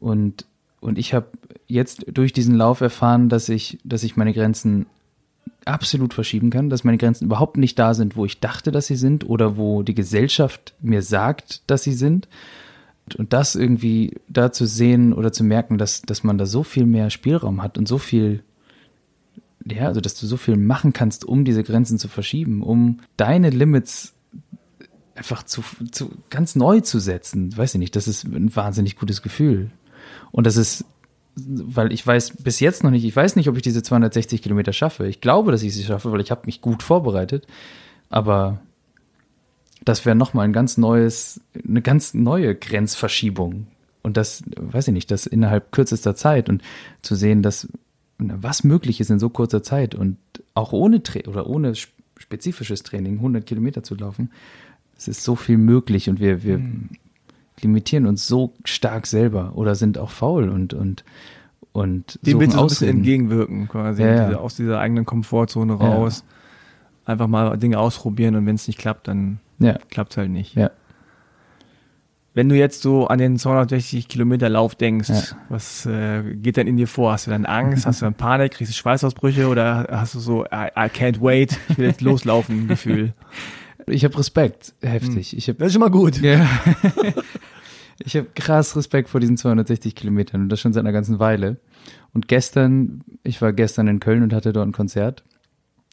Und, 0.00 0.44
und 0.80 0.98
ich 0.98 1.12
habe 1.14 1.26
jetzt 1.66 2.04
durch 2.12 2.32
diesen 2.32 2.54
Lauf 2.54 2.82
erfahren, 2.82 3.28
dass 3.28 3.48
ich, 3.48 3.78
dass 3.84 4.04
ich 4.04 4.16
meine 4.16 4.32
Grenzen 4.34 4.86
absolut 5.64 6.12
verschieben 6.12 6.50
kann, 6.50 6.68
dass 6.68 6.84
meine 6.84 6.98
Grenzen 6.98 7.24
überhaupt 7.24 7.56
nicht 7.56 7.78
da 7.78 7.94
sind, 7.94 8.16
wo 8.16 8.26
ich 8.26 8.38
dachte, 8.38 8.70
dass 8.70 8.86
sie 8.86 8.96
sind 8.96 9.26
oder 9.28 9.56
wo 9.56 9.82
die 9.82 9.94
Gesellschaft 9.94 10.74
mir 10.80 11.00
sagt, 11.02 11.62
dass 11.68 11.82
sie 11.82 11.94
sind. 11.94 12.28
Und 13.18 13.32
das 13.32 13.54
irgendwie 13.54 14.16
da 14.28 14.50
zu 14.50 14.66
sehen 14.66 15.12
oder 15.12 15.32
zu 15.32 15.44
merken, 15.44 15.76
dass, 15.76 16.02
dass 16.02 16.24
man 16.24 16.38
da 16.38 16.46
so 16.46 16.62
viel 16.62 16.86
mehr 16.86 17.10
Spielraum 17.10 17.62
hat 17.62 17.76
und 17.76 17.86
so 17.86 17.98
viel 17.98 18.42
ja, 19.66 19.86
also 19.86 20.00
dass 20.00 20.14
du 20.14 20.26
so 20.26 20.36
viel 20.36 20.56
machen 20.56 20.92
kannst, 20.92 21.24
um 21.24 21.44
diese 21.44 21.62
Grenzen 21.62 21.98
zu 21.98 22.08
verschieben, 22.08 22.62
um 22.62 23.00
deine 23.16 23.50
Limits 23.50 24.14
einfach 25.14 25.42
zu, 25.44 25.62
zu 25.90 26.10
ganz 26.28 26.56
neu 26.56 26.80
zu 26.80 26.98
setzen. 26.98 27.56
Weiß 27.56 27.74
ich 27.74 27.78
nicht, 27.78 27.96
das 27.96 28.08
ist 28.08 28.24
ein 28.24 28.54
wahnsinnig 28.54 28.96
gutes 28.96 29.22
Gefühl. 29.22 29.70
Und 30.32 30.46
das 30.46 30.56
ist, 30.56 30.84
weil 31.36 31.92
ich 31.92 32.06
weiß 32.06 32.42
bis 32.42 32.60
jetzt 32.60 32.84
noch 32.84 32.90
nicht, 32.90 33.04
ich 33.04 33.14
weiß 33.14 33.36
nicht, 33.36 33.48
ob 33.48 33.56
ich 33.56 33.62
diese 33.62 33.82
260 33.82 34.42
Kilometer 34.42 34.72
schaffe. 34.72 35.06
Ich 35.06 35.20
glaube, 35.20 35.52
dass 35.52 35.62
ich 35.62 35.72
sie 35.74 35.84
schaffe, 35.84 36.12
weil 36.12 36.20
ich 36.20 36.30
habe 36.30 36.42
mich 36.46 36.60
gut 36.60 36.82
vorbereitet. 36.82 37.46
Aber 38.10 38.60
das 39.84 40.04
wäre 40.06 40.16
nochmal 40.16 40.44
ein 40.46 40.52
ganz 40.52 40.76
neues, 40.78 41.40
eine 41.66 41.82
ganz 41.82 42.14
neue 42.14 42.54
Grenzverschiebung. 42.54 43.66
Und 44.02 44.16
das, 44.16 44.42
weiß 44.56 44.88
ich 44.88 44.94
nicht, 44.94 45.10
das 45.10 45.26
innerhalb 45.26 45.72
kürzester 45.72 46.14
Zeit 46.14 46.48
und 46.48 46.62
zu 47.02 47.14
sehen, 47.14 47.42
dass 47.42 47.68
was 48.18 48.62
möglich 48.64 49.00
ist 49.00 49.10
in 49.10 49.18
so 49.18 49.28
kurzer 49.30 49.62
Zeit 49.62 49.94
und 49.94 50.16
auch 50.54 50.72
ohne 50.72 51.02
Tra 51.02 51.20
oder 51.26 51.46
ohne 51.46 51.70
sp- 51.74 51.92
spezifisches 52.18 52.82
Training 52.82 53.14
100 53.16 53.44
Kilometer 53.44 53.82
zu 53.82 53.94
laufen, 53.96 54.30
es 54.96 55.08
ist 55.08 55.24
so 55.24 55.34
viel 55.36 55.58
möglich 55.58 56.08
und 56.08 56.20
wir, 56.20 56.42
wir 56.44 56.60
limitieren 57.60 58.06
uns 58.06 58.26
so 58.26 58.52
stark 58.64 59.06
selber 59.06 59.52
oder 59.56 59.74
sind 59.74 59.98
auch 59.98 60.10
faul 60.10 60.48
und 60.48 60.74
und 60.74 61.04
und 61.72 62.20
Dem 62.22 62.38
willst 62.38 62.54
du 62.56 62.60
ein 62.60 62.68
bisschen 62.68 62.88
entgegenwirken, 62.98 63.66
quasi, 63.68 64.02
Ja, 64.02 64.30
ja. 64.30 64.36
Aus 64.38 64.54
dieser 64.54 64.78
eigenen 64.78 65.04
Komfortzone 65.04 65.72
raus. 65.74 66.24
Einfach 67.04 67.26
mal 67.26 67.56
Dinge 67.58 67.78
ausprobieren 67.80 68.36
und 68.36 68.46
wenn 68.46 68.54
es 68.54 68.68
nicht 68.68 68.78
klappt, 68.78 69.08
dann 69.08 69.40
Ja, 69.58 69.78
klappt 69.90 70.16
halt 70.16 70.30
nicht. 70.30 70.54
ja. 70.54 70.70
Wenn 72.36 72.48
du 72.48 72.56
jetzt 72.56 72.82
so 72.82 73.06
an 73.06 73.20
den 73.20 73.38
260 73.38 74.08
Kilometer 74.08 74.48
Lauf 74.48 74.74
denkst, 74.74 75.08
Ja. 75.08 75.22
was 75.48 75.86
äh, 75.86 76.34
geht 76.34 76.56
denn 76.56 76.66
in 76.66 76.76
dir 76.76 76.88
vor? 76.88 77.12
Hast 77.12 77.28
du 77.28 77.30
dann 77.30 77.46
Angst? 77.46 77.86
Hast 77.86 78.00
du 78.00 78.06
dann 78.06 78.14
Panik? 78.14 78.54
Kriegst 78.54 78.72
du 78.72 78.76
Schweißausbrüche? 78.76 79.46
Oder 79.46 79.86
hast 79.88 80.16
du 80.16 80.18
so, 80.18 80.44
I, 80.46 80.66
I 80.76 80.88
can't 80.88 81.20
wait, 81.20 81.56
ich 81.68 81.78
will 81.78 81.86
jetzt 81.86 82.00
loslaufen, 82.00 82.66
Gefühl? 82.66 83.12
Ich 83.86 84.04
habe 84.04 84.18
Respekt, 84.18 84.74
heftig. 84.82 85.36
Ich 85.36 85.46
habe 85.48 85.58
Das 85.60 85.66
ist 85.68 85.74
schon 85.74 85.80
mal 85.80 85.90
gut. 85.90 86.20
Ja. 86.20 86.44
Ich 88.04 88.16
habe 88.16 88.26
krass 88.34 88.74
Respekt 88.76 89.08
vor 89.08 89.20
diesen 89.20 89.36
260 89.36 89.94
Kilometern 89.94 90.40
und 90.42 90.48
das 90.48 90.58
schon 90.58 90.72
seit 90.72 90.80
einer 90.80 90.90
ganzen 90.92 91.20
Weile. 91.20 91.58
Und 92.12 92.26
gestern, 92.26 93.04
ich 93.22 93.40
war 93.40 93.52
gestern 93.52 93.86
in 93.86 94.00
Köln 94.00 94.24
und 94.24 94.32
hatte 94.32 94.52
dort 94.52 94.66
ein 94.66 94.72
Konzert. 94.72 95.22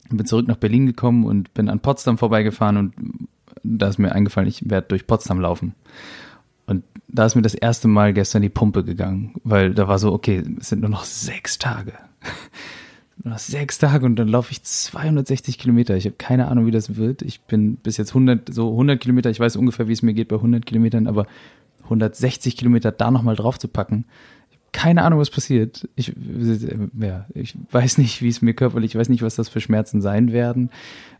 Bin 0.09 0.25
zurück 0.25 0.47
nach 0.47 0.57
Berlin 0.57 0.87
gekommen 0.87 1.25
und 1.25 1.53
bin 1.53 1.69
an 1.69 1.79
Potsdam 1.79 2.17
vorbeigefahren 2.17 2.77
und 2.77 2.93
da 3.63 3.87
ist 3.87 3.97
mir 3.97 4.11
eingefallen, 4.11 4.49
ich 4.49 4.69
werde 4.69 4.87
durch 4.87 5.07
Potsdam 5.07 5.39
laufen. 5.39 5.73
Und 6.67 6.83
da 7.07 7.25
ist 7.25 7.35
mir 7.35 7.41
das 7.41 7.53
erste 7.53 7.87
Mal 7.87 8.13
gestern 8.13 8.41
die 8.41 8.49
Pumpe 8.49 8.83
gegangen, 8.83 9.33
weil 9.43 9.73
da 9.73 9.87
war 9.87 9.99
so, 9.99 10.13
okay, 10.13 10.43
es 10.59 10.69
sind 10.69 10.81
nur 10.81 10.89
noch 10.89 11.03
sechs 11.03 11.57
Tage. 11.57 11.93
nur 13.23 13.33
noch 13.33 13.39
sechs 13.39 13.77
Tage 13.77 14.05
und 14.05 14.15
dann 14.15 14.27
laufe 14.27 14.51
ich 14.51 14.63
260 14.63 15.57
Kilometer. 15.57 15.95
Ich 15.95 16.05
habe 16.05 16.15
keine 16.17 16.47
Ahnung, 16.47 16.65
wie 16.65 16.71
das 16.71 16.95
wird. 16.95 17.21
Ich 17.21 17.41
bin 17.41 17.75
bis 17.75 17.97
jetzt 17.97 18.11
100, 18.11 18.53
so 18.53 18.71
100 18.71 18.99
Kilometer. 18.99 19.29
Ich 19.29 19.39
weiß 19.39 19.55
ungefähr, 19.57 19.87
wie 19.87 19.93
es 19.93 20.01
mir 20.01 20.13
geht 20.13 20.29
bei 20.29 20.37
100 20.37 20.65
Kilometern, 20.65 21.07
aber 21.07 21.27
160 21.83 22.55
Kilometer 22.55 22.91
da 22.91 23.11
nochmal 23.11 23.35
drauf 23.35 23.59
zu 23.59 23.67
packen, 23.67 24.05
keine 24.71 25.03
Ahnung, 25.03 25.19
was 25.19 25.29
passiert. 25.29 25.87
Ich, 25.95 26.13
ja, 26.99 27.25
ich 27.33 27.55
weiß 27.71 27.97
nicht, 27.97 28.21
wie 28.21 28.29
es 28.29 28.41
mir 28.41 28.53
körperlich, 28.53 28.91
ich 28.91 28.99
weiß 28.99 29.09
nicht, 29.09 29.21
was 29.21 29.35
das 29.35 29.49
für 29.49 29.59
Schmerzen 29.59 30.01
sein 30.01 30.31
werden. 30.31 30.69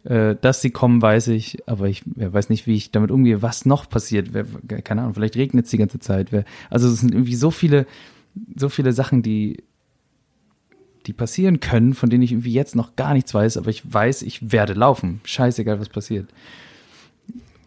Äh, 0.03 0.35
dass 0.41 0.61
sie 0.61 0.71
kommen, 0.71 1.01
weiß 1.01 1.27
ich, 1.27 1.67
aber 1.67 1.87
ich 1.87 2.03
weiß 2.05 2.49
nicht, 2.49 2.65
wie 2.65 2.75
ich 2.75 2.91
damit 2.91 3.11
umgehe, 3.11 3.41
was 3.41 3.65
noch 3.65 3.89
passiert. 3.89 4.29
Keine 4.83 5.01
Ahnung, 5.01 5.13
vielleicht 5.13 5.35
regnet 5.35 5.65
es 5.65 5.71
die 5.71 5.77
ganze 5.77 5.99
Zeit. 5.99 6.29
Also 6.69 6.87
es 6.87 7.01
sind 7.01 7.13
irgendwie 7.13 7.35
so 7.35 7.51
viele, 7.51 7.85
so 8.55 8.69
viele 8.69 8.93
Sachen, 8.93 9.21
die, 9.21 9.63
die 11.05 11.13
passieren 11.13 11.59
können, 11.59 11.93
von 11.93 12.09
denen 12.09 12.23
ich 12.23 12.31
irgendwie 12.31 12.53
jetzt 12.53 12.75
noch 12.75 12.95
gar 12.95 13.13
nichts 13.13 13.33
weiß, 13.33 13.57
aber 13.57 13.69
ich 13.69 13.81
weiß, 13.91 14.21
ich 14.23 14.51
werde 14.51 14.73
laufen. 14.73 15.21
Scheißegal, 15.23 15.79
was 15.79 15.89
passiert. 15.89 16.29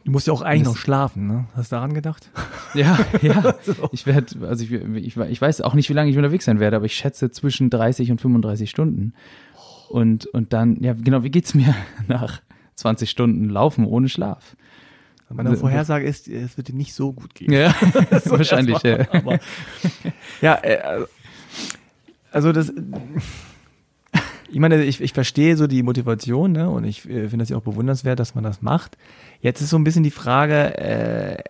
Du 0.05 0.11
musst 0.11 0.27
ja 0.27 0.33
auch 0.35 0.43
eigentlich 0.43 0.65
noch 0.65 0.77
schlafen, 0.77 1.27
ne? 1.27 1.47
Hast 1.55 1.73
du 1.73 1.77
daran 1.77 1.95
gedacht? 1.95 2.31
Ja, 2.75 2.99
ja. 3.23 3.55
Ich 3.93 4.05
werde, 4.05 4.49
also 4.49 4.65
ich, 4.65 4.73
ich, 4.73 5.17
ich 5.17 5.41
weiß 5.41 5.61
auch 5.61 5.75
nicht, 5.75 5.89
wie 5.89 5.93
lange 5.93 6.11
ich 6.11 6.17
unterwegs 6.17 6.45
sein 6.45 6.59
werde, 6.59 6.75
aber 6.75 6.87
ich 6.87 6.97
schätze 6.97 7.31
zwischen 7.31 7.71
30 7.71 8.11
und 8.11 8.21
35 8.21 8.69
Stunden. 8.69 9.15
Und, 9.89 10.27
und 10.27 10.53
dann, 10.53 10.83
ja, 10.83 10.93
genau, 10.93 11.23
wie 11.23 11.31
geht's 11.31 11.55
mir 11.55 11.73
nach 12.09 12.43
20 12.75 13.09
Stunden 13.09 13.49
Laufen 13.49 13.87
ohne 13.87 14.09
Schlaf? 14.09 14.57
Meine 15.29 15.57
Vorhersage 15.57 16.05
ist, 16.05 16.27
es 16.27 16.57
wird 16.57 16.67
dir 16.67 16.75
nicht 16.75 16.95
so 16.95 17.13
gut 17.13 17.35
gehen. 17.37 17.53
Ja, 17.53 17.75
so 18.25 18.33
wahrscheinlich, 18.33 18.83
ja. 18.83 19.07
Aber, 19.13 19.39
ja, 20.41 20.55
äh, 20.57 21.05
also 22.33 22.51
das, 22.51 22.73
ich 24.55 24.61
meine, 24.61 24.85
ich, 24.85 25.01
ich 25.01 25.13
verstehe 25.13 25.57
so 25.57 25.67
die 25.67 25.83
Motivation, 25.83 26.53
ne? 26.53 26.71
Und 26.71 26.85
ich 26.85 27.09
äh, 27.09 27.29
finde 27.29 27.39
das 27.39 27.49
ja 27.49 27.57
auch 27.57 27.63
bewundernswert, 27.63 28.21
dass 28.21 28.35
man 28.37 28.45
das 28.45 28.63
macht. 28.63 28.97
Jetzt 29.41 29.61
ist 29.61 29.71
so 29.71 29.77
ein 29.77 29.85
bisschen 29.85 30.05
die 30.05 30.13
Frage, 30.13 30.79
äh, 30.79 31.43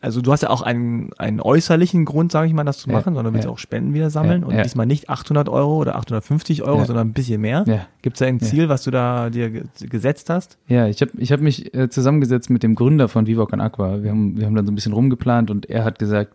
also 0.00 0.20
du 0.20 0.32
hast 0.32 0.42
ja 0.42 0.50
auch 0.50 0.62
einen, 0.62 1.12
einen 1.18 1.40
äußerlichen 1.40 2.04
Grund, 2.04 2.32
sage 2.32 2.48
ich 2.48 2.52
mal, 2.52 2.64
das 2.64 2.78
zu 2.78 2.90
machen, 2.90 3.12
ja, 3.12 3.18
sondern 3.18 3.34
willst 3.34 3.46
ja. 3.46 3.52
auch 3.52 3.58
Spenden 3.58 3.94
wieder 3.94 4.10
sammeln 4.10 4.42
ja, 4.42 4.48
und 4.48 4.64
diesmal 4.64 4.86
nicht 4.86 5.08
800 5.08 5.48
Euro 5.48 5.76
oder 5.76 5.94
850 5.94 6.64
Euro, 6.64 6.84
sondern 6.84 7.08
ein 7.08 7.12
bisschen 7.12 7.40
mehr. 7.40 7.64
Ja. 7.68 7.86
Gibt 8.02 8.16
es 8.16 8.18
da 8.18 8.26
ein 8.26 8.40
Ziel, 8.40 8.68
was 8.68 8.82
du 8.82 8.90
da 8.90 9.30
dir 9.30 9.62
gesetzt 9.78 10.28
hast? 10.28 10.58
Ja, 10.66 10.88
ich 10.88 11.00
habe 11.00 11.12
ich 11.18 11.30
hab 11.30 11.40
mich 11.40 11.72
äh, 11.72 11.88
zusammengesetzt 11.88 12.50
mit 12.50 12.64
dem 12.64 12.74
Gründer 12.74 13.08
von 13.08 13.28
Vivoc 13.28 13.52
Aqua. 13.52 14.02
Wir 14.02 14.10
haben, 14.10 14.36
wir 14.36 14.46
haben 14.46 14.56
dann 14.56 14.66
so 14.66 14.72
ein 14.72 14.74
bisschen 14.74 14.92
rumgeplant 14.92 15.52
und 15.52 15.70
er 15.70 15.84
hat 15.84 16.00
gesagt, 16.00 16.34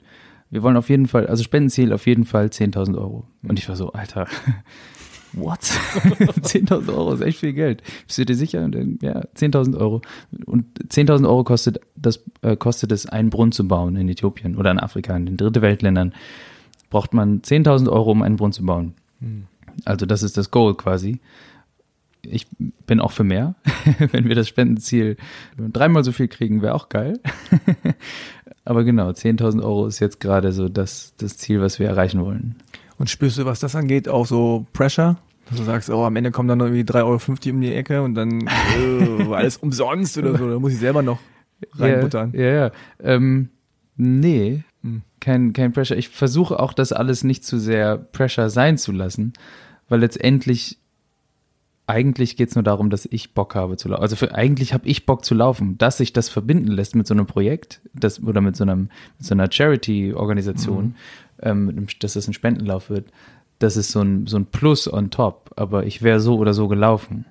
wir 0.49 0.63
wollen 0.63 0.77
auf 0.77 0.87
jeden 0.87 1.07
Fall, 1.07 1.27
also 1.27 1.43
Spendenziel 1.43 1.91
auf 1.91 2.07
jeden 2.07 2.23
Fall 2.23 2.45
10.000 2.45 2.97
Euro. 2.97 3.25
Und 3.43 3.59
ich 3.59 3.67
war 3.67 3.75
so, 3.75 3.91
Alter, 3.91 4.27
what? 5.39 5.59
10.000 5.61 6.89
Euro 6.89 7.13
ist 7.13 7.21
echt 7.21 7.39
viel 7.39 7.53
Geld. 7.53 7.83
Bist 8.05 8.17
du 8.17 8.25
dir 8.25 8.35
sicher? 8.35 8.69
Ja, 9.01 9.21
10.000 9.35 9.77
Euro. 9.77 10.01
Und 10.45 10.65
10.000 10.89 11.27
Euro 11.27 11.43
kostet, 11.43 11.79
das, 11.95 12.23
äh, 12.41 12.55
kostet 12.55 12.91
es, 12.91 13.05
einen 13.05 13.29
Brunnen 13.29 13.51
zu 13.51 13.67
bauen 13.67 13.95
in 13.95 14.09
Äthiopien 14.09 14.55
oder 14.55 14.71
in 14.71 14.79
Afrika, 14.79 15.15
in 15.15 15.25
den 15.25 15.37
dritte 15.37 15.61
Weltländern. 15.61 16.13
Braucht 16.89 17.13
man 17.13 17.41
10.000 17.41 17.89
Euro, 17.89 18.11
um 18.11 18.21
einen 18.21 18.37
Brunnen 18.37 18.53
zu 18.53 18.65
bauen. 18.65 18.93
Hm. 19.19 19.45
Also 19.85 20.05
das 20.05 20.23
ist 20.23 20.37
das 20.37 20.51
Goal 20.51 20.75
quasi. 20.75 21.19
Ich 22.23 22.47
bin 22.85 22.99
auch 22.99 23.11
für 23.11 23.23
mehr. 23.23 23.55
Wenn 24.11 24.27
wir 24.27 24.35
das 24.35 24.47
Spendenziel 24.47 25.17
dreimal 25.57 26.03
so 26.03 26.11
viel 26.11 26.27
kriegen, 26.27 26.61
wäre 26.61 26.75
auch 26.75 26.89
geil. 26.89 27.19
Aber 28.65 28.83
genau, 28.83 29.09
10.000 29.09 29.63
Euro 29.63 29.87
ist 29.87 29.99
jetzt 29.99 30.19
gerade 30.19 30.51
so 30.51 30.67
das, 30.67 31.13
das 31.17 31.37
Ziel, 31.37 31.61
was 31.61 31.79
wir 31.79 31.87
erreichen 31.87 32.23
wollen. 32.23 32.55
Und 32.97 33.09
spürst 33.09 33.37
du, 33.37 33.45
was 33.45 33.59
das 33.59 33.75
angeht, 33.75 34.09
auch 34.09 34.25
so 34.25 34.65
Pressure? 34.73 35.17
Dass 35.49 35.57
du 35.57 35.63
sagst, 35.63 35.89
oh, 35.89 36.03
am 36.03 36.15
Ende 36.15 36.31
kommen 36.31 36.49
dann 36.49 36.59
irgendwie 36.59 36.81
3,50 36.81 37.03
Euro 37.05 37.55
um 37.55 37.61
die 37.61 37.73
Ecke 37.73 38.01
und 38.01 38.15
dann 38.15 38.47
äh, 38.47 39.33
alles 39.33 39.57
umsonst 39.61 40.17
oder 40.17 40.37
so. 40.37 40.49
Da 40.49 40.59
muss 40.59 40.73
ich 40.73 40.79
selber 40.79 41.01
noch 41.01 41.19
reinbuttern. 41.75 42.33
Ja, 42.33 42.41
ja. 42.41 42.53
ja. 42.53 42.71
Ähm, 43.01 43.49
nee, 43.95 44.63
hm. 44.83 45.03
kein, 45.19 45.53
kein 45.53 45.71
Pressure. 45.71 45.97
Ich 45.97 46.09
versuche 46.09 46.59
auch, 46.59 46.73
das 46.73 46.91
alles 46.91 47.23
nicht 47.23 47.45
zu 47.45 47.59
sehr 47.59 47.97
Pressure 47.97 48.49
sein 48.49 48.77
zu 48.77 48.91
lassen, 48.91 49.33
weil 49.87 50.01
letztendlich 50.01 50.79
eigentlich 51.89 52.35
geht 52.35 52.49
es 52.49 52.55
nur 52.55 52.65
darum, 52.65 52.89
dass 52.89 53.07
ich 53.09 53.33
Bock 53.33 53.55
habe 53.55 53.77
zu 53.77 53.87
laufen. 53.87 54.01
Also 54.01 54.17
für, 54.17 54.35
eigentlich 54.35 54.73
habe 54.73 54.85
ich 54.85 55.05
Bock 55.05 55.23
zu 55.23 55.33
laufen. 55.33 55.77
Dass 55.77 55.97
sich 55.97 56.11
das 56.11 56.27
verbinden 56.27 56.67
lässt 56.67 56.95
mit 56.95 57.07
so 57.07 57.13
einem 57.13 57.25
Projekt 57.25 57.79
das, 57.93 58.21
oder 58.21 58.41
mit 58.41 58.57
so, 58.57 58.65
einem, 58.65 58.89
mit 59.17 59.25
so 59.25 59.33
einer 59.33 59.49
Charity-Organisation, 59.49 60.83
mhm 60.83 60.95
ähm, 61.41 61.87
dass 61.99 62.15
es 62.15 62.27
ein 62.27 62.33
Spendenlauf 62.33 62.89
wird, 62.89 63.09
das 63.59 63.77
ist 63.77 63.91
so 63.91 64.01
ein, 64.01 64.27
so 64.27 64.37
ein 64.37 64.45
Plus 64.45 64.91
on 64.91 65.09
top. 65.09 65.51
Aber 65.55 65.85
ich 65.85 66.01
wäre 66.01 66.19
so 66.19 66.37
oder 66.37 66.53
so 66.53 66.67
gelaufen. 66.67 67.25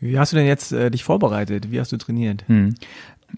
Wie 0.00 0.18
hast 0.18 0.32
du 0.32 0.36
denn 0.36 0.46
jetzt 0.46 0.72
äh, 0.72 0.90
dich 0.90 1.04
vorbereitet? 1.04 1.70
Wie 1.70 1.78
hast 1.78 1.92
du 1.92 1.96
trainiert? 1.96 2.44
Hm. 2.48 2.74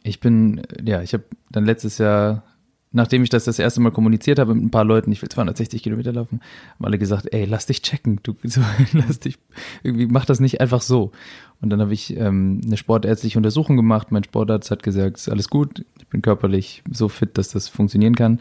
Ich 0.03 0.19
bin, 0.21 0.62
ja, 0.83 1.03
ich 1.03 1.12
habe 1.12 1.25
dann 1.51 1.67
letztes 1.67 1.99
Jahr, 1.99 2.43
nachdem 2.90 3.23
ich 3.23 3.29
das 3.29 3.45
das 3.45 3.59
erste 3.59 3.81
Mal 3.81 3.93
kommuniziert 3.93 4.38
habe 4.38 4.55
mit 4.55 4.64
ein 4.64 4.71
paar 4.71 4.85
Leuten, 4.85 5.12
ich 5.12 5.21
will 5.21 5.29
260 5.29 5.83
Kilometer 5.83 6.12
laufen, 6.12 6.40
haben 6.75 6.85
alle 6.87 6.99
gesagt, 6.99 7.33
ey, 7.33 7.45
lass 7.45 7.67
dich 7.67 7.83
checken, 7.83 8.21
du, 8.23 8.35
so, 8.45 8.62
lass 8.93 9.21
dich, 9.21 9.38
irgendwie 9.83 10.07
mach 10.07 10.25
das 10.25 10.40
nicht 10.40 10.61
einfach 10.61 10.81
so. 10.81 11.12
Und 11.61 11.71
dann 11.71 11.81
habe 11.81 11.93
ich 11.93 12.17
ähm, 12.17 12.62
eine 12.64 12.77
sportärztliche 12.77 13.38
Untersuchung 13.38 13.77
gemacht. 13.77 14.11
Mein 14.11 14.25
Sportarzt 14.25 14.71
hat 14.71 14.83
gesagt, 14.83 15.19
ist 15.19 15.29
alles 15.29 15.51
gut, 15.51 15.85
ich 15.99 16.07
bin 16.09 16.23
körperlich 16.23 16.83
so 16.90 17.09
fit, 17.09 17.37
dass 17.37 17.51
das 17.51 17.69
funktionieren 17.69 18.14
kann. 18.14 18.40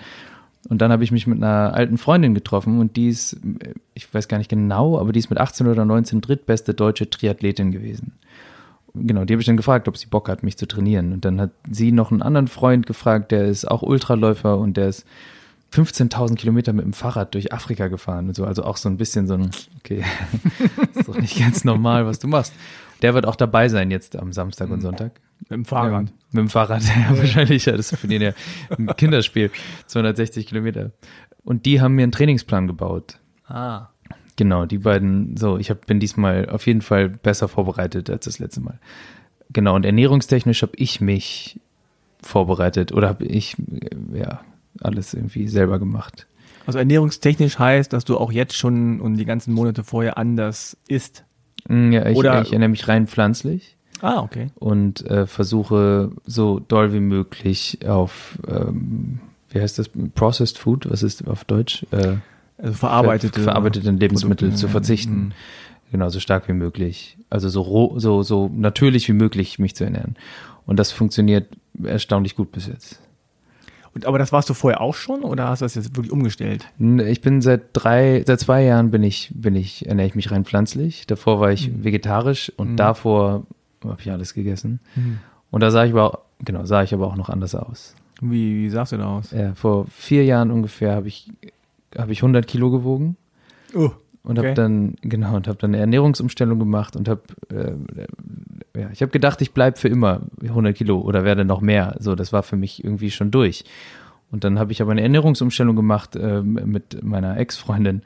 Und 0.70 0.82
dann 0.82 0.92
habe 0.92 1.04
ich 1.04 1.12
mich 1.12 1.28
mit 1.28 1.44
einer 1.44 1.74
alten 1.74 1.98
Freundin 1.98 2.34
getroffen 2.34 2.80
und 2.80 2.96
die 2.96 3.10
ist, 3.10 3.38
ich 3.94 4.12
weiß 4.14 4.28
gar 4.28 4.38
nicht 4.38 4.50
genau, 4.50 4.98
aber 4.98 5.12
die 5.12 5.20
ist 5.20 5.30
mit 5.30 5.40
18 5.40 5.68
oder 5.68 5.84
19 5.84 6.22
drittbeste 6.22 6.74
deutsche 6.74 7.10
Triathletin 7.10 7.72
gewesen. 7.72 8.14
Genau, 8.96 9.26
die 9.26 9.34
habe 9.34 9.42
ich 9.42 9.48
dann 9.48 9.58
gefragt, 9.58 9.88
ob 9.88 9.98
sie 9.98 10.06
Bock 10.06 10.30
hat, 10.30 10.44
mich 10.44 10.58
zu 10.58 10.68
trainieren. 10.68 11.14
Und 11.14 11.26
dann 11.26 11.42
hat 11.42 11.52
sie 11.70 11.92
noch 11.92 12.12
einen 12.12 12.22
anderen 12.22 12.48
Freund 12.48 12.86
gefragt, 12.86 13.32
der 13.32 13.46
ist 13.46 13.70
auch 13.70 13.82
Ultraläufer 13.82 14.58
und 14.58 14.78
der 14.78 14.90
ist 14.90 15.06
15.000 15.74 16.36
Kilometer 16.36 16.74
mit 16.74 16.86
dem 16.86 16.94
Fahrrad 16.94 17.34
durch 17.34 17.52
Afrika 17.52 17.88
gefahren 17.88 18.28
und 18.28 18.36
so. 18.36 18.46
Also 18.46 18.64
auch 18.64 18.78
so 18.78 18.88
ein 18.90 18.98
bisschen 18.98 19.28
so 19.28 19.34
ein, 19.34 19.50
okay, 19.80 20.04
ist 20.96 21.08
doch 21.08 21.18
nicht 21.18 21.40
ganz 21.40 21.64
normal, 21.66 22.06
was 22.06 22.20
du 22.20 22.28
machst. 22.28 22.54
Der 23.02 23.16
wird 23.16 23.26
auch 23.26 23.36
dabei 23.36 23.68
sein 23.68 23.90
jetzt 23.90 24.16
am 24.16 24.32
Samstag 24.32 24.70
und 24.70 24.78
mhm. 24.78 24.84
Sonntag. 24.84 25.12
Mit 25.40 25.52
dem 25.52 25.66
Fahrrad. 25.66 26.10
Ja, 26.10 26.16
mit 26.32 26.40
dem 26.40 26.50
Fahrrad, 26.50 26.84
ja, 27.10 27.18
wahrscheinlich. 27.18 27.66
Ja, 27.66 27.76
das 27.76 27.92
ist 27.92 28.00
für 28.00 28.08
den 28.08 28.22
ja 28.22 28.32
ein 28.78 28.88
Kinderspiel. 28.96 29.52
260 29.88 30.48
Kilometer. 30.48 30.92
Und 31.44 31.66
die 31.66 31.82
haben 31.82 31.96
mir 31.96 32.04
einen 32.04 32.12
Trainingsplan 32.12 32.68
gebaut. 32.68 33.20
Ah. 33.48 33.90
Genau, 34.36 34.66
die 34.66 34.80
beiden, 34.80 35.38
so, 35.38 35.58
ich 35.58 35.70
hab, 35.70 35.86
bin 35.86 36.00
diesmal 36.00 36.50
auf 36.50 36.66
jeden 36.66 36.82
Fall 36.82 37.10
besser 37.10 37.48
vorbereitet 37.48 38.10
als 38.10 38.26
das 38.26 38.40
letzte 38.40 38.62
Mal. 38.62 38.80
Genau, 39.52 39.76
und 39.76 39.86
ernährungstechnisch 39.86 40.64
habe 40.64 40.74
ich 40.76 41.02
mich 41.02 41.60
vorbereitet 42.22 42.92
oder 42.92 43.10
habe 43.10 43.26
ich, 43.26 43.56
ja, 44.14 44.42
alles 44.82 45.14
irgendwie 45.14 45.48
selber 45.48 45.78
gemacht. 45.78 46.28
Also 46.66 46.80
ernährungstechnisch 46.80 47.60
heißt, 47.60 47.92
dass 47.94 48.06
du 48.06 48.18
auch 48.18 48.32
jetzt 48.32 48.56
schon 48.56 49.02
und 49.02 49.18
die 49.18 49.26
ganzen 49.26 49.54
Monate 49.54 49.84
vorher 49.84 50.18
anders 50.18 50.78
isst. 50.88 51.26
Mm, 51.68 51.92
ja, 51.92 52.06
ich, 52.08 52.18
Oder, 52.18 52.42
ich 52.42 52.54
ernähre 52.54 52.70
mich 52.70 52.88
rein 52.88 53.08
pflanzlich. 53.08 53.78
Ah, 54.04 54.20
okay. 54.20 54.48
Und 54.56 55.10
äh, 55.10 55.26
versuche 55.26 56.12
so 56.26 56.60
doll 56.60 56.92
wie 56.92 57.00
möglich 57.00 57.80
auf, 57.88 58.38
ähm, 58.50 59.22
wie 59.50 59.62
heißt 59.62 59.80
das, 59.80 59.90
Processed 60.14 60.58
Food, 60.58 60.92
was 60.92 61.04
ist 61.04 61.26
auf 61.26 61.46
Deutsch? 61.46 61.86
Äh, 61.92 62.18
also 62.58 62.74
verarbeitete, 62.74 63.40
ver 63.40 63.44
verarbeitete 63.44 63.90
Lebensmittel 63.92 64.50
Produkte, 64.50 64.60
zu 64.60 64.68
verzichten. 64.68 65.16
Mhm. 65.16 65.32
Genau, 65.94 66.10
so 66.10 66.20
stark 66.20 66.50
wie 66.50 66.54
möglich. 66.54 67.18
Also 67.30 67.48
so 67.48 67.62
roh, 67.62 67.98
so, 67.98 68.24
so 68.24 68.52
natürlich 68.54 69.08
wie 69.08 69.14
möglich 69.14 69.58
mich 69.58 69.74
zu 69.74 69.86
ernähren. 69.86 70.18
Und 70.66 70.80
das 70.80 70.92
funktioniert 70.92 71.48
erstaunlich 71.82 72.36
gut 72.36 72.52
bis 72.52 72.68
jetzt. 72.68 73.00
Und, 73.96 74.06
aber 74.06 74.20
das 74.20 74.34
warst 74.34 74.50
du 74.50 74.54
vorher 74.54 74.82
auch 74.82 74.96
schon 74.96 75.22
oder 75.22 75.48
hast 75.48 75.62
du 75.62 75.66
das 75.66 75.76
jetzt 75.76 75.96
wirklich 75.96 76.12
umgestellt? 76.12 76.66
Ich 77.08 77.22
bin 77.22 77.42
seit 77.42 77.62
drei, 77.72 78.22
seit 78.28 78.42
zwei 78.42 78.64
Jahren 78.64 78.92
bin 78.92 79.02
ich, 79.02 79.32
bin 79.34 79.56
ich, 79.56 79.88
ernähre 79.88 80.10
ich 80.10 80.16
mich 80.16 80.30
rein 80.30 80.44
pflanzlich. 80.44 81.08
Davor 81.08 81.40
war 81.40 81.54
ich 81.54 81.70
mhm. 81.70 81.86
vegetarisch 81.86 82.52
und 82.58 82.72
mhm. 82.72 82.76
davor 82.76 83.46
habe 83.92 84.02
ich 84.02 84.12
alles 84.12 84.34
gegessen. 84.34 84.80
Mhm. 84.96 85.20
Und 85.52 85.62
da 85.62 85.72
sah 85.72 85.86
ich 85.86 85.92
aber 85.92 86.06
auch, 86.06 86.20
genau, 86.40 86.66
sah 86.66 86.84
ich 86.84 86.94
aber 86.94 87.08
auch 87.08 87.16
noch 87.16 87.30
anders 87.30 87.56
aus. 87.56 87.96
Wie, 88.22 88.56
wie 88.56 88.70
sahst 88.70 88.92
du 88.92 88.98
da 88.98 89.18
aus? 89.18 89.32
Ja, 89.32 89.54
vor 89.56 89.86
vier 89.88 90.24
Jahren 90.26 90.52
ungefähr 90.52 90.96
habe 90.96 91.08
ich, 91.08 91.32
habe 91.98 92.12
ich 92.12 92.20
100 92.20 92.48
Kilo 92.48 92.72
gewogen. 92.72 93.18
Oh 93.76 93.92
und 94.24 94.40
okay. 94.40 94.50
habe 94.50 94.56
dann 94.56 94.96
genau 95.02 95.36
und 95.36 95.48
habe 95.48 95.58
dann 95.60 95.72
eine 95.72 95.80
Ernährungsumstellung 95.80 96.58
gemacht 96.58 96.96
und 96.96 97.10
habe 97.10 97.22
äh, 97.50 98.80
ja 98.80 98.90
ich 98.92 99.02
habe 99.02 99.12
gedacht 99.12 99.42
ich 99.42 99.52
bleibe 99.52 99.78
für 99.78 99.90
immer 99.90 100.22
100 100.42 100.76
Kilo 100.76 101.00
oder 101.02 101.26
werde 101.26 101.44
noch 101.44 101.62
mehr 101.62 101.98
so 102.00 102.16
das 102.16 102.32
war 102.32 102.42
für 102.42 102.56
mich 102.56 102.84
irgendwie 102.84 103.12
schon 103.12 103.32
durch 103.32 103.66
Und 104.32 104.44
dann 104.44 104.58
habe 104.58 104.72
ich 104.72 104.82
aber 104.82 104.92
eine 104.92 105.02
Ernährungsumstellung 105.02 105.76
gemacht 105.76 106.16
äh, 106.16 106.42
mit 106.42 107.04
meiner 107.04 107.38
Ex-Freundin 107.38 108.02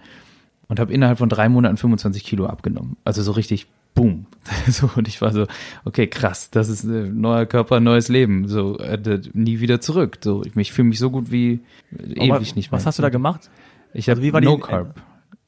und 0.67 0.79
habe 0.79 0.91
innerhalb 0.91 1.19
von 1.19 1.29
drei 1.29 1.47
Monaten 1.47 1.77
25 1.77 2.25
Kilo 2.25 2.47
abgenommen. 2.47 2.97
Also 3.05 3.21
so 3.21 3.31
richtig 3.31 3.67
boom. 3.97 4.25
so, 4.69 4.89
und 4.95 5.07
ich 5.09 5.21
war 5.21 5.33
so, 5.33 5.45
okay, 5.83 6.07
krass, 6.07 6.49
das 6.51 6.69
ist 6.69 6.83
ein 6.85 6.93
äh, 7.05 7.09
neuer 7.09 7.45
Körper, 7.45 7.79
neues 7.81 8.07
Leben. 8.07 8.47
So, 8.47 8.77
äh, 8.77 9.19
nie 9.33 9.59
wieder 9.59 9.81
zurück. 9.81 10.19
So, 10.23 10.43
ich, 10.45 10.55
ich 10.55 10.71
fühle 10.71 10.87
mich 10.87 10.99
so 10.99 11.09
gut 11.11 11.31
wie 11.31 11.59
ewig 11.91 12.31
Aber 12.31 12.39
nicht 12.39 12.55
mehr. 12.55 12.65
Was 12.71 12.85
hast 12.85 12.97
du 12.97 13.01
da 13.03 13.09
gemacht? 13.09 13.49
Ich 13.93 14.09
habe 14.09 14.21
Also 14.21 14.39
die- 14.39 14.45
No 14.45 14.57
Carb. 14.57 14.95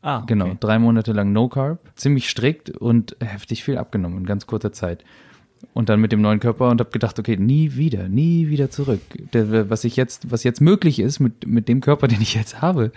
Ah, 0.01 0.23
Genau, 0.27 0.45
okay. 0.47 0.57
drei 0.59 0.79
Monate 0.79 1.11
lang 1.13 1.31
No 1.33 1.47
Carb, 1.49 1.79
ziemlich 1.95 2.29
strikt 2.29 2.69
und 2.71 3.15
heftig 3.21 3.63
viel 3.63 3.77
abgenommen 3.77 4.19
in 4.19 4.25
ganz 4.25 4.47
kurzer 4.47 4.71
Zeit. 4.73 5.03
Und 5.73 5.89
dann 5.89 5.99
mit 5.99 6.13
dem 6.13 6.21
neuen 6.21 6.39
Körper 6.39 6.69
und 6.69 6.79
habe 6.79 6.89
gedacht, 6.89 7.19
okay, 7.19 7.35
nie 7.35 7.75
wieder, 7.75 8.07
nie 8.07 8.47
wieder 8.49 8.69
zurück. 8.69 9.01
Was 9.33 9.83
ich 9.83 9.97
jetzt, 9.97 10.31
was 10.31 10.43
jetzt 10.45 10.61
möglich 10.61 10.99
ist 10.99 11.19
mit, 11.19 11.45
mit 11.47 11.67
dem 11.67 11.81
Körper, 11.81 12.07
den 12.09 12.21
ich 12.21 12.33
jetzt 12.33 12.61
habe, 12.61 12.91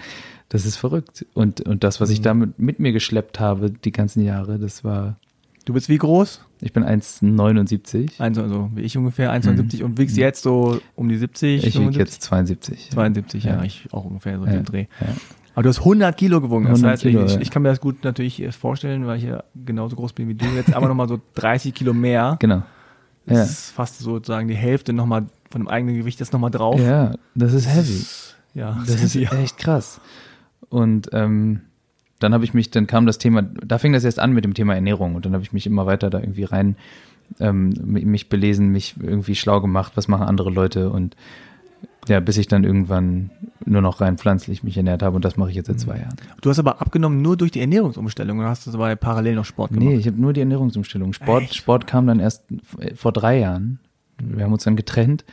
das 0.48 0.64
ist 0.66 0.76
verrückt. 0.76 1.26
Und, 1.34 1.60
und 1.62 1.82
das, 1.84 2.00
was 2.00 2.10
ich 2.10 2.20
Mhm. 2.20 2.24
damit 2.24 2.58
mit 2.58 2.78
mir 2.80 2.92
geschleppt 2.92 3.40
habe, 3.40 3.70
die 3.70 3.90
ganzen 3.92 4.24
Jahre, 4.24 4.58
das 4.60 4.84
war, 4.84 5.16
Du 5.64 5.72
bist 5.74 5.88
wie 5.88 5.98
groß? 5.98 6.40
ich 6.60 6.72
bin 6.72 6.84
1,79. 6.84 8.20
Eins, 8.20 8.38
also 8.38 8.70
wie 8.74 8.82
ich 8.82 8.96
ungefähr 8.96 9.32
1,70 9.32 9.82
und 9.82 9.98
wiegst 9.98 10.16
jetzt 10.16 10.42
so 10.42 10.80
um 10.94 11.08
die 11.08 11.16
70, 11.18 11.58
Ich 11.58 11.64
wiege 11.66 11.72
75? 11.92 11.98
jetzt 11.98 12.22
72. 12.22 12.90
72, 12.90 13.44
ja. 13.44 13.56
Ja. 13.56 13.62
ich 13.64 13.88
auch 13.92 14.04
ungefähr 14.04 14.38
so 14.38 14.46
Ja, 14.46 14.52
dem 14.52 14.64
Dreh. 14.64 14.86
ja. 15.00 15.08
Aber 15.54 15.64
du 15.64 15.68
hast 15.68 15.80
100 15.80 16.16
Kilo 16.16 16.40
gewogen. 16.40 16.64
Das 16.64 16.82
100 16.82 16.92
heißt, 16.92 17.02
Kilo, 17.02 17.24
ich, 17.26 17.36
ich 17.40 17.50
kann 17.50 17.62
mir 17.62 17.68
das 17.68 17.80
gut 17.80 18.04
natürlich 18.04 18.40
äh, 18.40 18.52
vorstellen, 18.52 19.06
weil 19.06 19.18
ich 19.18 19.24
ja 19.24 19.42
genauso 19.54 19.96
groß 19.96 20.14
bin 20.14 20.28
wie 20.28 20.34
du. 20.34 20.46
Jetzt 20.56 20.72
aber 20.74 20.88
nochmal 20.88 21.08
so 21.08 21.20
30 21.34 21.74
Kilo 21.74 21.92
mehr. 21.92 22.36
Genau. 22.40 22.62
Das 23.26 23.36
Ja. 23.38 23.44
ist 23.44 23.70
fast 23.70 23.98
sozusagen 23.98 24.48
die 24.48 24.54
Hälfte 24.54 24.92
nochmal 24.92 25.26
von 25.50 25.62
dem 25.62 25.68
eigenen 25.68 25.96
Gewicht 25.96 26.20
ist 26.20 26.32
nochmal 26.32 26.50
drauf. 26.50 26.80
Ja, 26.80 27.12
das 27.34 27.52
ist 27.52 27.66
heavy. 27.68 28.02
Ja, 28.54 28.78
Das 28.86 29.02
ist 29.02 29.14
ja. 29.14 29.30
echt 29.32 29.58
krass. 29.58 30.00
Und 30.70 31.10
ähm, 31.12 31.60
dann 32.22 32.34
habe 32.34 32.44
ich 32.44 32.54
mich, 32.54 32.70
dann 32.70 32.86
kam 32.86 33.06
das 33.06 33.18
Thema, 33.18 33.42
da 33.42 33.78
fing 33.78 33.92
das 33.92 34.04
erst 34.04 34.18
an 34.18 34.32
mit 34.32 34.44
dem 34.44 34.54
Thema 34.54 34.74
Ernährung 34.74 35.14
und 35.14 35.24
dann 35.26 35.32
habe 35.34 35.42
ich 35.42 35.52
mich 35.52 35.66
immer 35.66 35.86
weiter 35.86 36.10
da 36.10 36.18
irgendwie 36.20 36.44
rein, 36.44 36.76
ähm, 37.40 37.70
mi- 37.84 38.04
mich 38.04 38.28
belesen, 38.28 38.68
mich 38.68 38.94
irgendwie 39.00 39.34
schlau 39.34 39.60
gemacht, 39.60 39.92
was 39.94 40.08
machen 40.08 40.26
andere 40.26 40.50
Leute 40.50 40.90
und 40.90 41.16
ja, 42.08 42.18
bis 42.18 42.36
ich 42.36 42.48
dann 42.48 42.64
irgendwann 42.64 43.30
nur 43.64 43.80
noch 43.80 44.00
rein 44.00 44.18
pflanzlich 44.18 44.64
mich 44.64 44.76
ernährt 44.76 45.02
habe 45.04 45.14
und 45.14 45.24
das 45.24 45.36
mache 45.36 45.50
ich 45.50 45.56
jetzt 45.56 45.68
seit 45.68 45.78
zwei 45.78 45.98
Jahren. 45.98 46.16
Du 46.40 46.50
hast 46.50 46.58
aber 46.58 46.80
abgenommen 46.80 47.22
nur 47.22 47.36
durch 47.36 47.52
die 47.52 47.60
Ernährungsumstellung 47.60 48.40
oder 48.40 48.48
hast 48.48 48.66
du 48.66 48.72
dabei 48.72 48.96
parallel 48.96 49.36
noch 49.36 49.44
Sport 49.44 49.70
gemacht? 49.70 49.86
Nee, 49.86 49.94
ich 49.94 50.06
habe 50.08 50.20
nur 50.20 50.32
die 50.32 50.40
Ernährungsumstellung. 50.40 51.12
Sport, 51.12 51.44
Echt? 51.44 51.54
Sport 51.54 51.86
kam 51.86 52.08
dann 52.08 52.18
erst 52.18 52.44
vor 52.96 53.12
drei 53.12 53.38
Jahren. 53.38 53.78
Wir 54.20 54.44
haben 54.44 54.52
uns 54.52 54.64
dann 54.64 54.74
getrennt. 54.76 55.24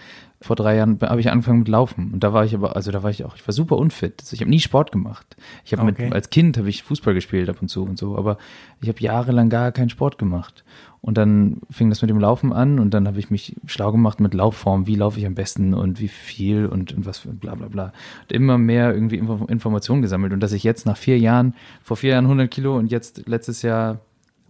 Vor 0.42 0.56
drei 0.56 0.78
Jahren 0.78 0.98
habe 1.02 1.20
ich 1.20 1.30
angefangen 1.30 1.60
mit 1.60 1.68
Laufen. 1.68 2.12
Und 2.14 2.24
da 2.24 2.32
war 2.32 2.46
ich 2.46 2.56
aber, 2.56 2.76
also 2.78 2.92
da 2.92 3.04
war 3.04 3.10
ich 3.10 3.26
auch, 3.26 3.36
ich 3.36 3.46
war 3.46 3.54
super 3.54 3.78
unfit. 3.78 4.16
Also 4.22 4.34
ich 4.34 4.40
habe 4.40 4.50
nie 4.50 4.62
Sport 4.62 4.92
gemacht. 4.94 5.36
Ich 5.66 5.74
habe 5.74 5.84
Okay. 5.84 6.06
mit, 6.06 6.14
als 6.14 6.30
Kind 6.30 6.58
habe 6.58 6.70
ich 6.70 6.84
Fußball 6.84 7.14
gespielt 7.14 7.50
ab 7.50 7.58
und 7.62 7.68
zu 7.68 7.84
und 7.84 7.98
so, 7.98 8.18
aber 8.18 8.38
ich 8.82 8.88
habe 8.88 9.02
jahrelang 9.02 9.50
gar 9.50 9.74
keinen 9.74 9.90
Sport 9.90 10.18
gemacht. 10.18 10.64
Und 11.02 11.18
dann 11.18 11.62
fing 11.70 11.90
das 11.90 12.02
mit 12.02 12.10
dem 12.10 12.20
Laufen 12.20 12.52
an 12.54 12.80
und 12.80 12.94
dann 12.94 13.08
habe 13.08 13.20
ich 13.20 13.30
mich 13.30 13.56
schlau 13.66 13.92
gemacht 13.92 14.20
mit 14.20 14.34
Laufform, 14.34 14.86
wie 14.88 14.96
laufe 14.96 15.20
ich 15.20 15.26
am 15.26 15.36
besten 15.36 15.74
und 15.74 16.00
wie 16.00 16.10
viel 16.10 16.66
und, 16.66 16.94
und 16.94 17.06
was 17.06 17.20
für 17.20 17.30
bla 17.30 17.56
bla 17.56 17.68
bla. 17.68 17.94
Und 18.24 18.32
immer 18.32 18.58
mehr 18.58 18.94
irgendwie 18.94 19.18
Info 19.18 19.46
Informationen 19.48 20.02
gesammelt 20.02 20.34
und 20.34 20.40
dass 20.42 20.52
ich 20.52 20.64
jetzt 20.64 20.86
nach 20.86 20.98
vier 20.98 21.18
Jahren, 21.18 21.54
vor 21.82 21.98
vier 21.98 22.12
Jahren 22.12 22.26
100 22.26 22.50
Kilo 22.52 22.78
und 22.78 22.92
jetzt 22.92 23.28
letztes 23.28 23.62
Jahr 23.62 24.00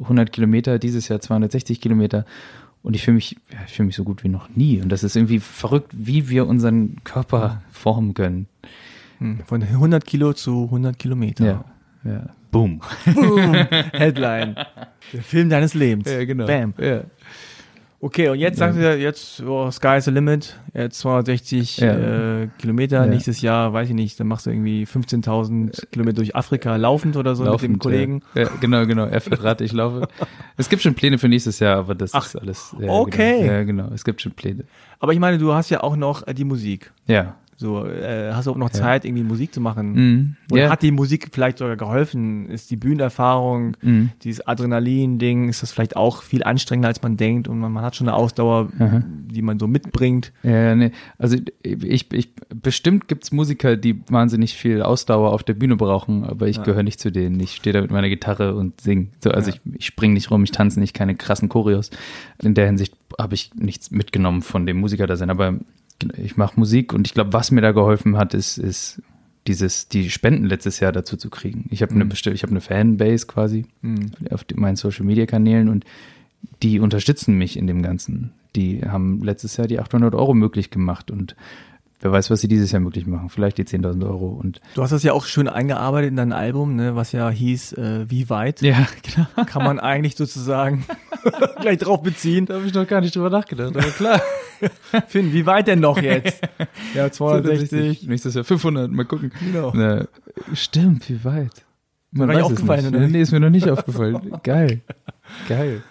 100 0.02 0.32
Kilometer, 0.32 0.80
dieses 0.80 1.08
Jahr 1.08 1.20
260 1.20 1.82
Kilometer 1.82 2.26
und 2.84 2.96
ich 2.96 3.04
fühle 3.04 3.16
mich, 3.16 3.36
ja, 3.52 3.58
ich 3.66 3.74
fühle 3.74 3.88
mich 3.88 3.96
so 3.96 4.04
gut 4.04 4.24
wie 4.24 4.30
noch 4.30 4.50
nie 4.50 4.82
und 4.82 4.90
das 4.90 5.04
ist 5.04 5.16
irgendwie 5.16 5.40
verrückt, 5.40 5.92
wie 5.94 6.30
wir 6.30 6.48
unseren 6.48 7.04
Körper 7.04 7.62
formen 7.72 8.14
können. 8.14 8.48
Hm, 9.20 9.40
Von 9.46 9.62
100 9.64 10.06
Kilo 10.06 10.34
zu 10.34 10.66
100 10.66 10.98
Kilometer. 10.98 11.46
Ja, 11.46 11.66
ja. 12.12 12.30
Boom. 12.52 12.82
Boom. 13.14 13.54
Headline. 13.94 14.56
Der 15.14 15.22
Film 15.22 15.50
deines 15.50 15.74
Lebens. 15.76 16.10
Bam. 16.48 16.74
Ja. 16.80 17.04
Okay, 18.02 18.30
und 18.30 18.40
jetzt 18.40 18.58
sagst 18.60 18.78
du 18.78 18.82
ja, 18.84 18.94
jetzt, 18.94 19.44
oh, 19.44 19.70
sky's 19.72 20.06
the 20.06 20.12
limit, 20.12 20.56
jetzt 20.74 21.00
260 21.00 21.78
Ja. 21.80 22.44
äh, 22.44 22.48
Kilometer, 22.58 23.02
Ja. 23.04 23.06
nächstes 23.06 23.42
Jahr, 23.42 23.74
weiß 23.74 23.90
ich 23.90 23.94
nicht, 23.96 24.18
dann 24.20 24.28
machst 24.28 24.46
du 24.46 24.52
irgendwie 24.52 24.86
15.000 24.86 25.88
Kilometer 25.92 26.16
durch 26.16 26.34
Afrika 26.34 26.78
laufend 26.78 27.18
oder 27.18 27.36
so 27.36 27.44
mit 27.44 27.50
dem 27.50 27.54
Laufend, 27.54 27.80
Kollegen. 27.80 28.22
Ja. 28.36 28.48
Genau, 28.62 28.86
genau. 28.86 29.06
Er 29.06 29.20
fährt 29.20 29.44
Rad, 29.44 29.60
ich 29.60 29.74
laufe. 29.74 30.08
Es 30.56 30.70
gibt 30.70 30.82
schon 30.82 30.94
Pläne 30.96 31.18
für 31.18 31.28
nächstes 31.28 31.60
Jahr, 31.60 31.78
aber 31.78 31.94
das 31.94 32.14
Ach, 32.14 32.26
ist 32.26 32.38
alles. 32.38 32.74
Ja, 32.80 32.90
okay. 32.90 33.42
Genau. 33.42 33.52
Ja, 33.54 33.64
genau. 33.64 33.90
Es 33.94 34.06
gibt 34.06 34.22
schon 34.22 34.32
Pläne. 34.32 34.64
Aber 35.00 35.12
ich 35.12 35.20
meine, 35.20 35.38
du 35.38 35.54
hast 35.54 35.70
ja 35.70 35.84
auch 35.84 35.98
noch 35.98 36.26
äh, 36.26 36.34
die 36.34 36.46
Musik. 36.46 36.92
Ja. 37.06 37.36
So, 37.62 37.86
äh, 37.86 38.32
hast 38.32 38.48
du 38.48 38.52
auch 38.52 38.56
noch 38.56 38.70
Ja. 38.70 38.74
Zeit, 38.80 39.04
irgendwie 39.04 39.24
Musik 39.26 39.54
zu 39.54 39.60
machen? 39.60 39.92
Mhm. 39.92 40.36
Oder 40.50 40.62
ja. 40.64 40.70
hat 40.70 40.82
die 40.82 40.92
Musik 40.92 41.28
vielleicht 41.34 41.58
sogar 41.58 41.76
geholfen? 41.76 42.48
Ist 42.50 42.72
die 42.72 42.78
Bühnenerfahrung, 42.78 43.76
Mhm. 43.82 44.12
dieses 44.24 44.48
Adrenalin-Ding, 44.48 45.50
ist 45.50 45.62
das 45.62 45.74
vielleicht 45.74 45.98
auch 45.98 46.24
viel 46.24 46.42
anstrengender, 46.44 46.88
als 46.88 47.02
man 47.02 47.18
denkt 47.18 47.50
und 47.50 47.60
man, 47.60 47.74
man 47.74 47.84
hat 47.84 47.98
schon 47.98 48.08
eine 48.08 48.16
Ausdauer, 48.16 48.70
Aha. 48.80 49.04
die 49.06 49.42
man 49.42 49.60
so 49.60 49.68
mitbringt? 49.68 50.32
Ja, 50.42 50.74
nee. 50.74 50.92
Also 51.18 51.36
ich, 51.62 52.10
ich 52.14 52.30
bestimmt 52.48 53.10
gibt's 53.10 53.34
Musiker, 53.34 53.76
die 53.76 54.02
wahnsinnig 54.10 54.54
viel 54.56 54.82
Ausdauer 54.82 55.34
auf 55.34 55.44
der 55.44 55.54
Bühne 55.54 55.76
brauchen, 55.76 56.24
aber 56.24 56.48
ich 56.48 56.58
Ja. 56.58 56.64
gehöre 56.64 56.84
nicht 56.84 57.02
zu 57.02 57.12
denen. 57.12 57.38
Ich 57.42 57.56
stehe 57.58 57.74
da 57.74 57.82
mit 57.82 57.92
meiner 57.92 58.08
Gitarre 58.08 58.56
und 58.56 58.80
sing. 58.80 59.10
So, 59.22 59.32
also 59.32 59.52
Ja. 59.52 59.58
ich, 59.66 59.76
ich 59.80 59.86
spring 59.86 60.14
nicht 60.14 60.32
rum, 60.32 60.46
ich 60.46 60.52
tanze 60.52 60.80
nicht, 60.80 60.94
keine 60.94 61.14
krassen 61.16 61.50
Choreos. 61.50 61.92
In 62.42 62.54
der 62.54 62.68
Hinsicht 62.68 62.96
habe 63.18 63.34
ich 63.36 63.52
nichts 63.56 63.92
mitgenommen 63.92 64.44
von 64.44 64.66
dem 64.66 64.80
Musiker 64.80 65.08
da 65.08 65.18
sein. 65.18 65.30
Aber 65.30 65.56
ich 66.18 66.38
mache 66.38 66.60
Musik 66.60 66.94
und 66.94 67.08
ich 67.08 67.14
glaube, 67.14 67.34
was 67.34 67.52
mir 67.52 67.62
da 67.62 67.72
geholfen 67.72 68.18
hat, 68.18 68.34
ist, 68.34 68.58
ist 68.58 69.02
dieses, 69.48 69.88
die 69.88 70.10
Spenden 70.10 70.46
letztes 70.46 70.80
Jahr 70.80 70.92
dazu 70.92 71.18
zu 71.18 71.30
kriegen. 71.30 71.66
Ich 71.72 71.82
habe 71.82 71.94
eine 71.94 72.06
Mhm. 72.06 72.12
ich 72.12 72.44
habe 72.44 72.52
eine 72.52 72.62
Fanbase 72.62 73.26
quasi 73.28 73.66
Hm. 73.82 74.12
auf 74.32 74.44
die, 74.44 74.56
meinen 74.56 74.76
Social 74.76 75.06
Media 75.06 75.26
Kanälen 75.26 75.70
und 75.70 75.86
die 76.62 76.80
unterstützen 76.80 77.38
mich 77.38 77.58
in 77.58 77.68
dem 77.68 77.82
Ganzen. 77.82 78.32
Die 78.56 78.82
haben 78.86 79.24
letztes 79.24 79.58
Jahr 79.58 79.68
die 79.68 79.80
800 79.80 80.16
Euro 80.16 80.34
möglich 80.34 80.70
gemacht 80.70 81.12
und 81.12 81.36
wer 82.02 82.12
weiß, 82.12 82.30
was 82.30 82.42
sie 82.42 82.48
dieses 82.48 82.72
Jahr 82.72 82.80
möglich 82.80 83.06
machen. 83.08 83.30
Vielleicht 83.30 83.58
die 83.58 83.64
10.000 83.66 84.06
Euro 84.06 84.28
und 84.28 84.62
Du 84.76 84.82
hast 84.82 84.92
das 84.92 85.04
ja 85.04 85.14
auch 85.14 85.26
schön 85.26 85.48
eingearbeitet 85.48 86.10
in 86.10 86.16
dein 86.16 86.32
Album, 86.34 86.76
ne, 86.76 86.96
was 86.96 87.12
ja 87.12 87.30
hieß 87.30 87.74
äh, 87.74 88.10
Wie 88.10 88.30
weit? 88.30 88.62
ja, 88.62 88.88
genau. 89.04 89.28
Kann 89.46 89.64
man 89.64 89.80
eigentlich 89.80 90.16
sozusagen 90.16 90.86
gleich 91.62 91.78
drauf 91.80 92.02
beziehen. 92.02 92.46
Da 92.46 92.56
habe 92.56 92.66
ich 92.66 92.74
noch 92.74 92.88
gar 92.88 93.02
nicht 93.02 93.16
drüber 93.16 93.30
nachgedacht, 93.30 93.76
aber 93.76 93.88
klar. 93.92 94.22
Finn, 95.08 95.32
wie 95.32 95.46
weit 95.46 95.68
denn 95.68 95.80
noch 95.80 96.02
jetzt? 96.02 96.42
Ja, 96.94 97.10
260. 97.10 98.08
Nächstes 98.08 98.34
Jahr 98.34 98.44
500, 98.44 98.92
mal 98.92 99.06
gucken. 99.06 99.32
Genau. 99.40 99.72
Na, 99.74 100.06
stimmt, 100.54 101.10
wie 101.10 101.24
weit? 101.24 101.66
Man 102.12 102.28
War 102.28 102.36
weiß 102.36 102.46
es 102.46 102.52
aufgefallen, 102.52 102.86
nicht. 102.86 102.96
oder? 102.96 103.08
Nee, 103.08 103.22
ist 103.22 103.32
mir 103.32 103.40
noch 103.40 103.50
nicht 103.52 103.70
aufgefallen. 103.70 104.32
Geil. 104.44 104.82
Geil. 105.48 105.82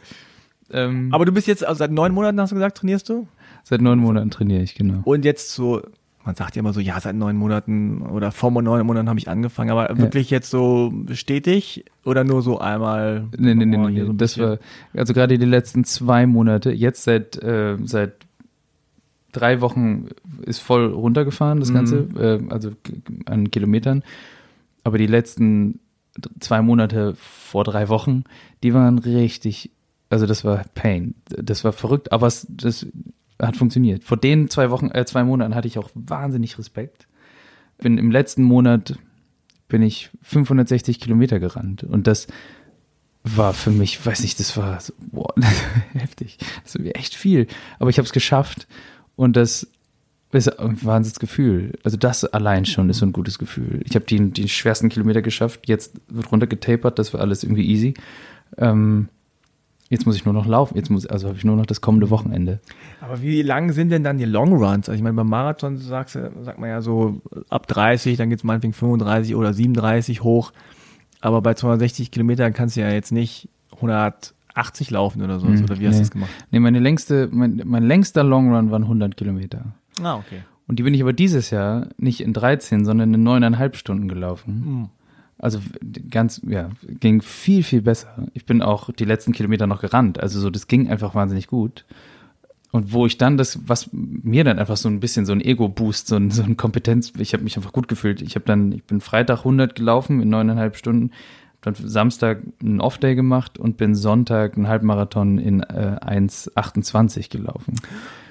Ähm, 0.71 1.09
Aber 1.13 1.25
du 1.25 1.33
bist 1.33 1.47
jetzt, 1.47 1.65
also 1.65 1.79
seit 1.79 1.93
neun 1.93 2.13
Monaten 2.13 2.39
hast 2.41 2.51
du 2.51 2.57
gesagt, 2.57 2.77
trainierst 2.79 3.09
du? 3.09 3.27
Seit 3.69 3.81
neun 3.83 3.99
Monaten 3.99 4.31
trainiere 4.31 4.63
ich, 4.63 4.75
genau. 4.75 5.01
Und 5.05 5.25
jetzt 5.25 5.53
so, 5.53 5.83
man 6.25 6.35
sagt 6.35 6.57
ja 6.57 6.61
immer 6.61 6.73
so, 6.73 6.81
ja, 6.81 6.99
seit 7.01 7.17
neun 7.17 7.37
Monaten 7.37 8.03
oder 8.03 8.33
vor 8.33 8.51
neun 8.51 8.87
Monaten 8.87 9.09
habe 9.09 9.19
ich 9.19 9.29
angefangen, 9.29 9.71
aber 9.71 9.97
wirklich 9.99 10.31
jetzt 10.31 10.51
so 10.51 10.93
stetig 11.13 11.85
oder 12.05 12.25
nur 12.25 12.43
so 12.43 12.59
einmal? 12.59 13.27
Nee, 13.37 13.55
nee, 13.55 13.67
nee, 13.67 13.77
oh, 13.77 13.89
nee, 13.89 14.05
so 14.05 14.13
das 14.13 14.39
war, 14.39 14.59
also 14.95 15.13
gerade 15.13 15.37
die 15.39 15.45
letzten 15.45 15.85
zwei 15.85 16.27
Monate, 16.27 16.71
jetzt 16.73 17.05
seit, 17.05 17.37
äh, 17.43 17.77
seit 17.85 18.15
drei 19.33 19.61
Wochen 19.61 20.07
ist 20.47 20.61
voll 20.61 20.87
runtergefahren, 20.87 21.61
das 21.61 21.71
Mhm. 21.71 21.75
Ganze, 21.75 21.97
äh, 22.19 22.41
also 22.51 22.71
an 23.27 23.51
Kilometern. 23.51 24.03
Aber 24.85 24.97
die 24.97 25.07
letzten 25.07 25.81
zwei 26.41 26.63
Monate 26.63 27.15
vor 27.17 27.65
drei 27.65 27.89
Wochen, 27.91 28.25
die 28.63 28.73
waren 28.73 28.99
richtig, 28.99 29.71
also 30.09 30.25
das 30.27 30.45
war 30.45 30.65
Pain. 30.75 31.15
Das 31.29 31.63
war 31.65 31.73
verrückt, 31.73 32.11
aber 32.13 32.27
es, 32.27 32.47
das 32.49 32.87
hat 33.41 33.57
funktioniert. 33.57 34.05
Vor 34.05 34.17
den 34.17 34.51
zwei 34.51 34.71
Wochen, 34.71 34.91
äh, 34.91 35.05
zwei 35.05 35.25
Monaten 35.25 35.55
hatte 35.55 35.69
ich 35.69 35.79
auch 35.79 35.91
wahnsinnig 35.95 36.59
Respekt. 36.59 37.07
Bin 37.79 37.99
im 37.99 38.11
letzten 38.11 38.43
Monat 38.43 38.99
bin 39.69 39.83
ich 39.83 40.11
560 40.23 40.99
Kilometer 40.99 41.39
gerannt 41.39 41.85
und 41.85 42.07
das 42.07 42.27
war 43.23 43.53
für 43.53 43.71
mich, 43.71 44.05
weiß 44.05 44.21
nicht, 44.21 44.41
das 44.41 44.57
war 44.57 44.81
so, 44.81 44.93
boah, 44.99 45.35
heftig. 45.93 46.39
Das 46.65 46.75
ist 46.75 46.97
echt 46.97 47.15
viel. 47.15 47.47
Aber 47.79 47.91
ich 47.91 47.99
habe 47.99 48.07
es 48.07 48.13
geschafft 48.13 48.67
und 49.17 49.37
das 49.37 49.69
ist 50.33 50.59
ein 50.59 50.83
Wahnsinnsgefühl. 50.85 51.73
Also 51.85 51.97
das 51.97 52.25
allein 52.25 52.67
schon 52.67 52.91
ist 52.91 52.99
so 52.99 53.07
ein 53.07 53.13
gutes 53.13 53.39
Gefühl. 53.39 53.81
Ich 53.85 53.95
habe 53.95 54.05
die, 54.05 54.31
die 54.31 54.49
schwersten 54.49 54.89
Kilometer 54.89 55.23
geschafft. 55.23 55.69
Jetzt 55.69 56.01
wird 56.09 56.31
runtergetapert, 56.31 56.99
das 56.99 57.15
war 57.15 57.21
alles 57.21 57.45
irgendwie 57.45 57.67
easy. 57.67 57.95
Ähm, 58.57 59.09
jetzt 59.89 60.07
muss 60.07 60.17
ich 60.17 60.25
nur 60.25 60.35
noch 60.35 60.47
laufen. 60.47 60.77
Jetzt 60.77 60.91
muss, 60.91 61.07
also 61.07 61.29
habe 61.29 61.39
ich 61.39 61.45
nur 61.45 61.57
noch 61.57 61.67
das 61.67 61.81
kommende 61.81 62.11
Wochenende. 62.11 62.61
Aber 63.01 63.23
wie 63.23 63.43
lang 63.43 63.73
sind 63.73 63.91
denn 63.91 64.05
dann 64.05 64.19
die 64.19 64.25
Long 64.25 64.53
Runs? 64.53 64.89
Also 64.89 64.93
ich 64.93 65.03
meine, 65.03 65.15
beim 65.15 65.29
Marathon 65.29 65.77
sagst, 65.79 66.15
du- 66.15 66.33
sagt 66.43 66.59
man 66.59 66.69
ja 66.69 66.81
so 66.81 67.21
ab 67.49 67.67
30, 67.67 68.17
dann 68.17 68.31
geht's 68.31 68.45
meinetwegen 68.45 68.73
35 68.73 69.35
oder 69.35 69.53
37 69.53 70.23
hoch. 70.23 70.53
Aber 71.21 71.43
bei 71.43 71.55
260 71.55 72.11
Kilometern 72.11 72.53
kannst 72.53 72.77
du 72.77 72.81
ja 72.81 72.91
jetzt 72.91 73.13
nicht 73.13 73.49
180 73.73 74.91
laufen 74.91 75.23
oder 75.23 75.41
so. 75.41 75.47
Hm, 75.49 75.65
oder 75.65 75.79
wie 75.79 75.87
hast 75.87 75.95
du 75.95 75.99
nee. 75.99 76.05
das 76.05 76.11
gemacht? 76.11 76.31
Nee, 76.51 76.61
meine 76.61 76.79
längste, 76.81 77.29
mein, 77.33 77.63
mein 77.65 77.83
längster 77.85 78.23
Long 78.23 78.55
Run 78.55 78.71
waren 78.71 78.83
100 78.83 79.17
Kilometer. 79.17 79.65
Ah, 80.03 80.17
okay. 80.17 80.43
Und 80.67 80.79
die 80.79 80.83
bin 80.83 80.93
ich 80.95 81.01
aber 81.01 81.15
dieses 81.15 81.51
Jahr 81.51 81.89
nicht 81.97 82.21
in 82.21 82.33
13, 82.35 82.85
sondern 82.85 83.13
in 83.15 83.23
neuneinhalb 83.23 83.77
Stunden 83.77 84.07
gelaufen. 84.07 84.63
Mhm. 84.65 84.89
Also 85.39 85.61
ganz, 86.11 86.41
ja, 86.47 86.71
ging 86.83 87.23
viel, 87.23 87.63
viel 87.63 87.83
besser. 87.83 88.27
Ich 88.35 88.45
bin 88.45 88.61
auch 88.61 88.91
die 88.91 89.05
letzten 89.05 89.33
Kilometer 89.33 89.67
noch 89.67 89.81
gerannt. 89.81 90.21
Also 90.21 90.41
so, 90.41 90.51
das 90.51 90.67
ging 90.67 90.89
einfach 90.89 91.15
wahnsinnig 91.15 91.47
gut. 91.47 91.85
Und 92.71 92.93
wo 92.93 93.07
ich 93.07 93.17
dann 93.17 93.37
das, 93.37 93.61
was 93.67 93.89
mir 93.93 94.45
dann 94.45 94.59
einfach 94.59 94.77
so 94.77 94.89
ein 94.89 95.01
bisschen 95.01 95.25
so 95.25 95.33
ein 95.33 95.41
Ego-Boost, 95.41 96.09
so 96.09 96.17
ein, 96.17 96.31
so 96.31 96.43
ein 96.43 96.57
Kompetenz, 96.57 97.13
ich 97.19 97.33
habe 97.33 97.45
mich 97.45 97.57
einfach 97.57 97.73
gut 97.73 97.89
gefühlt. 97.89 98.21
Ich 98.21 98.35
habe 98.35 98.45
dann, 98.45 98.73
ich 98.73 98.85
bin 98.85 99.01
Freitag 99.01 99.39
100 99.39 99.75
gelaufen 99.75 100.21
in 100.21 100.29
neuneinhalb 100.29 100.77
Stunden, 100.77 101.13
dann 101.61 101.75
Samstag 101.75 102.43
einen 102.63 102.81
Off-Day 102.81 103.15
gemacht 103.15 103.59
und 103.59 103.77
bin 103.77 103.95
Sonntag 103.95 104.57
einen 104.57 104.69
Halbmarathon 104.69 105.39
in 105.39 105.61
äh, 105.61 105.99
1,28 106.01 107.31
gelaufen. 107.31 107.75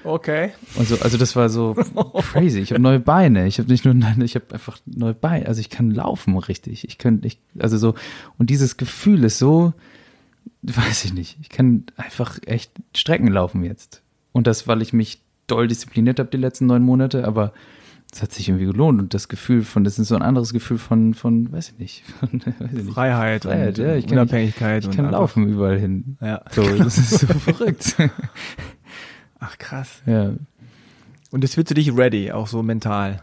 Okay. 0.02 0.52
Und 0.76 0.88
so, 0.88 0.96
also 1.00 1.18
das 1.18 1.36
war 1.36 1.50
so 1.50 1.74
crazy. 2.32 2.60
Ich 2.60 2.70
habe 2.70 2.80
neue 2.80 3.00
Beine. 3.00 3.46
Ich 3.46 3.58
habe 3.58 3.70
nicht 3.70 3.84
nur, 3.84 3.94
ich 4.22 4.34
habe 4.34 4.46
einfach 4.52 4.78
neue 4.86 5.14
Beine. 5.14 5.46
Also 5.46 5.60
ich 5.60 5.68
kann 5.68 5.90
laufen 5.90 6.38
richtig. 6.38 6.88
Ich 6.88 6.96
könnte 6.96 7.24
nicht, 7.24 7.40
also 7.58 7.76
so 7.76 7.94
und 8.38 8.48
dieses 8.48 8.78
Gefühl 8.78 9.24
ist 9.24 9.38
so, 9.38 9.74
weiß 10.62 11.04
ich 11.04 11.12
nicht. 11.12 11.36
Ich 11.42 11.50
kann 11.50 11.84
einfach 11.96 12.38
echt 12.46 12.72
Strecken 12.94 13.28
laufen 13.28 13.62
jetzt. 13.62 14.02
Und 14.32 14.46
das, 14.46 14.66
weil 14.66 14.80
ich 14.80 14.92
mich 14.92 15.20
doll 15.46 15.68
diszipliniert 15.68 16.18
habe 16.18 16.30
die 16.30 16.36
letzten 16.38 16.66
neun 16.66 16.82
Monate, 16.82 17.26
aber 17.26 17.52
es 18.12 18.22
hat 18.22 18.32
sich 18.32 18.48
irgendwie 18.48 18.66
gelohnt 18.66 19.00
und 19.00 19.12
das 19.14 19.28
Gefühl 19.28 19.62
von, 19.62 19.84
das 19.84 19.98
ist 19.98 20.08
so 20.08 20.14
ein 20.16 20.22
anderes 20.22 20.52
Gefühl 20.52 20.78
von, 20.78 21.12
von, 21.14 21.52
weiß 21.52 21.70
ich 21.70 21.78
nicht, 21.78 22.04
von, 22.20 22.40
weiß 22.40 22.54
ich 22.72 22.84
nicht. 22.84 22.90
Freiheit, 22.94 23.42
Freiheit, 23.44 23.78
und 23.78 23.84
ja, 23.84 23.94
ich 23.96 24.06
kann- 24.06 24.18
Unabhängigkeit. 24.18 24.82
Ich 24.82 24.88
und 24.88 24.96
kann 24.96 25.04
einfach- 25.06 25.20
laufen 25.20 25.46
überall 25.48 25.78
hin. 25.78 26.16
Ja. 26.20 26.40
So, 26.50 26.62
das 26.76 26.96
ist 26.98 27.10
so 27.20 27.26
verrückt. 27.38 27.96
Ach 29.40 29.56
krass. 29.58 30.02
Ja. 30.06 30.32
Und 31.30 31.44
das 31.44 31.56
wird 31.56 31.68
für 31.68 31.74
dich 31.74 31.94
ready, 31.96 32.32
auch 32.32 32.46
so 32.46 32.62
mental. 32.62 33.22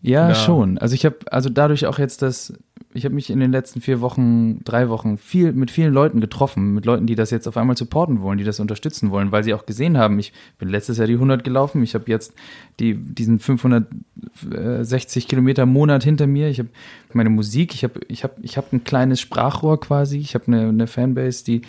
Ja, 0.00 0.28
Ja. 0.28 0.34
schon. 0.34 0.78
Also 0.78 0.94
ich 0.94 1.04
habe, 1.04 1.16
also 1.30 1.48
dadurch 1.48 1.86
auch 1.86 1.98
jetzt 1.98 2.22
das, 2.22 2.52
ich 2.94 3.04
habe 3.04 3.14
mich 3.14 3.28
in 3.28 3.40
den 3.40 3.50
letzten 3.50 3.80
vier 3.80 4.00
Wochen, 4.00 4.62
drei 4.62 4.88
Wochen 4.88 5.18
viel 5.18 5.52
mit 5.52 5.72
vielen 5.72 5.92
Leuten 5.92 6.20
getroffen, 6.20 6.74
mit 6.74 6.86
Leuten, 6.86 7.06
die 7.06 7.16
das 7.16 7.30
jetzt 7.30 7.48
auf 7.48 7.56
einmal 7.56 7.76
supporten 7.76 8.22
wollen, 8.22 8.38
die 8.38 8.44
das 8.44 8.60
unterstützen 8.60 9.10
wollen, 9.10 9.32
weil 9.32 9.42
sie 9.42 9.52
auch 9.52 9.66
gesehen 9.66 9.98
haben, 9.98 10.16
ich 10.20 10.32
bin 10.58 10.68
letztes 10.68 10.98
Jahr 10.98 11.08
die 11.08 11.14
100 11.14 11.42
gelaufen, 11.42 11.82
ich 11.82 11.94
habe 11.94 12.04
jetzt 12.06 12.34
die, 12.78 12.94
diesen 12.94 13.40
560 13.40 15.26
Kilometer 15.26 15.66
Monat 15.66 16.04
hinter 16.04 16.28
mir, 16.28 16.48
ich 16.48 16.60
habe 16.60 16.68
meine 17.12 17.30
Musik, 17.30 17.74
ich 17.74 17.82
habe, 17.82 17.98
ich 18.06 18.22
habe, 18.22 18.34
ich 18.42 18.56
habe 18.56 18.68
ein 18.72 18.84
kleines 18.84 19.20
Sprachrohr 19.20 19.80
quasi, 19.80 20.18
ich 20.18 20.36
habe 20.36 20.46
eine, 20.46 20.68
eine 20.68 20.86
Fanbase, 20.86 21.44
die 21.44 21.62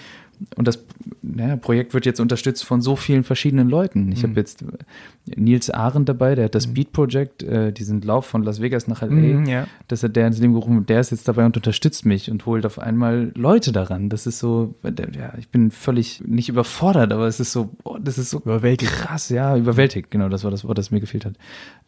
und 0.56 0.67
das 0.67 0.84
naja, 1.21 1.56
Projekt 1.58 1.93
wird 1.93 2.06
jetzt 2.06 2.19
unterstützt 2.19 2.63
von 2.63 2.82
so 2.82 2.95
vielen 2.95 3.24
verschiedenen 3.24 3.67
Leuten. 3.69 4.12
Ich 4.12 4.24
habe 4.24 4.34
jetzt 4.36 4.62
äh, 4.62 4.65
Nils 5.36 5.69
Arendt 5.69 6.08
dabei, 6.08 6.36
der 6.36 6.45
hat 6.45 6.56
das 6.56 6.67
Beat 6.67 6.91
Project, 6.93 7.41
äh, 7.43 7.71
diesen 7.74 8.02
Lauf 8.02 8.26
von 8.28 8.43
Las 8.43 8.62
Vegas 8.62 8.88
nach 8.88 9.02
LA, 9.02 9.10
Mhm, 9.10 9.45
ja. 9.45 9.67
das 9.88 10.04
hat 10.04 10.15
der 10.15 10.28
ins 10.28 10.39
Leben 10.39 10.54
gerufen 10.54 10.78
und 10.78 10.89
der 10.89 11.00
ist 11.00 11.12
jetzt 11.12 11.28
dabei 11.28 11.45
und 11.45 11.58
unterstützt 11.58 12.06
mich 12.06 12.30
und 12.30 12.45
holt 12.45 12.65
auf 12.65 12.78
einmal 12.80 13.32
Leute 13.36 13.71
daran. 13.71 14.10
Das 14.10 14.28
ist 14.28 14.39
so, 14.39 14.76
ja, 14.84 15.34
ich 15.39 15.50
bin 15.50 15.71
völlig 15.71 16.21
nicht 16.26 16.48
überfordert, 16.50 17.12
aber 17.12 17.28
es 17.28 17.39
ist 17.39 17.52
so, 17.52 17.71
oh, 17.84 17.98
das 18.00 18.17
ist 18.17 18.30
so 18.30 18.39
Überwältigt. 18.39 18.91
krass, 18.91 19.30
ja, 19.30 19.58
überwältigt, 19.58 20.12
genau, 20.12 20.30
das 20.30 20.43
war 20.43 20.52
das 20.52 20.63
Wort, 20.63 20.78
das 20.78 20.91
mir 20.91 21.00
gefehlt 21.00 21.26
hat. 21.26 21.34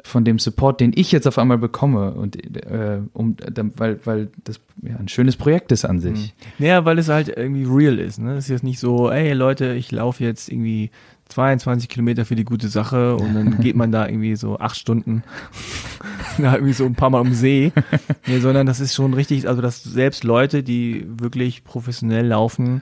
Von 0.04 0.26
dem 0.26 0.40
Support, 0.40 0.82
den 0.82 0.92
ich 0.96 1.12
jetzt 1.12 1.28
auf 1.28 1.38
einmal 1.38 1.58
bekomme 1.58 2.14
und 2.16 2.36
äh, 2.66 3.00
um, 3.14 3.36
dann- 3.38 3.72
weil, 3.78 4.00
weil 4.06 4.30
das 4.44 4.60
ja 4.82 4.96
ein 4.98 5.08
schönes 5.08 5.36
Projekt 5.38 5.72
ist 5.72 5.86
an 5.86 6.00
sich. 6.00 6.34
Naja, 6.60 6.86
weil 6.86 6.98
es 7.00 7.10
halt 7.10 7.30
irgendwie 7.36 7.66
real 7.68 8.00
ist. 8.00 8.20
Ne? 8.20 8.37
Es 8.38 8.46
ist 8.46 8.50
jetzt 8.50 8.64
nicht 8.64 8.80
so, 8.80 9.10
ey 9.12 9.34
Leute, 9.34 9.74
ich 9.74 9.92
laufe 9.92 10.24
jetzt 10.24 10.50
irgendwie 10.50 10.92
22 11.30 11.90
Kilometer 11.90 12.24
für 12.26 12.36
die 12.36 12.46
gute 12.46 12.70
Sache 12.70 13.18
und 13.18 13.34
dann 13.34 13.58
geht 13.60 13.76
man 13.76 13.92
da 13.92 14.08
irgendwie 14.08 14.36
so 14.36 14.60
acht 14.60 14.78
Stunden 14.78 15.24
da 16.38 16.54
irgendwie 16.54 16.74
so 16.74 16.86
ein 16.86 16.96
paar 16.96 17.10
Mal 17.10 17.20
um 17.22 17.34
See. 17.34 17.72
Nee, 18.28 18.40
sondern 18.40 18.66
das 18.68 18.80
ist 18.80 18.94
schon 18.96 19.14
richtig, 19.14 19.48
also 19.48 19.62
dass 19.62 19.84
selbst 19.84 20.24
Leute, 20.24 20.64
die 20.64 21.06
wirklich 21.08 21.64
professionell 21.64 22.26
laufen, 22.28 22.82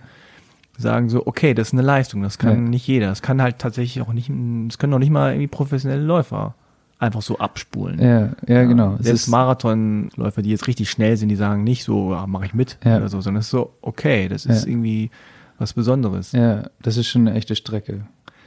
sagen 0.77 1.09
so, 1.09 1.25
okay, 1.25 1.53
das 1.53 1.69
ist 1.69 1.73
eine 1.73 1.81
Leistung, 1.83 2.21
das 2.21 2.37
kann 2.37 2.65
Ja. 2.65 2.69
nicht 2.69 2.85
jeder. 2.87 3.07
Das 3.07 3.21
kann 3.21 3.41
halt 3.41 3.59
tatsächlich 3.59 4.03
auch 4.05 4.13
nicht, 4.13 4.29
das 4.67 4.77
können 4.77 4.93
auch 4.93 4.99
nicht 4.99 5.09
mal 5.11 5.31
irgendwie 5.31 5.47
professionelle 5.47 6.03
Läufer 6.03 6.53
einfach 6.99 7.21
so 7.21 7.37
abspulen. 7.39 7.99
Ja, 7.99 8.29
ja, 8.47 8.63
genau. 8.63 8.97
Selbst 8.99 9.27
Marathonläufer, 9.27 10.41
die 10.41 10.49
jetzt 10.49 10.67
richtig 10.67 10.89
schnell 10.89 11.17
sind, 11.17 11.29
die 11.29 11.35
sagen 11.35 11.63
nicht 11.63 11.83
so, 11.83 12.11
ja, 12.13 12.25
mache 12.27 12.45
ich 12.45 12.53
mit 12.53 12.77
Ja. 12.85 12.97
oder 12.97 13.09
so, 13.09 13.21
sondern 13.21 13.39
es 13.41 13.47
ist 13.47 13.51
so, 13.51 13.73
okay, 13.81 14.27
das 14.27 14.45
ist 14.45 14.63
Ja. 14.65 14.71
irgendwie 14.71 15.09
was 15.57 15.73
Besonderes. 15.73 16.31
ja, 16.31 16.69
das 16.81 16.97
ist 16.97 17.07
schon 17.07 17.27
eine 17.27 17.37
echte 17.37 17.55
Strecke. 17.55 18.05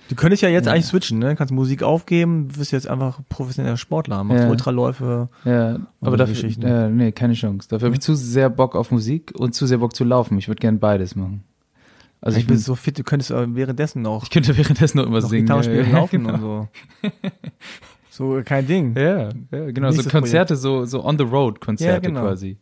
Du 0.09 0.15
könntest 0.15 0.43
ja 0.43 0.49
jetzt 0.49 0.65
Ja. 0.67 0.73
eigentlich 0.73 0.87
switchen, 0.87 1.19
ne? 1.19 1.37
Kannst 1.37 1.53
Musik 1.53 1.83
aufgeben, 1.83 2.57
wirst 2.57 2.73
jetzt 2.73 2.89
einfach 2.89 3.21
professioneller 3.29 3.77
Sportler, 3.77 4.25
machst 4.25 4.45
Ja. 4.45 4.51
Ultraläufe. 4.51 5.29
Ja, 5.45 5.81
aber 6.01 6.17
dafür, 6.17 6.49
ja, 6.49 6.89
nee, 6.89 7.13
keine 7.13 7.35
Chance. 7.35 7.69
Dafür 7.69 7.87
habe 7.87 7.95
ich 7.97 8.01
zu 8.01 8.15
sehr 8.15 8.49
Bock 8.49 8.75
auf 8.75 8.91
Musik 8.91 9.35
und 9.37 9.55
zu 9.55 9.67
sehr 9.67 9.79
Bock 9.79 9.95
zu 9.95 10.05
laufen. 10.05 10.39
Ich 10.39 10.49
würde 10.49 10.61
gern 10.61 10.79
beides 10.79 11.15
machen. 11.15 11.45
Also 12.23 12.37
ich 12.37 12.45
ich 12.45 12.47
bin 12.49 12.57
bin 12.57 12.63
so 12.63 12.75
fit, 12.75 12.99
du 12.99 13.05
könntest 13.05 13.31
äh, 13.31 13.55
währenddessen 13.55 14.05
auch 14.07 14.25
ich 14.25 14.31
könnte 14.31 14.57
währenddessen 14.57 14.97
noch 14.99 15.07
immer 15.07 15.21
noch 15.21 15.29
singen. 15.29 15.45
Gitarre 15.45 15.61
ja, 15.61 15.65
spielen, 15.65 15.91
ja, 15.93 15.99
laufen 15.99 16.25
genau. 16.25 16.35
und 16.35 16.41
so. 16.41 16.69
So, 18.11 18.41
kein 18.45 18.67
Ding. 18.67 18.97
Ja, 18.97 19.29
ja, 19.53 19.71
genau. 19.71 19.91
So 19.91 19.97
Nächstes 19.99 20.11
Konzerte, 20.11 20.57
so, 20.57 20.85
so 20.87 21.05
on 21.05 21.17
the 21.19 21.25
road 21.25 21.61
Konzerte 21.61 21.93
Ja, 21.95 22.01
genau. 22.01 22.23
quasi. 22.23 22.57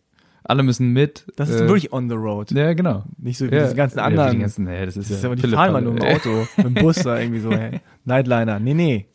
Alle 0.49 0.63
müssen 0.63 0.93
mit. 0.93 1.27
Das 1.37 1.49
ist 1.51 1.61
äh, 1.61 1.67
wirklich 1.69 1.93
on 1.93 2.09
the 2.09 2.15
road. 2.15 2.53
Ja, 2.53 2.73
genau. 2.73 3.05
Nicht 3.19 3.37
so 3.39 3.51
wie 3.51 3.55
ja. 3.55 3.65
diese 3.65 3.75
ganzen 3.75 3.99
Ja, 3.99 4.05
anderen. 4.05 4.33
die 4.33 4.39
ganzen, 4.39 4.65
nee, 4.65 4.87
das 4.87 4.97
ist 4.97 5.11
das 5.11 5.17
ist 5.19 5.23
ja 5.25 5.29
aber 5.29 5.37
die 5.37 5.49
fahren 5.49 5.73
mal 5.73 5.83
nur 5.83 5.97
im 5.97 6.03
Auto, 6.17 6.47
mit 6.59 6.67
dem 6.67 6.75
Bus 6.75 6.97
da 6.97 7.19
irgendwie 7.19 7.41
so, 7.41 7.51
hey, 7.51 7.81
Nightliner. 8.05 8.61
Nee, 8.61 8.75
nee. 8.75 9.07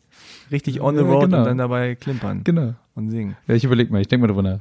Richtig 0.50 0.80
on 0.82 0.94
the 0.96 1.02
Ja, 1.02 1.06
road 1.08 1.24
genau. 1.24 1.38
und 1.38 1.44
dann 1.46 1.58
dabei 1.58 1.94
klimpern 1.94 2.44
Genau. 2.44 2.74
und 2.94 3.10
singen. 3.10 3.36
Ja, 3.46 3.54
ich 3.54 3.64
überleg 3.64 3.90
mal, 3.90 4.00
ich 4.02 4.08
denke 4.08 4.26
mal 4.26 4.32
drüber 4.34 4.42
nach. 4.42 4.60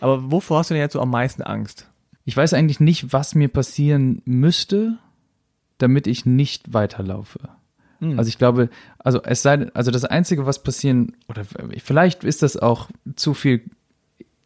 Aber 0.00 0.30
wovor 0.30 0.58
hast 0.58 0.70
du 0.70 0.74
denn 0.74 0.82
jetzt 0.82 0.92
so 0.92 1.00
am 1.00 1.10
meisten 1.10 1.42
Angst? 1.42 1.88
Ich 2.24 2.36
weiß 2.36 2.52
eigentlich 2.54 2.78
nicht, 2.80 3.12
was 3.12 3.34
mir 3.34 3.48
passieren 3.48 4.20
müsste, 4.26 4.98
damit 5.78 6.06
ich 6.06 6.26
nicht 6.26 6.74
weiterlaufe. 6.74 7.38
Hm. 8.00 8.18
Also 8.18 8.28
ich 8.28 8.36
glaube, 8.36 8.68
also 8.98 9.22
es 9.22 9.42
sei 9.42 9.68
also 9.74 9.90
das 9.90 10.04
Einzige, 10.04 10.44
was 10.44 10.62
passieren, 10.62 11.16
oder 11.28 11.42
vielleicht 11.78 12.24
ist 12.24 12.42
das 12.42 12.56
auch 12.56 12.90
zu 13.16 13.32
viel 13.32 13.62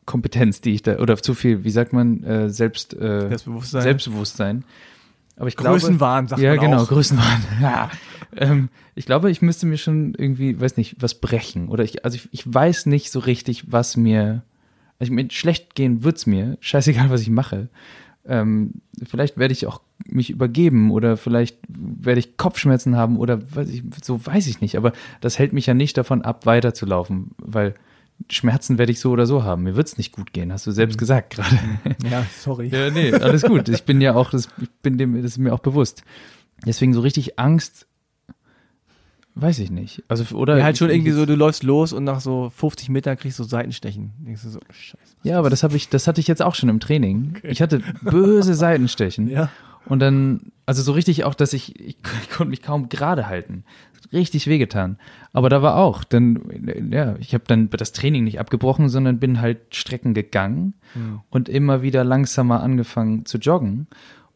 Kompetenz, 0.07 0.61
die 0.61 0.75
ich 0.75 0.83
da, 0.83 0.99
oder 0.99 1.17
zu 1.17 1.35
viel, 1.35 1.65
wie 1.65 1.71
sagt 1.71 1.93
man, 1.93 2.23
äh, 2.23 2.49
Selbst, 2.49 2.95
äh, 2.95 3.29
Selbstbewusstsein? 3.29 3.83
Selbstbewusstsein. 3.83 4.65
Aber 5.37 5.49
ich 5.49 5.57
glaube, 5.57 5.79
Größenwahn, 5.79 6.29
sagt 6.29 6.41
ja, 6.41 6.55
man 6.55 6.65
genau, 6.65 6.83
auch. 6.83 6.89
Größenwahn. 6.89 7.43
Ja. 7.61 7.91
ähm, 8.37 8.71
ich 8.95 9.05
glaube, 9.05 9.31
ich 9.31 9.43
müsste 9.43 9.67
mir 9.67 9.77
schon 9.77 10.15
irgendwie, 10.15 10.59
weiß 10.59 10.77
nicht, 10.79 10.97
was 11.01 11.21
brechen. 11.21 11.69
Oder 11.69 11.85
ich, 11.85 12.05
also 12.05 12.17
ich, 12.17 12.29
ich 12.33 12.55
weiß 12.55 12.87
nicht 12.87 13.11
so 13.11 13.19
richtig, 13.19 13.71
was 13.71 13.97
mir, 13.97 14.43
also 14.99 15.13
mir 15.13 15.31
schlecht 15.31 15.75
gehen 15.75 16.05
wird's 16.05 16.27
mir, 16.27 16.57
scheißegal, 16.61 17.11
was 17.11 17.21
ich 17.21 17.29
mache. 17.29 17.69
Ähm, 18.25 18.75
vielleicht 19.07 19.37
werde 19.37 19.53
ich 19.53 19.67
auch 19.67 19.81
mich 20.07 20.31
übergeben 20.31 20.91
oder 20.91 21.17
vielleicht 21.17 21.59
werde 21.69 22.21
ich 22.21 22.37
Kopfschmerzen 22.37 22.97
haben 22.97 23.19
oder 23.19 23.41
weiß 23.55 23.69
ich, 23.69 23.83
so 24.03 24.25
weiß 24.25 24.47
ich 24.47 24.61
nicht. 24.61 24.77
Aber 24.77 24.93
das 25.21 25.39
hält 25.39 25.53
mich 25.53 25.67
ja 25.67 25.75
nicht 25.75 25.99
davon 25.99 26.23
ab, 26.23 26.47
weiterzulaufen, 26.47 27.33
weil 27.39 27.75
Schmerzen 28.31 28.79
werde 28.79 28.93
ich 28.93 29.01
so 29.01 29.11
oder 29.11 29.27
so 29.27 29.45
haben. 29.45 29.63
Mir 29.63 29.77
wird's 29.77 29.99
nicht 29.99 30.13
gut 30.13 30.33
gehen, 30.33 30.53
hast 30.53 30.67
du 30.67 30.71
selbst 30.71 30.99
gesagt 30.99 31.31
gerade. 31.31 31.57
Ja, 32.11 32.25
sorry. 32.39 32.69
Ja, 32.69 32.91
nee, 32.91 33.13
alles 33.13 33.43
gut. 33.43 33.69
Ich 33.69 33.85
bin 33.85 34.01
ja 34.01 34.15
auch, 34.15 34.31
das, 34.31 34.49
ich 34.61 34.71
bin 34.83 34.99
dem, 34.99 35.15
das 35.15 35.33
ist 35.33 35.39
mir 35.39 35.53
auch 35.53 35.61
bewusst. 35.61 36.03
Deswegen 36.65 36.95
so 36.95 37.01
richtig 37.01 37.39
Angst, 37.39 37.87
weiß 39.35 39.59
ich 39.61 39.71
nicht. 39.71 40.03
Also, 40.09 40.35
oder. 40.35 40.59
Ja, 40.59 40.65
halt 40.65 40.79
schon 40.79 40.91
irgendwie 40.91 41.13
so, 41.13 41.27
du 41.27 41.37
läufst 41.37 41.63
los 41.63 41.93
und 41.93 42.05
nach 42.05 42.21
so 42.21 42.51
50 42.51 42.89
Metern 42.89 43.17
kriegst 43.17 43.39
du 43.39 43.45
Seitenstechen. 43.45 44.13
Denkst 44.19 44.43
du 44.43 44.49
so, 44.49 44.61
scheiße. 44.71 45.17
Ja, 45.23 45.39
aber 45.39 45.51
das 45.51 45.63
habe 45.63 45.77
ich, 45.77 45.89
das 45.89 46.09
hatte 46.09 46.21
ich 46.21 46.27
jetzt 46.27 46.43
auch 46.43 46.55
schon 46.55 46.69
im 46.69 46.81
Training. 46.81 47.39
Ich 47.43 47.63
hatte 47.63 47.81
böse 48.03 48.55
Seitenstechen. 48.55 49.29
Ja. 49.37 49.51
Und 49.85 50.01
dann, 50.01 50.51
also 50.65 50.83
so 50.83 50.93
richtig 50.93 51.23
auch, 51.25 51.35
dass 51.35 51.53
ich, 51.53 51.79
ich, 51.79 51.97
ich 52.23 52.31
konnte 52.31 52.51
mich 52.51 52.61
kaum 52.63 52.89
gerade 52.89 53.29
halten. 53.29 53.63
Richtig 54.13 54.47
wehgetan. 54.47 54.99
Aber 55.33 55.49
da 55.49 55.63
war 55.63 55.77
auch, 55.77 56.05
dann, 56.05 56.91
ja, 56.93 57.17
ich 57.19 57.35
habe 57.35 57.45
dann 57.47 57.69
das 57.71 57.93
Training 57.93 58.25
nicht 58.25 58.39
abgebrochen, 58.39 58.89
sondern 58.89 59.19
bin 59.19 59.41
halt 59.41 59.75
Strecken 59.75 60.15
gegangen 60.15 60.75
und 61.31 61.49
immer 61.49 61.83
wieder 61.83 62.05
langsamer 62.05 62.63
angefangen 62.63 63.25
zu 63.27 63.39
joggen. 63.39 63.87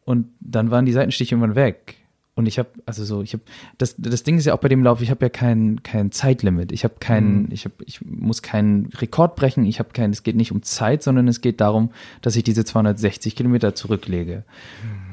Und 0.03 0.27
dann 0.39 0.71
waren 0.71 0.85
die 0.85 0.91
Seitenstiche 0.91 1.35
irgendwann 1.35 1.55
weg. 1.55 1.97
Und 2.33 2.45
ich 2.45 2.57
habe, 2.59 2.69
also 2.85 3.03
so, 3.03 3.21
ich 3.21 3.33
habe, 3.33 3.43
das, 3.77 3.95
das 3.97 4.23
Ding 4.23 4.37
ist 4.37 4.45
ja 4.45 4.53
auch 4.53 4.59
bei 4.59 4.69
dem 4.69 4.83
Lauf, 4.83 5.01
ich 5.01 5.11
habe 5.11 5.25
ja 5.25 5.29
kein, 5.29 5.83
kein 5.83 6.11
Zeitlimit. 6.11 6.71
Ich 6.71 6.85
habe 6.85 6.95
keinen, 6.99 7.51
ich 7.51 7.65
habe, 7.65 7.75
ich 7.85 8.01
muss 8.05 8.41
keinen 8.41 8.85
Rekord 8.85 9.35
brechen. 9.35 9.65
Ich 9.65 9.79
habe 9.79 9.89
keinen, 9.91 10.11
es 10.11 10.23
geht 10.23 10.37
nicht 10.37 10.53
um 10.53 10.63
Zeit, 10.63 11.03
sondern 11.03 11.27
es 11.27 11.41
geht 11.41 11.59
darum, 11.59 11.91
dass 12.21 12.37
ich 12.37 12.43
diese 12.43 12.63
260 12.63 13.35
Kilometer 13.35 13.75
zurücklege. 13.75 14.45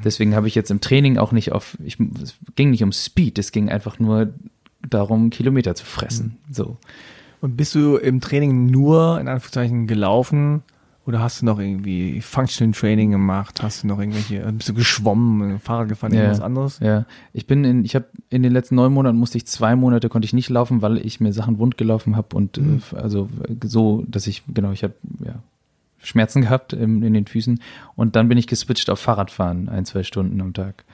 Deswegen 0.04 0.37
habe 0.37 0.46
ich 0.46 0.54
jetzt 0.54 0.70
im 0.70 0.81
Training 0.81 1.18
auch 1.18 1.33
nicht 1.33 1.50
auf, 1.50 1.76
ich, 1.85 1.98
es 2.22 2.37
ging 2.54 2.70
nicht 2.70 2.85
um 2.85 2.92
Speed, 2.92 3.38
es 3.38 3.50
ging 3.50 3.68
einfach 3.68 3.98
nur 3.98 4.33
darum, 4.88 5.31
Kilometer 5.31 5.74
zu 5.74 5.85
fressen. 5.85 6.38
So. 6.52 6.76
Und 7.40 7.57
bist 7.57 7.74
du 7.74 7.96
im 7.96 8.20
Training 8.20 8.66
nur, 8.66 9.20
in 9.20 9.26
Anführungszeichen, 9.26 9.88
gelaufen 9.88 10.62
Oder 11.09 11.21
hast 11.21 11.40
du 11.40 11.47
noch 11.47 11.59
irgendwie 11.59 12.21
Functional 12.21 12.75
Training 12.75 13.12
gemacht? 13.12 13.62
Hast 13.62 13.83
du 13.83 13.87
noch 13.87 13.99
irgendwelche, 13.99 14.40
bist 14.53 14.68
du 14.68 14.75
geschwommen, 14.75 15.59
Fahrrad 15.59 15.88
gefahren, 15.88 16.12
Ja. 16.12 16.18
irgendwas 16.21 16.42
anderes? 16.42 16.81
Ja, 16.81 17.07
ich 17.33 17.47
bin 17.47 17.64
in, 17.64 17.83
ich 17.87 17.94
habe 17.94 18.05
in 18.29 18.42
den 18.42 18.53
letzten 18.53 18.75
neun 18.75 18.92
Monaten 18.92 19.16
musste 19.16 19.38
ich 19.38 19.47
zwei 19.47 19.75
Monate 19.75 20.11
konnte 20.11 20.27
ich 20.27 20.35
nicht 20.35 20.51
laufen, 20.51 20.83
weil 20.83 20.99
ich 20.99 21.18
mir 21.18 21.33
Sachen 21.33 21.59
wund 21.59 21.79
gelaufen 21.79 22.14
habe 22.14 22.37
und 22.37 22.59
Mhm. 22.59 22.83
äh, 22.92 22.97
also 22.97 23.27
äh, 23.49 23.55
so, 23.66 24.05
dass 24.07 24.27
ich 24.27 24.42
genau, 24.53 24.71
ich 24.73 24.83
habe 24.85 24.92
ja 25.25 25.37
Schmerzen 25.97 26.42
gehabt 26.42 26.75
in, 26.75 27.03
in 27.03 27.14
den 27.14 27.27
Füßen 27.27 27.59
und 27.97 28.14
dann 28.14 28.29
bin 28.29 28.37
ich 28.37 28.47
geswitcht 28.47 28.90
auf 28.90 29.01
Fahrradfahren 29.01 29.71
ein 29.71 29.87
zwei 29.87 30.03
Stunden 30.03 30.38
am 30.42 30.53
Tag. 30.53 30.85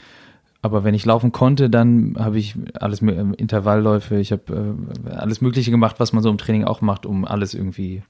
Aber 0.62 0.84
wenn 0.84 0.94
ich 0.94 1.04
laufen 1.04 1.32
konnte, 1.32 1.68
dann 1.68 2.14
habe 2.20 2.38
ich 2.38 2.54
alles 2.80 3.00
mit 3.02 3.16
Intervallläufe, 3.40 4.16
ich 4.20 4.30
habe 4.30 4.76
äh, 5.08 5.10
alles 5.10 5.40
Mögliche 5.40 5.72
gemacht, 5.72 5.96
was 5.98 6.12
man 6.12 6.22
so 6.22 6.30
im 6.30 6.38
Training 6.38 6.62
auch 6.62 6.82
macht, 6.82 7.04
um 7.04 7.24
alles 7.24 7.52
irgendwie 7.52 8.04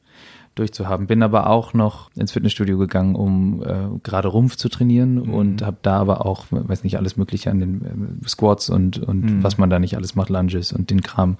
durchzuhaben. 0.55 1.07
Bin 1.07 1.23
aber 1.23 1.49
auch 1.49 1.75
noch 1.75 2.11
ins 2.17 2.33
Fitnessstudio 2.33 2.79
gegangen, 2.79 3.14
um 3.14 3.62
äh, 3.62 3.99
gerade 4.03 4.29
Rumpf 4.29 4.57
zu 4.57 4.69
trainieren 4.69 5.19
und 5.19 5.62
habe 5.62 5.77
da 5.83 5.99
aber 5.99 6.25
auch, 6.27 6.47
weiß 6.51 6.85
nicht, 6.85 6.97
alles 6.97 7.17
Mögliche 7.17 7.51
an 7.51 7.61
den 7.61 8.21
äh, 8.23 8.29
Squats 8.29 8.71
und, 8.71 8.99
und 8.99 9.43
was 9.43 9.59
man 9.59 9.71
da 9.71 9.79
nicht 9.79 9.97
alles 9.97 10.14
macht, 10.14 10.31
Lunges 10.31 10.73
und 10.73 10.90
den 10.90 11.03
Kram. 11.03 11.37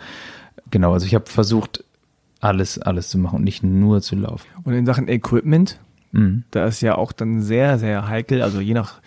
Genau, 0.71 0.93
also 0.93 1.07
ich 1.07 1.15
habe 1.15 1.27
versucht, 1.27 1.85
alles, 2.41 2.79
alles 2.79 3.09
zu 3.09 3.19
machen 3.19 3.37
und 3.37 3.45
nicht 3.45 3.63
nur 3.63 4.03
zu 4.03 4.17
laufen. 4.17 4.47
Und 4.65 4.75
in 4.75 4.87
Sachen 4.87 5.09
Equipment, 5.09 5.79
Mhm. 6.13 6.45
da 6.53 6.67
ist 6.67 6.81
ja 6.81 6.95
auch 6.95 7.11
dann 7.11 7.43
sehr, 7.43 7.77
sehr 7.77 8.07
heikel, 8.07 8.41
also 8.43 8.61
je 8.61 8.75
nach 8.75 9.01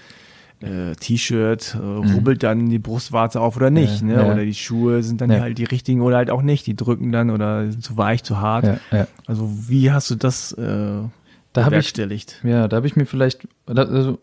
äh, 0.61 0.95
T-Shirt 0.95 1.75
äh, 1.75 1.77
rubbelt 1.85 2.41
dann 2.43 2.67
die 2.69 2.79
Brustwarze 2.79 3.39
auf 3.39 3.55
oder 3.57 3.69
nicht, 3.69 4.01
Ja, 4.01 4.07
ne? 4.07 4.13
ja. 4.13 4.31
Oder 4.33 4.43
die 4.45 4.53
Schuhe 4.55 5.03
sind 5.03 5.21
dann 5.21 5.31
Ja. 5.31 5.39
halt 5.41 5.57
die 5.57 5.63
richtigen 5.65 6.01
oder 6.01 6.17
halt 6.17 6.29
auch 6.31 6.41
nicht, 6.41 6.65
die 6.67 6.75
drücken 6.75 7.11
dann 7.11 7.29
oder 7.29 7.69
sind 7.71 7.83
zu 7.83 7.97
weich, 7.97 8.23
zu 8.23 8.39
hart. 8.39 8.79
Also 9.27 9.49
wie 9.69 9.91
hast 9.91 10.09
du 10.09 10.15
das 10.15 10.51
äh, 10.53 10.63
Da 10.63 11.01
habe 11.03 11.09
ich, 11.59 11.69
bewerkstelligt? 11.69 12.41
ja, 12.43 12.67
da 12.67 12.77
habe 12.77 12.87
ich 12.87 12.95
mir 12.95 13.05
vielleicht 13.05 13.47
also 13.65 14.17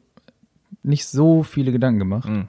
nicht 0.83 1.07
so 1.07 1.43
viele 1.45 1.71
Gedanken 1.73 1.99
gemacht. 2.01 2.29
Mhm. 2.29 2.49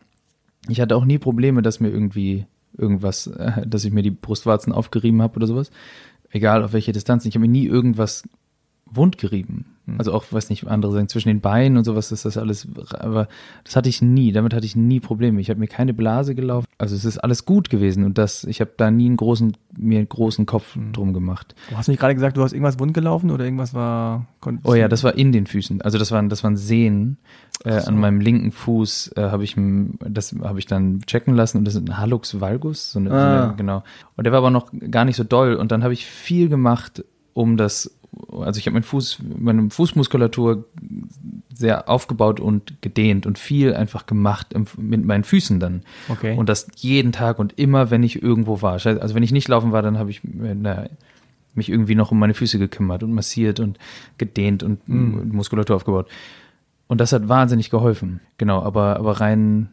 Ich 0.67 0.82
hatte 0.82 0.95
auch 0.95 1.06
nie 1.06 1.19
Probleme, 1.19 1.62
dass 1.62 1.80
mir 1.80 1.89
irgendwie 1.89 2.45
irgendwas, 2.78 3.28
äh, 3.28 3.65
dass 3.67 3.86
ich 3.86 3.93
mir 3.93 4.02
die 4.02 4.12
Brustwarzen 4.12 4.74
aufgerieben 4.74 5.21
habe 5.21 5.36
oder 5.38 5.48
sowas. 5.48 5.69
Egal 6.32 6.63
auf 6.63 6.74
welche 6.74 6.91
Distanz. 6.91 7.24
Ich 7.26 7.36
habe 7.36 7.41
mir 7.45 7.52
nie 7.52 7.65
irgendwas 7.65 8.24
wundgerieben. 8.89 9.65
Also 10.00 10.13
auch, 10.13 10.26
weiß 10.32 10.50
nicht, 10.50 10.65
andere 10.65 10.93
sagen, 10.93 11.08
zwischen 11.10 11.28
den 11.28 11.41
Beinen 11.41 11.78
und 11.78 11.84
sowas 11.84 12.12
ist 12.12 12.26
das 12.26 12.38
alles, 12.39 12.67
aber 12.89 13.28
das 13.63 13.76
hatte 13.76 13.88
ich 13.88 14.02
nie, 14.02 14.32
damit 14.32 14.56
hatte 14.56 14.65
ich 14.65 14.76
nie 14.76 15.00
Probleme. 15.00 15.39
Ich 15.39 15.52
habe 15.52 15.60
mir 15.60 15.67
keine 15.67 15.93
Blase 15.93 16.34
gelaufen. 16.34 16.65
Also 16.80 16.95
es 16.95 17.06
ist 17.06 17.19
alles 17.19 17.45
gut 17.45 17.69
gewesen 17.69 18.04
und 18.04 18.17
das, 18.17 18.45
ich 18.45 18.62
habe 18.62 18.71
da 18.78 18.89
nie 18.89 19.06
einen 19.06 19.17
großen, 19.17 19.56
mir 19.78 20.00
einen 20.00 20.10
großen 20.10 20.48
Kopf 20.48 20.76
drum 20.91 21.13
gemacht. 21.13 21.54
Du 21.69 21.78
hast 21.78 21.88
nicht 21.88 22.00
gerade 22.00 22.15
gesagt, 22.15 22.36
du 22.36 22.41
hast 22.41 22.54
irgendwas 22.54 22.80
wund 22.80 22.95
gelaufen 22.95 23.30
oder 23.30 23.43
irgendwas 23.45 23.76
war. 23.76 24.26
Oh 24.63 24.74
ja, 24.74 24.88
das 24.88 25.04
war 25.04 25.13
in 25.15 25.32
den 25.32 25.45
Füßen. 25.45 25.84
Also 25.84 26.00
das 26.00 26.12
waren, 26.12 26.30
das 26.30 26.43
waren 26.43 26.58
Sehnen. 26.58 27.17
Äh, 27.63 27.82
so. 27.82 27.88
An 27.89 28.00
meinem 28.00 28.21
linken 28.21 28.52
Fuß 28.52 29.12
äh, 29.17 29.21
habe 29.30 29.43
ich, 29.43 29.56
das 30.00 30.36
habe 30.41 30.58
ich 30.58 30.65
dann 30.65 31.02
checken 31.06 31.36
lassen 31.36 31.60
und 31.60 31.65
das 31.65 31.76
ist 31.76 31.88
ein 31.88 31.98
Hallux 32.00 32.41
valgus, 32.41 32.91
so 32.91 32.98
eine, 32.98 33.10
so 33.12 33.15
Ah. 33.15 33.43
eine, 33.50 33.56
genau. 33.56 33.84
Und 34.17 34.24
der 34.24 34.34
war 34.34 34.39
aber 34.39 34.50
noch 34.50 34.71
gar 34.89 35.06
nicht 35.06 35.15
so 35.15 35.24
doll 35.24 35.54
und 35.56 35.71
dann 35.71 35.84
habe 35.84 35.93
ich 35.93 36.08
viel 36.08 36.50
gemacht, 36.50 37.04
um 37.34 37.58
das, 37.58 37.94
also 38.32 38.58
ich 38.58 38.65
habe 38.65 38.73
meinen 38.73 38.84
Fuß, 38.84 39.19
meine 39.38 39.69
Fußmuskulatur 39.69 40.65
sehr 41.54 41.89
aufgebaut 41.89 42.39
und 42.39 42.82
gedehnt 42.82 43.25
und 43.25 43.38
viel 43.39 43.73
einfach 43.73 44.06
gemacht 44.06 44.54
mit 44.78 45.06
meinen 45.06 45.23
Füßen 45.23 45.60
dann. 45.60 45.84
Okay. 46.10 46.36
Und 46.38 46.49
das 46.49 46.67
jeden 46.75 47.12
Tag 47.12 47.39
und 47.39 47.58
immer, 47.58 47.91
wenn 47.91 48.04
ich 48.04 48.21
irgendwo 48.21 48.62
war. 48.62 48.73
Also 48.73 49.15
wenn 49.15 49.23
ich 49.23 49.32
nicht 49.32 49.47
laufen 49.47 49.71
war, 49.71 49.82
dann 49.82 49.97
habe 49.97 50.10
ich 50.10 50.23
äh, 50.23 50.56
na, 50.56 50.88
mich 51.54 51.69
irgendwie 51.69 51.95
noch 51.95 52.12
um 52.12 52.19
meine 52.19 52.34
Füße 52.34 52.60
gekümmert 52.60 53.04
und 53.04 53.13
massiert 53.13 53.60
und 53.60 53.80
gedehnt 54.17 54.63
und 54.63 54.88
Mhm. 54.88 55.30
Muskulatur 55.32 55.75
aufgebaut. 55.78 56.08
Und 56.88 57.01
das 57.01 57.13
hat 57.13 57.30
wahnsinnig 57.30 57.69
geholfen. 57.69 58.19
Genau, 58.38 58.62
aber, 58.62 58.97
aber 58.97 59.19
rein 59.19 59.69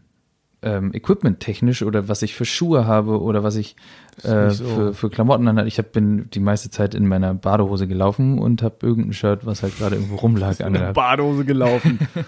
ähm, 0.62 0.92
equipment-technisch 0.94 1.83
oder 1.83 2.09
was 2.09 2.22
ich 2.22 2.35
für 2.35 2.44
Schuhe 2.44 2.87
habe 2.87 3.20
oder 3.20 3.42
was 3.42 3.57
ich 3.57 3.77
äh, 4.22 4.51
so. 4.51 4.64
für, 4.64 4.94
für 4.94 5.11
Klamotten 5.11 5.46
anhatte. 5.48 5.68
Ich 5.68 5.79
hab, 5.79 5.92
bin 5.92 6.31
die 6.31 6.40
meiste 6.40 6.70
Zeit 6.70 6.94
in 6.94 7.07
meiner 7.07 7.35
Badehose 7.35 7.87
gelaufen 7.88 8.38
und 8.38 8.62
habe 8.62 8.77
irgendein 8.83 9.12
Shirt, 9.12 9.44
was 9.44 9.62
halt 9.62 9.77
gerade 9.79 9.96
irgendwo 9.96 10.16
rumlag, 10.16 10.53
in 10.53 10.57
der 10.59 10.66
angehabt. 10.66 10.94
Badehose 10.94 11.44
gelaufen. 11.44 11.98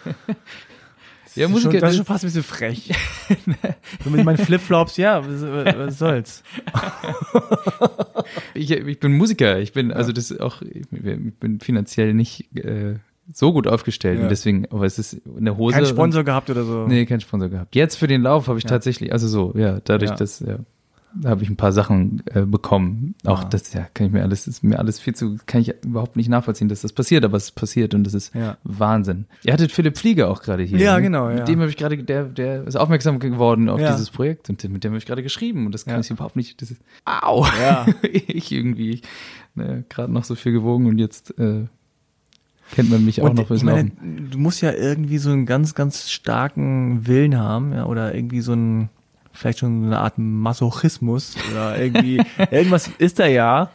Ja, 1.37 1.49
Das 1.49 1.51
ist 1.51 1.65
Musik, 1.65 1.73
schon, 1.73 1.81
das 1.81 1.91
ist 1.91 1.97
schon 1.97 2.07
fast 2.07 2.23
ein 2.25 2.29
bisschen 2.29 2.43
frech. 2.45 2.93
so 4.05 4.11
mit 4.11 4.25
meinen 4.25 4.39
Flipflops, 4.39 4.97
ja, 4.99 5.21
was, 5.27 5.43
was 5.77 5.99
soll's. 5.99 6.43
Ich, 8.55 8.71
ich 8.71 9.01
bin 9.01 9.13
Musiker, 9.13 9.59
ich 9.59 9.73
bin, 9.73 9.93
also 9.93 10.13
das 10.13 10.31
ist 10.31 10.41
auch, 10.41 10.63
ich 10.63 10.87
bin 10.89 11.61
finanziell 11.61 12.15
nicht 12.15 12.57
äh, 12.57 12.95
so 13.33 13.53
gut 13.53 13.67
aufgestellt 13.67 14.19
Ja. 14.19 14.25
und 14.25 14.31
deswegen, 14.31 14.67
aber 14.71 14.85
es 14.87 14.99
ist 14.99 15.21
eine 15.37 15.57
Hose. 15.57 15.75
Kein 15.77 15.87
Sponsor 15.87 16.25
gehabt 16.25 16.51
oder 16.51 16.65
so. 16.65 16.81
Und, 16.83 16.89
nee, 16.89 17.07
kein 17.07 17.21
Sponsor 17.21 17.49
gehabt. 17.49 17.75
Jetzt 17.75 17.97
für 17.97 18.07
den 18.07 18.23
Lauf 18.23 18.49
habe 18.49 18.59
ich 18.59 18.65
Ja. 18.65 18.71
tatsächlich, 18.71 19.13
also 19.13 19.29
so, 19.29 19.53
ja, 19.57 19.81
dadurch, 19.85 20.11
Ja. 20.11 20.17
dass, 20.17 20.41
ja, 20.41 20.59
da 21.17 21.29
habe 21.31 21.45
ich 21.45 21.49
ein 21.49 21.55
paar 21.57 21.71
Sachen 21.71 22.25
äh, 22.35 22.43
bekommen. 22.43 23.15
Auch 23.25 23.43
Ah. 23.45 23.49
das, 23.49 23.73
ja, 23.73 23.87
kann 23.95 24.09
ich 24.09 24.13
mir 24.13 24.23
alles, 24.23 24.49
ist 24.49 24.65
mir 24.65 24.81
alles 24.81 24.99
viel 24.99 25.15
zu, 25.15 25.39
kann 25.47 25.61
ich 25.61 25.73
überhaupt 25.85 26.17
nicht 26.17 26.29
nachvollziehen, 26.29 26.69
dass 26.69 26.81
das 26.81 26.93
passiert, 26.93 27.25
aber 27.25 27.37
es 27.37 27.53
passiert 27.53 27.95
und 27.95 28.03
das 28.05 28.15
ist. 28.15 28.33
Wahnsinn. 28.65 29.27
Ihr 29.45 29.53
hattet 29.53 29.71
Philipp 29.71 29.97
Flieger 29.97 30.29
auch 30.29 30.43
gerade 30.43 30.65
hier. 30.65 30.79
Ja, 30.81 30.97
ne? 30.97 31.03
genau, 31.03 31.29
ja. 31.31 31.37
Mit 31.37 31.49
dem 31.49 31.61
habe 31.61 31.71
ich 31.71 31.77
gerade, 31.77 31.97
der, 31.97 32.25
der 32.25 32.67
ist 32.67 32.75
aufmerksam 32.77 33.21
geworden 33.21 33.69
auf 33.69 33.79
dieses 33.81 34.11
Projekt 34.11 34.51
und 34.51 34.63
mit 34.69 34.83
dem 34.83 34.91
habe 34.91 34.99
ich 34.99 35.07
gerade 35.07 35.23
geschrieben 35.23 35.67
und 35.67 35.73
das 35.73 35.85
kann 35.85 36.01
ich 36.01 36.11
überhaupt 36.11 36.35
nicht, 36.37 36.61
das 36.61 36.73
ist, 36.73 36.83
au! 37.05 37.47
Ja. 37.61 37.87
ich 38.03 38.51
irgendwie 38.51 39.01
ne, 39.55 39.85
gerade 39.89 40.13
noch 40.13 40.25
so 40.25 40.35
viel 40.35 40.51
gewogen 40.53 40.87
und 40.87 40.99
jetzt 40.99 41.39
äh, 41.39 41.67
kennt 42.75 42.91
man 42.91 43.05
mich 43.05 43.21
auch 43.23 43.31
Und 43.31 43.37
noch 43.39 43.47
fürs 43.47 43.63
meine, 43.63 43.89
Laufen. 43.91 44.29
du 44.31 44.39
musst 44.39 44.61
ja 44.61 44.73
irgendwie 44.73 45.19
so 45.19 45.31
einen 45.31 45.47
ganz, 45.47 45.75
ganz 45.75 46.11
starken 46.11 47.07
Willen 47.07 47.39
haben, 47.39 47.73
ja, 47.73 47.87
oder 47.87 48.15
irgendwie 48.15 48.41
so 48.41 48.53
ein, 48.53 48.89
vielleicht 49.33 49.61
schon 49.61 49.81
so 49.83 49.87
eine 49.87 49.99
Art 50.01 50.15
Masochismus 50.19 51.37
oder 51.53 51.81
irgendwie, 51.81 52.21
irgendwas 52.51 52.89
ist 52.99 53.19
da 53.19 53.27
ja, 53.27 53.71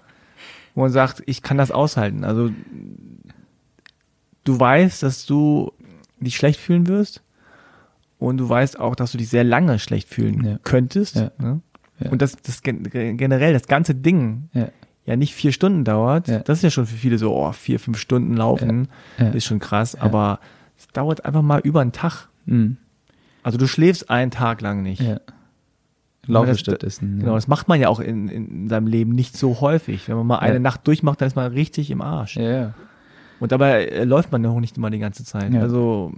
wo 0.76 0.82
man 0.82 0.92
sagt, 0.92 1.24
ich 1.26 1.42
kann 1.42 1.58
das 1.58 1.72
aushalten. 1.72 2.24
Also, 2.24 2.52
du 4.44 4.60
weißt, 4.60 5.04
dass 5.04 5.26
du 5.26 5.72
dich 6.20 6.36
schlecht 6.36 6.60
fühlen 6.60 6.88
wirst 6.88 7.22
und 8.18 8.38
du 8.38 8.48
weißt 8.50 8.80
auch, 8.80 8.96
dass 8.96 9.12
du 9.12 9.18
dich 9.18 9.30
sehr 9.30 9.44
lange 9.44 9.80
schlecht 9.80 10.10
fühlen 10.10 10.44
Ja. 10.46 10.60
könntest. 10.64 11.16
Ja. 11.16 11.32
Ne? 11.40 11.62
Ja. 12.00 12.12
Und 12.12 12.22
das, 12.22 12.36
das 12.38 12.62
gen- 12.62 12.84
generell, 13.18 13.54
das 13.54 13.68
ganze 13.68 13.96
Ding 13.96 14.50
Ja. 15.10 15.14
ja 15.14 15.18
nicht 15.18 15.34
vier 15.34 15.52
Stunden 15.52 15.84
dauert, 15.84 16.28
Ja. 16.28 16.40
das 16.40 16.60
ist 16.60 16.64
ja 16.64 16.70
schon 16.70 16.86
für 16.86 16.96
viele 16.96 17.18
so, 17.18 17.36
oh, 17.36 17.52
vier, 17.52 17.80
fünf 17.80 17.98
Stunden 17.98 18.36
laufen, 18.36 18.88
Ja. 19.18 19.30
ist 19.30 19.46
schon 19.46 19.60
krass, 19.60 19.96
aber 19.96 20.40
es 20.78 20.88
dauert 20.90 21.26
einfach 21.26 21.42
mal 21.42 21.60
über 21.64 21.82
einen 21.82 21.92
Tag. 21.92 22.28
Mhm. 22.46 22.78
Also 23.44 23.58
du 23.58 23.68
schläfst 23.68 24.10
einen 24.10 24.32
Tag 24.32 24.62
lang 24.62 24.82
nicht. 24.84 25.02
Ja. 25.02 25.20
Laufe 26.28 26.50
das- 26.50 26.60
stattdessen. 26.60 27.20
Genau, 27.20 27.36
das 27.36 27.48
macht 27.48 27.68
man 27.68 27.80
ja 27.80 27.88
auch 27.90 28.00
in, 28.00 28.28
in 28.28 28.70
seinem 28.70 28.86
Leben 28.88 29.14
nicht 29.14 29.36
so 29.36 29.62
häufig. 29.62 30.08
Wenn 30.08 30.16
man 30.18 30.28
mal 30.28 30.40
eine 30.40 30.56
Ja. 30.56 30.60
Nacht 30.60 30.86
durchmacht, 30.88 31.22
dann 31.22 31.28
ist 31.28 31.36
man 31.36 31.52
richtig 31.54 31.90
im 31.92 32.02
Arsch. 32.02 32.36
ja. 32.38 32.50
ja. 32.50 32.74
Und 33.40 33.54
dabei 33.54 33.86
äh, 33.86 34.04
läuft 34.04 34.32
man 34.34 34.42
noch 34.42 34.60
nicht 34.60 34.76
immer 34.78 34.90
die 34.90 35.00
ganze 35.00 35.24
Zeit. 35.24 35.54
Ja. 35.54 35.62
Also 35.62 36.12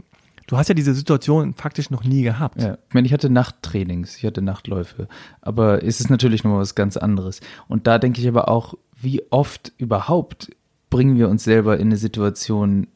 du 0.51 0.57
hast 0.57 0.67
ja 0.67 0.75
diese 0.75 0.93
Situation 0.93 1.53
faktisch 1.53 1.91
noch 1.91 2.03
nie 2.03 2.23
gehabt. 2.23 2.61
Ja, 2.61 2.77
ich 2.89 2.93
meine, 2.93 3.07
ich 3.07 3.13
hatte 3.13 3.29
Nachttrainings, 3.29 4.17
ich 4.17 4.25
hatte 4.25 4.41
Nachtläufe, 4.41 5.07
aber 5.39 5.81
es 5.81 6.01
ist 6.01 6.09
natürlich 6.09 6.43
noch 6.43 6.51
mal 6.51 6.59
was 6.59 6.75
ganz 6.75 6.97
anderes. 6.97 7.39
Und 7.69 7.87
da 7.87 7.97
denke 7.97 8.19
ich 8.19 8.27
aber 8.27 8.49
auch, 8.49 8.73
wie 9.01 9.23
oft 9.29 9.71
überhaupt 9.77 10.51
bringen 10.89 11.17
wir 11.17 11.29
uns 11.29 11.45
selber 11.45 11.77
in 11.77 11.87
eine 11.87 11.95
Situation, 11.95 12.87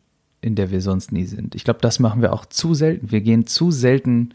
in 0.41 0.55
der 0.55 0.69
wir 0.69 0.81
sonst 0.81 1.13
nie 1.13 1.23
sind. 1.23 1.55
Ich 1.55 1.63
glaube, 1.63 1.79
das 1.81 1.99
machen 1.99 2.21
wir 2.21 2.33
auch 2.33 2.45
zu 2.45 2.73
selten. 2.73 3.09
Wir 3.09 3.21
gehen 3.21 3.47
zu 3.47 3.71
selten 3.71 4.33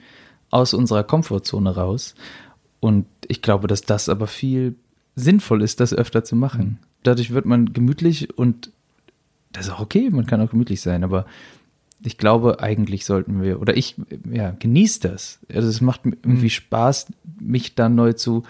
aus 0.48 0.72
unserer 0.72 1.04
Komfortzone 1.04 1.74
raus. 1.74 2.14
Und 2.80 3.04
ich 3.28 3.42
glaube, 3.42 3.68
dass 3.68 3.82
das 3.82 4.08
aber 4.08 4.28
viel 4.28 4.76
sinnvoll 5.14 5.60
ist, 5.60 5.80
das 5.80 5.92
öfter 5.92 6.24
zu 6.24 6.36
machen. 6.36 6.78
Dadurch 7.02 7.34
wird 7.34 7.44
man 7.44 7.74
gemütlich 7.74 8.38
und 8.38 8.72
das 9.52 9.66
ist 9.66 9.72
auch 9.72 9.80
okay, 9.80 10.08
man 10.08 10.24
kann 10.24 10.40
auch 10.40 10.50
gemütlich 10.50 10.80
sein, 10.80 11.04
aber 11.04 11.26
ich 12.02 12.18
glaube, 12.18 12.60
eigentlich 12.60 13.04
sollten 13.04 13.42
wir, 13.42 13.60
oder 13.60 13.76
ich, 13.76 13.96
ja, 14.30 14.52
genieß 14.58 15.00
das. 15.00 15.40
Also 15.52 15.68
es 15.68 15.80
macht 15.80 16.02
irgendwie 16.04 16.50
Spaß, 16.50 17.06
mich 17.40 17.74
da 17.74 17.88
neu 17.88 18.14
zu, 18.14 18.44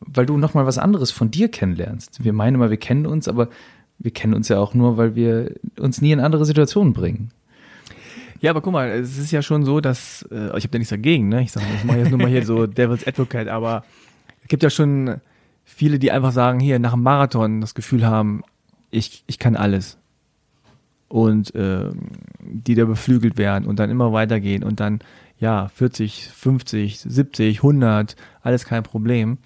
weil 0.00 0.26
du 0.26 0.36
nochmal 0.36 0.66
was 0.66 0.78
anderes 0.78 1.10
von 1.10 1.30
dir 1.30 1.48
kennenlernst. 1.48 2.22
Wir 2.24 2.32
meinen 2.32 2.56
immer, 2.56 2.70
wir 2.70 2.76
kennen 2.76 3.06
uns, 3.06 3.28
aber 3.28 3.48
wir 3.98 4.10
kennen 4.10 4.34
uns 4.34 4.48
ja 4.48 4.58
auch 4.58 4.74
nur, 4.74 4.96
weil 4.96 5.14
wir 5.14 5.54
uns 5.78 6.00
nie 6.00 6.12
in 6.12 6.20
andere 6.20 6.44
Situationen 6.44 6.92
bringen. 6.92 7.30
Ja, 8.40 8.50
aber 8.50 8.62
guck 8.62 8.72
mal, 8.72 8.88
es 8.88 9.18
ist 9.18 9.30
ja 9.30 9.42
schon 9.42 9.64
so, 9.64 9.80
dass, 9.80 10.26
äh, 10.30 10.56
ich 10.56 10.64
habe 10.64 10.68
da 10.68 10.78
nichts 10.78 10.90
dagegen, 10.90 11.28
ne? 11.28 11.42
Ich 11.42 11.52
sage, 11.52 11.66
ich 11.76 11.84
mache 11.84 11.98
jetzt 11.98 12.10
nur 12.10 12.18
mal 12.18 12.30
hier 12.30 12.44
so 12.44 12.66
Devil's 12.66 13.06
Advocate, 13.06 13.48
aber 13.48 13.84
es 14.42 14.48
gibt 14.48 14.62
ja 14.62 14.70
schon 14.70 15.20
viele, 15.64 15.98
die 15.98 16.10
einfach 16.10 16.32
sagen, 16.32 16.58
hier 16.58 16.78
nach 16.78 16.92
dem 16.92 17.02
Marathon 17.02 17.60
das 17.60 17.74
Gefühl 17.74 18.06
haben, 18.06 18.42
ich, 18.90 19.24
ich 19.26 19.38
kann 19.38 19.56
alles. 19.56 19.98
Und 21.10 21.52
ähm, 21.54 22.12
die 22.40 22.76
da 22.76 22.84
beflügelt 22.84 23.36
werden 23.36 23.66
und 23.66 23.78
dann 23.80 23.90
immer 23.90 24.12
weitergehen 24.12 24.62
und 24.62 24.80
dann, 24.80 25.00
ja, 25.38 25.68
40, 25.68 26.28
50, 26.28 27.00
70, 27.00 27.58
100, 27.58 28.14
alles 28.42 28.64
kein 28.64 28.84
Problem. 28.84 29.38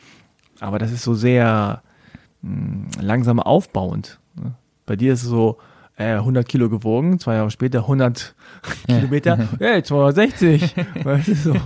Aber 0.61 0.79
das 0.79 0.93
ist 0.93 1.03
so 1.03 1.15
sehr 1.15 1.83
mh, 2.43 3.01
langsam 3.01 3.41
aufbauend. 3.41 4.21
Ne? 4.37 4.55
Bei 4.85 4.95
dir 4.95 5.15
ist 5.15 5.23
es 5.23 5.29
so, 5.29 5.57
äh, 5.97 6.15
100 6.15 6.47
Kilo 6.49 6.69
gewogen, 6.69 7.19
zwei 7.19 7.37
Jahre 7.37 7.51
später 7.51 7.81
100 7.81 8.35
Kilometer, 8.87 9.49
hey, 9.59 9.83
260. 9.83 10.75
weißt 11.03 11.29
du, 11.29 11.35
so. 11.35 11.57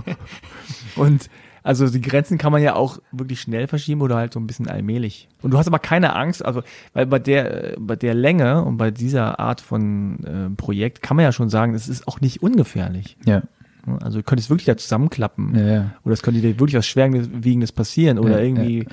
Und 0.95 1.29
also 1.63 1.87
die 1.89 2.01
Grenzen 2.01 2.37
kann 2.37 2.51
man 2.51 2.61
ja 2.61 2.75
auch 2.75 2.99
wirklich 3.11 3.41
schnell 3.41 3.67
verschieben 3.67 4.01
oder 4.01 4.15
halt 4.15 4.33
so 4.33 4.39
ein 4.39 4.47
bisschen 4.47 4.67
allmählich. 4.67 5.27
Und 5.41 5.51
du 5.51 5.57
hast 5.57 5.67
aber 5.67 5.79
keine 5.79 6.15
Angst, 6.15 6.43
also 6.45 6.61
weil 6.93 7.05
bei 7.05 7.19
der 7.19 7.75
bei 7.79 7.95
der 7.95 8.13
Länge 8.13 8.63
und 8.63 8.77
bei 8.77 8.91
dieser 8.91 9.39
Art 9.39 9.61
von 9.61 10.23
äh, 10.23 10.55
Projekt 10.55 11.01
kann 11.01 11.17
man 11.17 11.23
ja 11.25 11.31
schon 11.31 11.49
sagen, 11.49 11.73
es 11.73 11.87
ist 11.89 12.07
auch 12.07 12.21
nicht 12.21 12.41
ungefährlich. 12.41 13.17
Ja. 13.25 13.43
Also 14.01 14.19
du 14.19 14.23
könntest 14.23 14.49
wirklich 14.49 14.65
da 14.65 14.77
zusammenklappen. 14.77 15.55
Ja, 15.55 15.67
ja. 15.67 15.91
Oder 16.03 16.13
es 16.13 16.21
könnte 16.21 16.41
dir 16.41 16.59
wirklich 16.59 16.75
was 16.75 16.85
Schwerwiegendes 16.85 17.71
passieren. 17.71 18.19
Oder 18.19 18.39
Ja, 18.39 18.45
irgendwie 18.45 18.85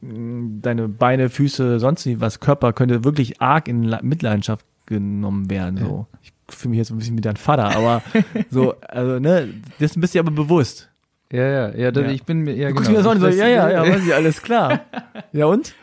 mh, 0.00 0.60
deine 0.62 0.88
Beine, 0.88 1.28
Füße, 1.28 1.80
sonst 1.80 2.08
was, 2.20 2.40
Körper 2.40 2.72
könnte 2.72 3.04
wirklich 3.04 3.40
arg 3.40 3.68
in 3.68 3.82
La- 3.82 4.00
Mitleidenschaft 4.02 4.64
genommen 4.86 5.50
werden. 5.50 5.78
So. 5.78 6.06
Ich 6.22 6.32
fühle 6.56 6.70
mich 6.70 6.78
jetzt 6.78 6.90
ein 6.90 6.98
bisschen 6.98 7.16
wie 7.16 7.20
dein 7.22 7.36
Vater, 7.36 7.74
aber 7.76 8.02
so, 8.50 8.74
also, 8.88 9.18
ne, 9.18 9.48
dessen 9.80 10.00
bist 10.00 10.14
du 10.14 10.18
aber 10.20 10.30
bewusst. 10.30 10.88
Ja, 11.32 11.42
ja, 11.48 11.74
ja, 11.74 11.90
das, 11.90 12.04
Ja. 12.04 12.10
ich 12.12 12.22
bin 12.24 12.40
mir, 12.40 12.54
ja, 12.54 12.68
Du 12.68 12.74
genau. 12.74 12.76
guckst 12.76 12.90
mir 12.90 12.96
das 12.98 13.06
an 13.06 13.16
und 13.16 13.20
so, 13.22 13.28
ja, 13.38 13.48
ja, 13.48 13.70
ja, 13.70 13.82
weiß 13.82 14.04
ich, 14.06 14.14
alles 14.14 14.42
klar. 14.42 14.80
Ja 15.32 15.46
und? 15.46 15.74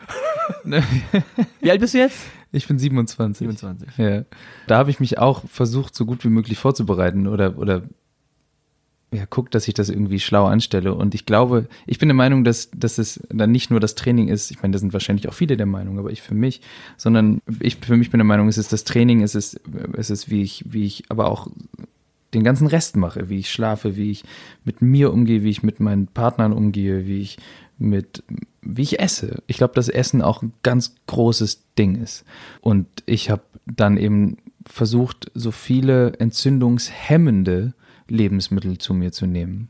Wie 1.61 1.71
alt 1.71 1.81
bist 1.81 1.93
du 1.95 1.97
jetzt? 1.97 2.19
Ich 2.51 2.67
bin 2.67 2.77
27. 2.79 3.47
27. 3.47 3.97
Ja. 3.97 4.23
Da 4.67 4.77
habe 4.77 4.89
ich 4.91 4.99
mich 4.99 5.17
auch 5.17 5.43
versucht, 5.47 5.95
so 5.95 6.05
gut 6.05 6.23
wie 6.23 6.29
möglich 6.29 6.57
vorzubereiten 6.59 7.27
oder, 7.27 7.57
oder 7.57 7.83
ja, 9.11 9.25
guck, 9.27 9.49
dass 9.49 9.67
ich 9.67 9.73
das 9.73 9.89
irgendwie 9.89 10.19
schlau 10.19 10.45
anstelle. 10.45 10.93
Und 10.93 11.15
ich 11.15 11.25
glaube, 11.25 11.67
ich 11.87 11.97
bin 11.97 12.09
der 12.09 12.15
Meinung, 12.15 12.43
dass, 12.43 12.69
dass 12.71 12.99
es 12.99 13.19
dann 13.29 13.51
nicht 13.51 13.71
nur 13.71 13.79
das 13.79 13.95
Training 13.95 14.27
ist, 14.27 14.51
ich 14.51 14.61
meine, 14.61 14.73
da 14.73 14.77
sind 14.79 14.93
wahrscheinlich 14.93 15.27
auch 15.27 15.33
viele 15.33 15.57
der 15.57 15.65
Meinung, 15.65 15.97
aber 15.97 16.11
ich 16.11 16.21
für 16.21 16.35
mich, 16.35 16.61
sondern 16.95 17.41
ich 17.59 17.77
für 17.77 17.97
mich 17.97 18.11
bin 18.11 18.19
der 18.19 18.25
Meinung, 18.25 18.47
es 18.49 18.59
ist 18.59 18.71
das 18.71 18.83
Training, 18.83 19.23
es 19.23 19.33
ist, 19.33 19.59
es 19.93 20.11
ist, 20.11 20.29
wie 20.29 20.43
ich, 20.43 20.63
wie 20.67 20.85
ich 20.85 21.05
aber 21.09 21.29
auch 21.31 21.47
den 22.33 22.43
ganzen 22.43 22.67
Rest 22.67 22.95
mache, 22.95 23.29
wie 23.29 23.39
ich 23.39 23.49
schlafe, 23.49 23.95
wie 23.95 24.11
ich 24.11 24.23
mit 24.63 24.81
mir 24.81 25.11
umgehe, 25.11 25.43
wie 25.43 25.49
ich 25.49 25.63
mit 25.63 25.79
meinen 25.79 26.07
Partnern 26.07 26.53
umgehe, 26.53 27.05
wie 27.05 27.21
ich 27.21 27.37
mit, 27.77 28.23
wie 28.61 28.81
ich 28.81 28.99
esse. 28.99 29.41
Ich 29.47 29.57
glaube, 29.57 29.73
dass 29.73 29.89
Essen 29.89 30.21
auch 30.21 30.41
ein 30.41 30.53
ganz 30.63 30.95
großes 31.07 31.63
Ding 31.77 31.95
ist. 31.95 32.25
Und 32.61 32.87
ich 33.05 33.29
habe 33.29 33.43
dann 33.65 33.97
eben 33.97 34.37
versucht, 34.65 35.31
so 35.33 35.51
viele 35.51 36.13
entzündungshemmende 36.19 37.73
Lebensmittel 38.07 38.77
zu 38.77 38.93
mir 38.93 39.11
zu 39.11 39.25
nehmen, 39.25 39.69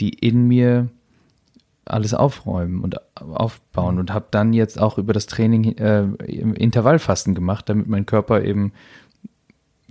die 0.00 0.10
in 0.10 0.46
mir 0.46 0.88
alles 1.86 2.14
aufräumen 2.14 2.82
und 2.82 2.96
aufbauen 3.14 3.98
und 3.98 4.12
habe 4.12 4.26
dann 4.30 4.52
jetzt 4.52 4.80
auch 4.80 4.98
über 4.98 5.12
das 5.12 5.26
Training 5.26 5.76
äh, 5.78 6.02
Intervallfasten 6.24 7.34
gemacht, 7.34 7.68
damit 7.68 7.86
mein 7.86 8.06
Körper 8.06 8.42
eben 8.42 8.72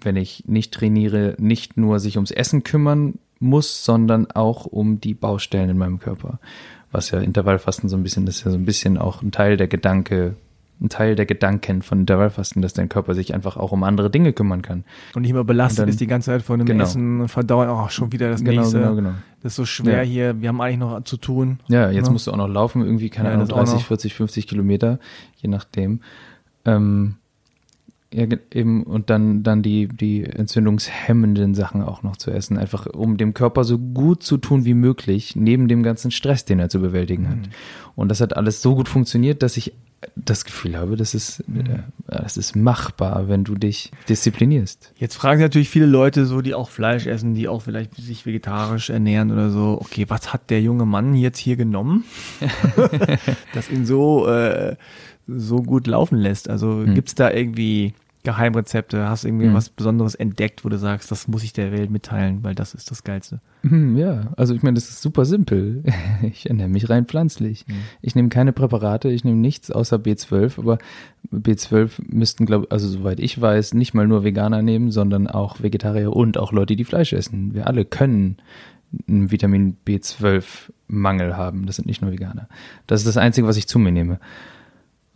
wenn 0.02 0.16
ich 0.16 0.44
nicht 0.48 0.74
trainiere, 0.74 1.36
nicht 1.40 1.78
nur 1.78 2.00
sich 2.00 2.18
ums 2.18 2.32
Essen 2.32 2.64
kümmern 2.64 3.16
muss, 3.40 3.84
sondern 3.86 4.30
auch 4.32 4.66
um 4.66 5.00
die 5.02 5.14
Baustellen 5.14 5.70
in 5.70 5.78
meinem 5.78 6.00
Körper. 6.00 6.40
Was 6.92 7.12
ja 7.12 7.20
Intervallfasten 7.20 7.90
so 7.90 7.98
ein 7.98 8.04
bisschen, 8.04 8.26
das 8.26 8.38
ist 8.38 8.46
ja 8.46 8.52
so 8.52 8.58
ein 8.58 8.66
bisschen 8.66 8.98
auch 8.98 9.22
ein 9.22 9.32
Teil 9.32 9.58
der 9.58 9.68
Gedanke, 9.68 10.36
ein 10.82 10.90
Teil 10.90 11.16
der 11.16 11.26
Gedanken 11.26 11.82
von 11.82 12.02
Intervallfasten, 12.02 12.62
dass 12.62 12.74
dein 12.74 12.90
Körper 12.90 13.14
sich 13.14 13.34
einfach 13.34 13.56
auch 13.58 13.72
um 13.72 13.84
andere 13.84 14.10
Dinge 14.10 14.34
kümmern 14.34 14.62
kann. 14.62 14.84
Und 15.14 15.22
nicht 15.24 15.32
immer 15.32 15.44
belastet 15.46 15.80
dann- 15.84 15.90
ist 15.90 16.00
die 16.02 16.08
ganze 16.08 16.32
Zeit 16.32 16.42
von 16.42 16.60
dem 16.60 16.66
Genau. 16.66 16.84
Essen 16.84 17.28
verdauern, 17.30 17.70
oh, 17.70 17.88
schon 17.90 18.12
wieder 18.12 18.30
das 18.30 18.44
Genau, 18.44 18.62
nächste. 18.62 18.80
genau, 18.80 18.96
genau. 18.96 19.12
Das 19.42 19.54
ist 19.54 19.56
so 19.58 19.66
schwer 19.66 20.04
Ja. 20.04 20.10
hier, 20.10 20.42
wir 20.42 20.50
haben 20.50 20.60
eigentlich 20.62 20.80
noch 20.80 21.02
zu 21.04 21.18
tun. 21.18 21.60
Ja, 21.68 21.90
jetzt 21.92 22.08
Ja. 22.08 22.12
musst 22.12 22.28
du 22.28 22.32
auch 22.32 22.38
noch 22.38 22.48
laufen, 22.50 22.82
irgendwie, 22.84 23.10
keine 23.10 23.30
Ja, 23.30 23.36
Ahnung, 23.36 23.48
das 23.48 23.54
auch 23.54 23.60
30, 23.60 23.76
noch. 23.76 23.86
40, 23.88 24.14
50 24.16 24.48
Kilometer, 24.48 25.00
je 25.38 25.50
nachdem. 25.50 26.00
Ähm, 26.66 27.16
ja, 28.18 28.26
eben, 28.54 28.84
und 28.84 29.10
dann, 29.10 29.44
dann 29.44 29.62
die, 29.62 29.88
die 29.88 30.24
entzündungshemmenden 30.24 31.54
Sachen 31.56 31.82
auch 31.82 32.02
noch 32.04 32.16
zu 32.18 32.32
essen, 32.32 32.58
einfach 32.58 32.86
um 32.88 33.18
dem 33.18 33.34
Körper 33.34 33.64
so 33.64 33.78
gut 33.78 34.24
zu 34.24 34.38
tun 34.38 34.64
wie 34.66 34.74
möglich, 34.74 35.36
neben 35.36 35.68
dem 35.68 35.84
ganzen 35.84 36.12
Stress, 36.12 36.46
den 36.46 36.60
er 36.60 36.70
zu 36.70 36.80
bewältigen 36.80 37.24
Mhm. 37.24 37.30
hat. 37.30 37.38
Und 37.96 38.10
das 38.10 38.22
hat 38.22 38.36
alles 38.38 38.62
so 38.62 38.76
gut 38.76 38.88
funktioniert, 38.90 39.44
dass 39.44 39.58
ich 39.58 39.74
das 40.16 40.46
Gefühl 40.46 40.78
habe, 40.78 40.98
das 40.98 41.16
ist, 41.16 41.44
Mhm. 41.50 41.60
äh, 41.62 41.80
das 42.08 42.38
ist 42.38 42.56
machbar, 42.56 43.28
wenn 43.28 43.44
du 43.44 43.56
dich 43.56 43.92
disziplinierst. 44.08 44.94
Jetzt 44.98 45.16
fragen 45.16 45.40
sich 45.40 45.46
natürlich 45.46 45.70
viele 45.70 45.88
Leute 45.88 46.26
so, 46.28 46.42
die 46.42 46.54
auch 46.54 46.70
Fleisch 46.70 47.08
essen, 47.08 47.34
die 47.34 47.48
auch 47.48 47.64
vielleicht 47.64 47.96
sich 47.96 48.26
vegetarisch 48.26 48.90
ernähren 48.92 49.32
oder 49.32 49.50
so, 49.50 49.78
okay, 49.82 50.06
was 50.08 50.32
hat 50.32 50.50
der 50.52 50.62
junge 50.62 50.86
Mann 50.86 51.16
jetzt 51.16 51.40
hier 51.40 51.56
genommen, 51.56 52.04
das 53.54 53.70
ihn 53.70 53.86
so, 53.86 54.28
äh, 54.28 54.76
so 55.28 55.64
gut 55.64 55.88
laufen 55.88 56.18
lässt? 56.20 56.50
Also 56.50 56.84
Hm. 56.86 56.94
gibt's 56.94 57.16
da 57.16 57.32
irgendwie 57.32 57.94
Geheimrezepte? 58.26 59.08
Hast 59.08 59.24
du 59.24 59.30
irgendwie 59.30 59.46
Hm. 59.48 59.54
was 59.54 59.70
Besonderes 59.70 60.14
entdeckt, 60.16 60.66
wo 60.66 60.70
du 60.70 60.78
sagst, 60.78 61.10
das 61.12 61.30
muss 61.30 61.44
ich 61.44 61.54
der 61.54 61.72
Welt 61.72 61.90
mitteilen, 61.90 62.44
weil 62.44 62.54
das 62.56 62.74
ist 62.74 62.92
das 62.92 63.06
Geilste? 63.06 63.40
Hm, 63.62 63.96
Ja, 63.98 64.34
also 64.36 64.54
ich 64.54 64.62
meine, 64.64 64.76
das 64.76 64.90
ist 64.90 65.02
super 65.02 65.24
simpel. 65.24 65.84
Ich 66.24 66.50
ernähre 66.50 66.68
mich 66.70 66.90
rein 66.90 67.06
pflanzlich. 67.06 67.66
Mhm. 67.68 67.74
Ich 68.02 68.16
nehme 68.16 68.28
keine 68.30 68.52
Präparate, 68.52 69.10
ich 69.10 69.24
nehme 69.24 69.38
nichts 69.38 69.72
außer 69.72 69.96
B12, 69.98 70.60
aber 70.60 70.78
B12 71.34 71.92
müssten, 72.10 72.46
glaube 72.46 72.68
also 72.70 72.88
soweit 72.90 73.20
ich 73.22 73.40
weiß, 73.40 73.74
nicht 73.76 73.94
mal 73.94 74.08
nur 74.08 74.24
Veganer 74.26 74.62
nehmen, 74.62 74.92
sondern 74.92 75.28
auch 75.28 75.62
Vegetarier 75.62 76.14
und 76.14 76.38
auch 76.38 76.52
Leute, 76.52 76.76
die 76.76 76.84
Fleisch 76.84 77.14
essen. 77.14 77.54
Wir 77.54 77.68
alle 77.68 77.86
können 77.86 78.38
einen 79.08 79.32
Vitamin 79.32 79.78
B12-Mangel 79.86 81.36
haben. 81.36 81.66
Das 81.66 81.76
sind 81.78 81.86
nicht 81.88 82.02
nur 82.02 82.12
Veganer. 82.12 82.48
Das 82.88 83.02
ist 83.02 83.08
das 83.08 83.18
Einzige, 83.18 83.48
was 83.48 83.58
ich 83.58 83.68
zu 83.68 83.80
mir 83.80 83.92
nehme. 83.92 84.20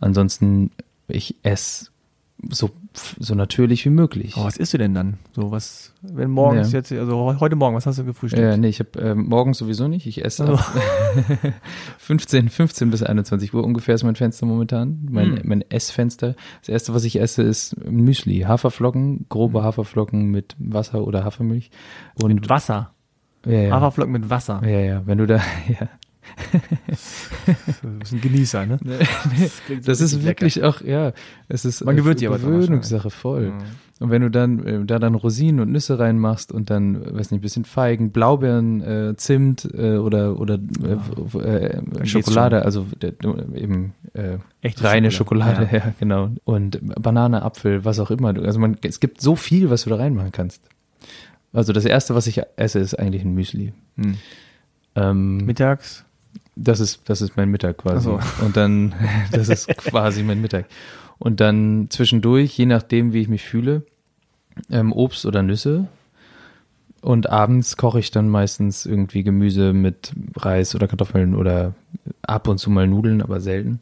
Ansonsten, 0.00 0.70
ich 1.08 1.36
esse 1.42 1.89
so, 2.48 2.70
so 3.18 3.34
natürlich 3.34 3.84
wie 3.84 3.90
möglich. 3.90 4.34
Oh, 4.36 4.44
was 4.44 4.56
isst 4.56 4.72
du 4.72 4.78
denn 4.78 4.94
dann? 4.94 5.18
So 5.34 5.50
was, 5.50 5.92
wenn 6.02 6.30
morgens 6.30 6.72
Ja. 6.72 6.78
jetzt, 6.78 6.90
also 6.92 7.36
heute 7.38 7.56
Morgen, 7.56 7.76
was 7.76 7.86
hast 7.86 7.98
du 7.98 8.04
gefrühstückt? 8.04 8.42
Ja, 8.42 8.56
nee, 8.56 8.68
ich 8.68 8.78
habe 8.80 8.98
ähm, 9.00 9.26
morgens 9.28 9.58
sowieso 9.58 9.88
nicht. 9.88 10.06
Ich 10.06 10.24
esse 10.24 10.44
Also. 10.44 10.54
ab 10.54 10.72
15, 11.98 12.48
15 12.48 12.90
bis 12.90 13.02
21 13.02 13.52
Uhr 13.54 13.64
ungefähr 13.64 13.94
ist 13.94 14.04
mein 14.04 14.16
Fenster 14.16 14.46
momentan. 14.46 15.06
Mein, 15.10 15.36
Hm. 15.36 15.40
mein 15.44 15.64
Essfenster. 15.70 16.34
Das 16.60 16.68
erste, 16.68 16.94
was 16.94 17.04
ich 17.04 17.20
esse, 17.20 17.42
ist 17.42 17.76
Müsli. 17.88 18.40
Haferflocken, 18.40 19.26
grobe 19.28 19.58
Hm. 19.58 19.64
Haferflocken 19.64 20.26
mit 20.30 20.56
Wasser 20.58 21.06
oder 21.06 21.24
Hafermilch. 21.24 21.70
Und 22.22 22.34
mit 22.34 22.48
Wasser. 22.48 22.92
ja, 23.46 23.52
ja. 23.52 23.70
Haferflocken 23.72 24.12
mit 24.12 24.30
Wasser. 24.30 24.60
ja, 24.64 24.80
ja, 24.80 25.02
wenn 25.06 25.18
du 25.18 25.26
da, 25.26 25.36
ja. 25.68 25.88
Du 27.82 27.88
bist 27.98 28.12
ein 28.12 28.20
Genießer, 28.20 28.66
ne? 28.66 28.78
so 29.68 29.74
Das 29.84 30.00
ist 30.00 30.22
wirklich 30.24 30.62
auch, 30.62 30.80
ja, 30.82 31.12
es 31.48 31.64
ist 31.64 31.84
Man 31.84 31.96
gewöhnt 31.96 32.20
dran 32.20 32.40
Gewöhnungssache 32.40 33.10
voll. 33.10 33.44
lecker. 33.44 33.58
Und 34.00 34.10
wenn 34.10 34.22
du 34.22 34.30
dann 34.30 34.64
äh, 34.66 34.84
da 34.86 34.98
dann 34.98 35.14
Rosinen 35.14 35.60
und 35.60 35.72
Nüsse 35.72 35.98
reinmachst 35.98 36.52
und 36.52 36.70
dann, 36.70 36.94
weiß 37.14 37.32
nicht, 37.32 37.40
ein 37.40 37.42
bisschen 37.42 37.64
Feigen, 37.66 38.12
Blaubeeren, 38.12 38.80
äh, 38.80 39.14
Zimt 39.16 39.68
äh, 39.74 39.96
oder 39.98 40.40
oder 40.40 40.54
äh, 40.54 40.92
f- 40.94 41.34
äh, 41.34 42.06
Schokolade, 42.06 42.64
also 42.64 42.86
der, 43.02 43.12
eben 43.54 43.92
äh, 44.14 44.38
Echte 44.62 44.84
reine 44.84 45.10
Schokolade, 45.10 45.66
Schokolade, 45.66 45.76
ja. 45.88 45.94
genau. 46.00 46.30
Und 46.44 46.78
Banane, 47.02 47.42
Apfel, 47.42 47.84
was 47.84 48.00
auch 48.00 48.10
immer. 48.10 48.34
Also 48.42 48.58
man, 48.58 48.78
es 48.82 49.00
gibt 49.00 49.20
so 49.20 49.36
viel, 49.36 49.68
was 49.68 49.84
du 49.84 49.90
da 49.90 49.96
reinmachen 49.96 50.32
kannst. 50.32 50.62
Also 51.52 51.74
das 51.74 51.84
erste, 51.84 52.14
was 52.14 52.26
ich 52.26 52.40
esse, 52.56 52.78
ist 52.78 52.98
eigentlich 52.98 53.22
ein 53.22 53.34
Müsli. 53.34 53.74
Hm. 53.96 54.14
Ähm, 54.94 55.36
Mittags? 55.44 56.06
Das 56.56 56.80
ist, 56.80 57.00
das 57.08 57.22
ist 57.22 57.36
mein 57.36 57.48
Mittag 57.50 57.78
quasi. 57.78 58.10
Ach 58.10 58.42
Und 58.42 58.56
dann, 58.56 58.94
das 59.32 59.48
ist 59.48 59.68
quasi 59.76 60.22
mein 60.22 60.40
Mittag. 60.40 60.66
Und 61.18 61.40
dann 61.40 61.86
zwischendurch, 61.90 62.56
je 62.56 62.66
nachdem, 62.66 63.12
wie 63.12 63.20
ich 63.20 63.28
mich 63.28 63.42
fühle, 63.42 63.82
ähm, 64.70 64.92
Obst 64.92 65.26
oder 65.26 65.42
Nüsse. 65.42 65.86
Und 67.02 67.30
abends 67.30 67.76
koche 67.78 67.98
ich 67.98 68.10
dann 68.10 68.28
meistens 68.28 68.84
irgendwie 68.84 69.22
Gemüse 69.22 69.72
mit 69.72 70.12
Reis 70.36 70.74
oder 70.74 70.86
Kartoffeln 70.86 71.34
oder 71.34 71.74
ab 72.22 72.46
und 72.46 72.58
zu 72.58 72.70
mal 72.70 72.86
Nudeln, 72.86 73.22
aber 73.22 73.40
selten. 73.40 73.80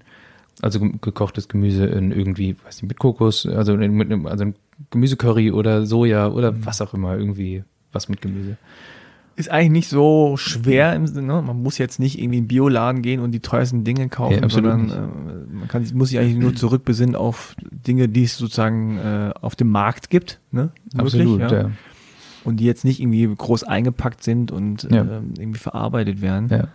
Also 0.62 0.78
ge- 0.80 0.92
gekochtes 1.00 1.48
Gemüse 1.48 1.86
in 1.86 2.12
irgendwie, 2.12 2.56
weiß 2.64 2.82
nicht, 2.82 2.88
mit 2.88 2.98
Kokos, 2.98 3.44
also 3.46 3.76
mit 3.76 4.10
einem, 4.10 4.26
also 4.26 4.44
ein 4.44 4.54
Gemüsecurry 4.90 5.50
oder 5.50 5.84
Soja 5.86 6.28
oder 6.28 6.52
Mhm. 6.52 6.66
was 6.66 6.80
auch 6.80 6.94
immer, 6.94 7.16
irgendwie 7.16 7.64
was 7.92 8.08
mit 8.08 8.20
Gemüse. 8.20 8.56
Ist 9.38 9.50
eigentlich 9.50 9.70
nicht 9.70 9.88
so 9.88 10.36
schwer 10.36 10.94
im 10.94 11.06
Sinne, 11.06 11.26
ne? 11.28 11.42
man 11.42 11.62
muss 11.62 11.78
jetzt 11.78 11.98
nicht 12.00 12.18
irgendwie 12.18 12.38
in 12.38 12.44
den 12.44 12.48
Bioladen 12.48 13.02
gehen 13.02 13.20
und 13.20 13.30
die 13.30 13.40
teuersten 13.40 13.84
Dinge 13.84 14.08
kaufen, 14.08 14.42
Ja, 14.42 14.48
sondern 14.48 14.90
äh, 14.90 15.54
man 15.54 15.68
kann, 15.68 15.86
muss 15.94 16.08
sich 16.08 16.18
eigentlich 16.18 16.38
nur 16.38 16.56
zurückbesinnen 16.56 17.14
auf 17.14 17.54
Dinge, 17.70 18.08
die 18.08 18.24
es 18.24 18.36
sozusagen 18.36 18.98
äh, 18.98 19.32
auf 19.40 19.54
dem 19.54 19.70
Markt 19.70 20.10
gibt, 20.10 20.40
ne? 20.50 20.70
Wirklich, 20.92 21.22
Absolut, 21.22 21.40
ja. 21.40 21.52
ja. 21.52 21.70
Und 22.44 22.56
die 22.58 22.64
jetzt 22.64 22.84
nicht 22.84 23.00
irgendwie 23.00 23.28
groß 23.32 23.62
eingepackt 23.64 24.22
sind 24.24 24.50
und 24.50 24.88
ähm, 24.90 25.34
irgendwie 25.38 25.58
verarbeitet 25.58 26.20
werden. 26.20 26.48
ja. 26.50 26.68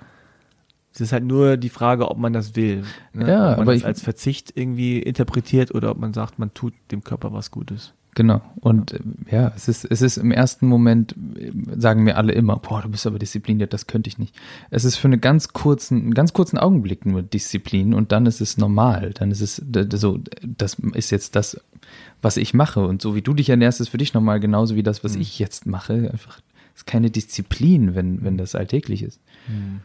Es 0.95 1.01
ist 1.01 1.11
halt 1.11 1.23
nur 1.23 1.57
die 1.57 1.69
Frage, 1.69 2.11
ob 2.11 2.19
man 2.19 2.33
das 2.33 2.55
will. 2.55 2.83
Ne? 3.13 3.27
Ja, 3.27 3.51
ob 3.53 3.57
man 3.57 3.61
aber 3.61 3.71
das 3.73 3.81
ich- 3.81 3.85
als 3.87 4.01
Verzicht 4.03 4.53
irgendwie 4.55 4.99
interpretiert 4.99 5.73
oder 5.73 5.89
ob 5.89 5.97
man 5.97 6.13
sagt, 6.13 6.37
man 6.37 6.53
tut 6.53 6.73
dem 6.91 7.03
Körper 7.03 7.33
was 7.33 7.49
Gutes. 7.49 7.93
Genau. 8.15 8.41
Und 8.59 8.93
äh, 8.93 8.99
ja, 9.31 9.51
es 9.55 9.67
ist, 9.67 9.85
es 9.85 10.01
ist 10.01 10.17
im 10.17 10.31
ersten 10.31 10.67
Moment, 10.67 11.15
äh, 11.37 11.51
sagen 11.77 12.03
mir 12.03 12.17
alle 12.17 12.33
immer, 12.33 12.57
boah, 12.57 12.81
du 12.81 12.89
bist 12.89 13.07
aber 13.07 13.19
diszipliniert, 13.19 13.73
das 13.73 13.87
könnte 13.87 14.07
ich 14.07 14.17
nicht. 14.17 14.35
Es 14.69 14.85
ist 14.85 14.97
für 14.97 15.07
einen 15.07 15.21
ganz 15.21 15.49
kurzen, 15.49 16.01
einen 16.01 16.13
ganz 16.13 16.33
kurzen 16.33 16.57
Augenblick 16.57 17.05
nur 17.05 17.21
Disziplin 17.21 17.93
und 17.93 18.11
dann 18.11 18.25
ist 18.25 18.41
es 18.41 18.57
normal. 18.57 19.11
Dann 19.13 19.31
ist 19.31 19.41
es 19.41 19.61
so, 19.95 20.19
das 20.41 20.77
ist 20.93 21.11
jetzt 21.11 21.35
das, 21.35 21.59
was 22.21 22.37
ich 22.37 22.53
mache. 22.53 22.85
Und 22.85 23.01
so 23.01 23.15
wie 23.15 23.21
du 23.21 23.33
dich 23.33 23.49
ernährst, 23.49 23.81
ist 23.81 23.89
für 23.89 23.97
dich 23.97 24.13
normal 24.13 24.39
genauso 24.39 24.75
wie 24.75 24.83
das, 24.83 25.03
was 25.03 25.15
mhm. 25.15 25.21
ich 25.21 25.39
jetzt 25.39 25.65
mache. 25.65 26.09
Einfach, 26.11 26.39
ist 26.75 26.85
keine 26.85 27.09
Disziplin, 27.09 27.95
wenn, 27.95 28.23
wenn 28.23 28.37
das 28.37 28.55
alltäglich 28.55 29.03
ist. 29.03 29.19
Mhm. 29.47 29.81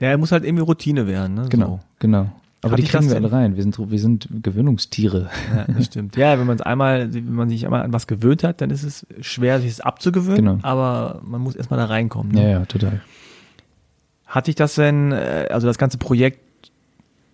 Ja, 0.00 0.08
er 0.08 0.18
muss 0.18 0.32
halt 0.32 0.44
irgendwie 0.44 0.64
Routine 0.64 1.06
werden. 1.06 1.34
Ne? 1.34 1.46
Genau, 1.48 1.76
so. 1.76 1.80
genau. 2.00 2.32
Aber 2.64 2.76
die 2.76 2.82
kriegen 2.82 3.08
wir 3.08 3.16
alle 3.16 3.30
rein. 3.30 3.56
Wir 3.56 3.62
sind, 3.62 3.78
wir 3.78 3.98
sind 3.98 4.28
Gewöhnungstiere. 4.42 5.30
Ja, 5.54 5.64
das 5.72 5.84
stimmt. 5.86 6.16
Ja, 6.16 6.38
wenn 6.38 6.46
man 6.46 6.56
es 6.56 6.62
einmal, 6.62 7.12
wenn 7.12 7.34
man 7.34 7.48
sich 7.48 7.64
einmal 7.64 7.82
an 7.82 7.92
was 7.92 8.06
gewöhnt 8.06 8.42
hat, 8.42 8.60
dann 8.60 8.70
ist 8.70 8.82
es 8.82 9.06
schwer, 9.20 9.60
sich 9.60 9.70
es 9.70 9.80
abzugewöhnen. 9.80 10.36
Genau. 10.44 10.58
Aber 10.62 11.20
man 11.24 11.40
muss 11.40 11.54
erstmal 11.54 11.78
da 11.78 11.86
reinkommen. 11.86 12.32
Ne? 12.32 12.42
Ja, 12.42 12.48
ja, 12.60 12.64
total. 12.66 13.00
Hat 14.26 14.46
dich 14.46 14.54
das 14.54 14.74
denn, 14.74 15.12
äh, 15.12 15.48
also 15.50 15.66
das 15.66 15.78
ganze 15.78 15.98
Projekt 15.98 16.40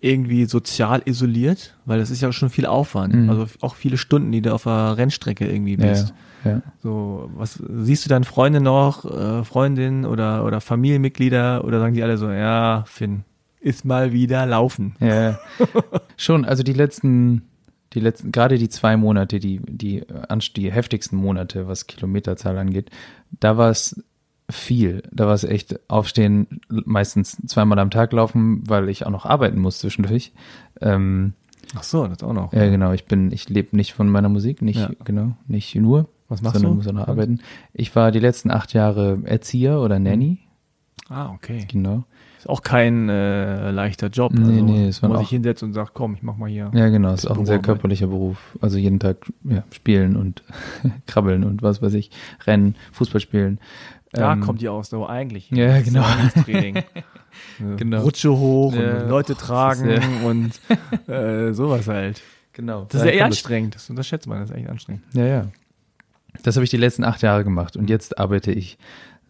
irgendwie 0.01 0.45
sozial 0.45 1.01
isoliert? 1.05 1.75
Weil 1.85 1.99
das 1.99 2.09
ist 2.09 2.21
ja 2.21 2.31
schon 2.31 2.49
viel 2.49 2.65
Aufwand. 2.65 3.13
Mhm. 3.13 3.29
Also 3.29 3.47
auch 3.61 3.75
viele 3.75 3.97
Stunden, 3.97 4.31
die 4.31 4.41
du 4.41 4.53
auf 4.53 4.63
der 4.63 4.97
Rennstrecke 4.97 5.47
irgendwie 5.47 5.77
bist. 5.77 6.13
Ja, 6.43 6.51
ja. 6.51 6.61
So, 6.83 7.29
was 7.35 7.61
siehst 7.69 8.05
du 8.05 8.09
dann 8.09 8.23
Freunde 8.23 8.61
noch, 8.61 9.05
äh, 9.05 9.43
Freundinnen 9.43 10.05
oder, 10.05 10.43
oder 10.43 10.59
Familienmitglieder 10.59 11.63
oder 11.63 11.79
sagen 11.79 11.93
die 11.93 12.03
alle 12.03 12.17
so, 12.17 12.29
ja, 12.29 12.83
Finn, 12.87 13.23
ist 13.61 13.85
mal 13.85 14.11
wieder 14.11 14.45
laufen. 14.45 14.95
Ja, 14.99 15.39
schon, 16.17 16.43
also 16.45 16.63
die 16.63 16.73
letzten, 16.73 17.43
die 17.93 17.99
letzten, 17.99 18.31
gerade 18.31 18.57
die 18.57 18.69
zwei 18.69 18.97
Monate, 18.97 19.39
die, 19.39 19.61
die, 19.65 20.03
die 20.55 20.71
heftigsten 20.71 21.17
Monate, 21.17 21.67
was 21.67 21.87
Kilometerzahl 21.87 22.57
angeht, 22.57 22.89
da 23.39 23.57
war 23.57 23.69
es 23.69 24.03
viel. 24.49 25.03
Da 25.11 25.27
war 25.27 25.33
es 25.33 25.43
echt 25.43 25.79
aufstehen, 25.89 26.59
meistens 26.67 27.37
zweimal 27.45 27.79
am 27.79 27.91
Tag 27.91 28.11
laufen, 28.11 28.67
weil 28.67 28.89
ich 28.89 29.05
auch 29.05 29.11
noch 29.11 29.25
arbeiten 29.25 29.59
muss 29.59 29.79
zwischendurch. 29.79 30.33
Ähm, 30.81 31.33
Ach 31.75 31.83
so, 31.83 32.05
das 32.07 32.21
auch 32.23 32.33
noch. 32.33 32.51
Ja, 32.51 32.69
genau. 32.69 32.91
Ich 32.91 33.05
bin, 33.05 33.31
ich 33.31 33.47
lebe 33.47 33.75
nicht 33.77 33.93
von 33.93 34.09
meiner 34.09 34.27
Musik, 34.27 34.61
nicht, 34.61 34.79
ja. 34.79 34.89
genau, 35.05 35.33
nicht 35.47 35.73
nur. 35.75 36.09
Was 36.27 36.41
machst 36.41 36.55
sondern 36.55 36.71
du? 36.71 36.77
muss 36.77 36.87
auch 36.87 36.93
noch 36.93 37.07
arbeiten. 37.07 37.39
Ich 37.73 37.95
war 37.95 38.11
die 38.11 38.19
letzten 38.19 38.51
acht 38.51 38.73
Jahre 38.73 39.19
Erzieher 39.25 39.79
oder 39.79 39.99
Nanny. 39.99 40.39
Ah, 41.09 41.29
okay. 41.31 41.65
Genau. 41.69 42.05
Ist 42.41 42.49
auch 42.49 42.63
kein 42.63 43.07
äh, 43.07 43.69
leichter 43.69 44.07
Job. 44.07 44.33
Nee, 44.33 44.41
also, 44.41 44.65
nee, 44.65 44.87
es 44.87 45.03
war 45.03 45.11
muss 45.11 45.21
ich 45.21 45.29
hinsetzen 45.29 45.67
und 45.67 45.73
sagt, 45.73 45.93
komm, 45.93 46.15
ich 46.15 46.23
mach 46.23 46.37
mal 46.37 46.49
hier. 46.49 46.71
Ja, 46.73 46.89
genau, 46.89 47.13
ist 47.13 47.27
auch 47.27 47.37
ein 47.37 47.45
sehr 47.45 47.59
körperlicher 47.59 48.07
Beruf. 48.07 48.57
Also 48.61 48.79
jeden 48.79 48.99
Tag 48.99 49.17
ja, 49.43 49.63
spielen 49.71 50.15
und 50.15 50.41
krabbeln 51.05 51.43
und 51.43 51.61
was 51.61 51.83
weiß 51.83 51.93
ich, 51.93 52.09
rennen, 52.47 52.75
Fußball 52.93 53.21
spielen. 53.21 53.59
Da 54.11 54.33
ähm, 54.33 54.41
kommt 54.41 54.59
die 54.59 54.69
Ausdauer 54.69 55.11
eigentlich. 55.11 55.51
Ja, 55.51 55.81
genau. 55.81 56.03
Training. 56.43 56.83
genau. 57.77 58.01
Rutsche 58.01 58.31
hoch 58.31 58.73
ja, 58.73 59.03
und 59.03 59.09
Leute 59.09 59.35
tragen 59.35 59.91
ja. 59.91 60.01
und 60.27 60.59
äh, 61.07 61.53
sowas 61.53 61.87
halt. 61.87 62.23
Genau. 62.53 62.87
Das 62.89 63.01
ist 63.01 63.07
ja 63.07 63.13
eh 63.13 63.21
anstrengend. 63.21 63.75
Das 63.75 63.87
unterschätzt 63.87 64.25
man, 64.25 64.39
das 64.39 64.49
ist 64.49 64.55
echt 64.55 64.67
anstrengend. 64.67 65.03
Ja, 65.13 65.25
ja. 65.27 65.45
Das 66.41 66.55
habe 66.55 66.63
ich 66.63 66.71
die 66.71 66.77
letzten 66.77 67.03
acht 67.03 67.21
Jahre 67.21 67.43
gemacht 67.43 67.77
und 67.77 67.87
jetzt 67.87 68.17
arbeite 68.17 68.51
ich 68.51 68.79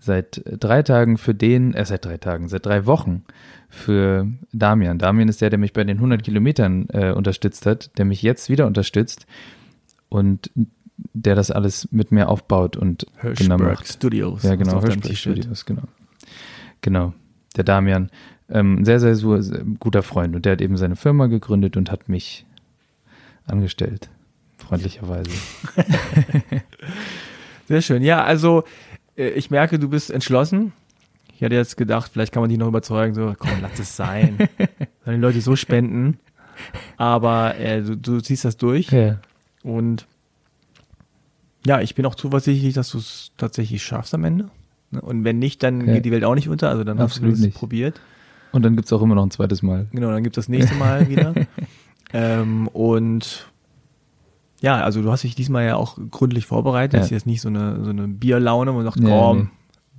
seit 0.02 0.42
drei 0.46 0.82
Tagen 0.82 1.18
für 1.18 1.36
den, 1.36 1.74
äh, 1.74 1.86
seit 1.86 2.04
drei 2.04 2.18
Tagen, 2.18 2.50
seit 2.50 2.66
drei 2.66 2.86
Wochen 2.88 3.24
für 3.70 4.28
Damian. 4.52 4.98
Damian 4.98 5.30
ist 5.30 5.42
der, 5.42 5.52
der 5.52 5.60
mich 5.60 5.74
bei 5.74 5.84
den 5.84 5.98
100 5.98 6.24
Kilometern 6.24 6.88
äh, 6.90 7.12
unterstützt 7.12 7.66
hat, 7.66 7.98
der 7.98 8.06
mich 8.06 8.22
jetzt 8.22 8.50
wieder 8.50 8.66
unterstützt 8.66 9.28
und 10.10 10.52
der 11.14 11.36
das 11.36 11.52
alles 11.52 11.88
mit 11.92 12.12
mir 12.12 12.30
aufbaut 12.30 12.76
und 12.76 13.06
genau 13.38 13.58
macht. 13.58 13.88
Studios. 13.88 14.44
Ja, 14.44 14.56
genau, 14.56 14.82
Hirschberg 14.82 15.16
Studios, 15.16 15.66
genau. 15.66 15.84
Genau, 16.82 17.14
der 17.56 17.64
Damian. 17.64 18.10
Ähm, 18.50 18.84
sehr, 18.84 19.00
sehr, 19.00 19.16
sehr 19.16 19.64
guter 19.80 20.02
Freund 20.02 20.36
und 20.36 20.46
der 20.46 20.54
hat 20.54 20.62
eben 20.62 20.78
seine 20.78 20.96
Firma 20.96 21.28
gegründet 21.28 21.78
und 21.78 21.92
hat 21.92 22.10
mich 22.10 22.46
angestellt. 23.46 24.10
Freundlicherweise. 24.58 25.32
sehr 27.68 27.82
schön. 27.82 28.04
Ja, 28.04 28.24
also 28.24 28.64
ich 29.16 29.52
merke, 29.52 29.80
du 29.80 29.90
bist 29.90 30.12
entschlossen. 30.12 30.74
Ich 31.36 31.44
hatte 31.44 31.56
jetzt 31.56 31.76
gedacht, 31.76 32.12
vielleicht 32.14 32.32
kann 32.32 32.42
man 32.42 32.50
dich 32.50 32.60
noch 32.60 32.68
überzeugen, 32.68 33.16
so, 33.16 33.34
komm, 33.38 33.50
lass 33.62 33.80
es 33.80 33.96
sein. 33.96 34.38
Sollen 35.06 35.18
die 35.18 35.22
Leute 35.22 35.42
so 35.42 35.56
spenden. 35.56 36.20
Aber 36.98 37.58
äh, 37.58 37.82
du, 37.82 37.98
du 37.98 38.22
ziehst 38.22 38.46
das 38.46 38.58
durch. 38.58 38.92
Ja. 38.92 39.18
Und 39.64 40.06
ja, 41.66 41.82
ich 41.82 41.96
bin 41.96 42.06
auch 42.06 42.16
zuversichtlich, 42.16 42.74
dass 42.74 42.92
du 42.92 43.00
es 43.00 43.32
tatsächlich 43.38 43.84
schaffst 43.84 44.14
am 44.14 44.24
Ende. 44.24 44.50
Ne? 44.92 45.02
Und 45.02 45.24
wenn 45.24 45.40
nicht, 45.40 45.64
dann 45.64 45.86
ja. 45.88 45.94
geht 45.94 46.06
die 46.06 46.12
Welt 46.12 46.24
auch 46.24 46.36
nicht 46.36 46.50
unter. 46.50 46.70
Also 46.70 46.84
dann 46.84 47.00
Absolut 47.00 47.34
hast 47.34 47.44
du 47.44 47.48
es 47.48 47.54
probiert. 47.54 48.00
Und 48.52 48.64
dann 48.64 48.76
gibt 48.76 48.86
es 48.86 48.94
auch 48.94 49.02
immer 49.02 49.16
noch 49.16 49.26
ein 49.26 49.32
zweites 49.32 49.62
Mal. 49.62 49.88
Genau, 49.92 50.12
dann 50.12 50.24
gibt 50.24 50.38
es 50.38 50.46
das 50.46 50.50
nächste 50.50 50.76
Mal 50.76 51.10
wieder. 51.10 51.34
ähm, 52.14 52.68
und 52.68 53.51
ja, 54.62 54.82
also 54.82 55.02
du 55.02 55.12
hast 55.12 55.24
dich 55.24 55.36
diesmal 55.36 55.66
ja 55.66 55.76
auch 55.76 55.98
gründlich 56.10 56.46
vorbereitet. 56.46 56.94
Ja. 56.94 57.00
Das 57.00 57.08
ist 57.08 57.12
jetzt 57.12 57.28
nicht 57.28 57.42
so 57.42 57.50
eine, 57.50 57.84
so 57.84 57.90
eine 57.90 58.08
Bierlaune, 58.08 58.72
wo 58.72 58.78
man 58.78 58.86
sagt, 58.86 59.00
ja, 59.00 59.10
komm, 59.10 59.38
nee. 59.38 59.48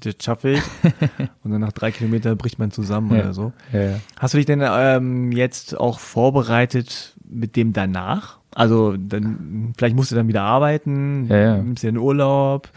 das 0.00 0.14
schaffe 0.22 0.50
ich. 0.50 0.62
und 1.44 1.50
dann 1.50 1.60
nach 1.60 1.72
drei 1.72 1.90
Kilometern 1.90 2.36
bricht 2.36 2.58
man 2.58 2.70
zusammen 2.70 3.14
ja. 3.14 3.22
oder 3.22 3.34
so. 3.34 3.52
Ja, 3.72 4.00
Hast 4.18 4.34
du 4.34 4.38
dich 4.38 4.46
denn 4.46 4.62
ähm, 4.64 5.32
jetzt 5.32 5.78
auch 5.78 5.98
vorbereitet 5.98 7.14
mit 7.28 7.56
dem 7.56 7.72
danach? 7.72 8.38
Also 8.54 8.96
dann 8.96 9.72
vielleicht 9.76 9.96
musst 9.96 10.12
du 10.12 10.14
dann 10.14 10.28
wieder 10.28 10.42
arbeiten, 10.42 11.28
nimmst 11.56 11.82
dir 11.82 11.88
einen 11.88 11.98
Urlaub. 11.98 12.68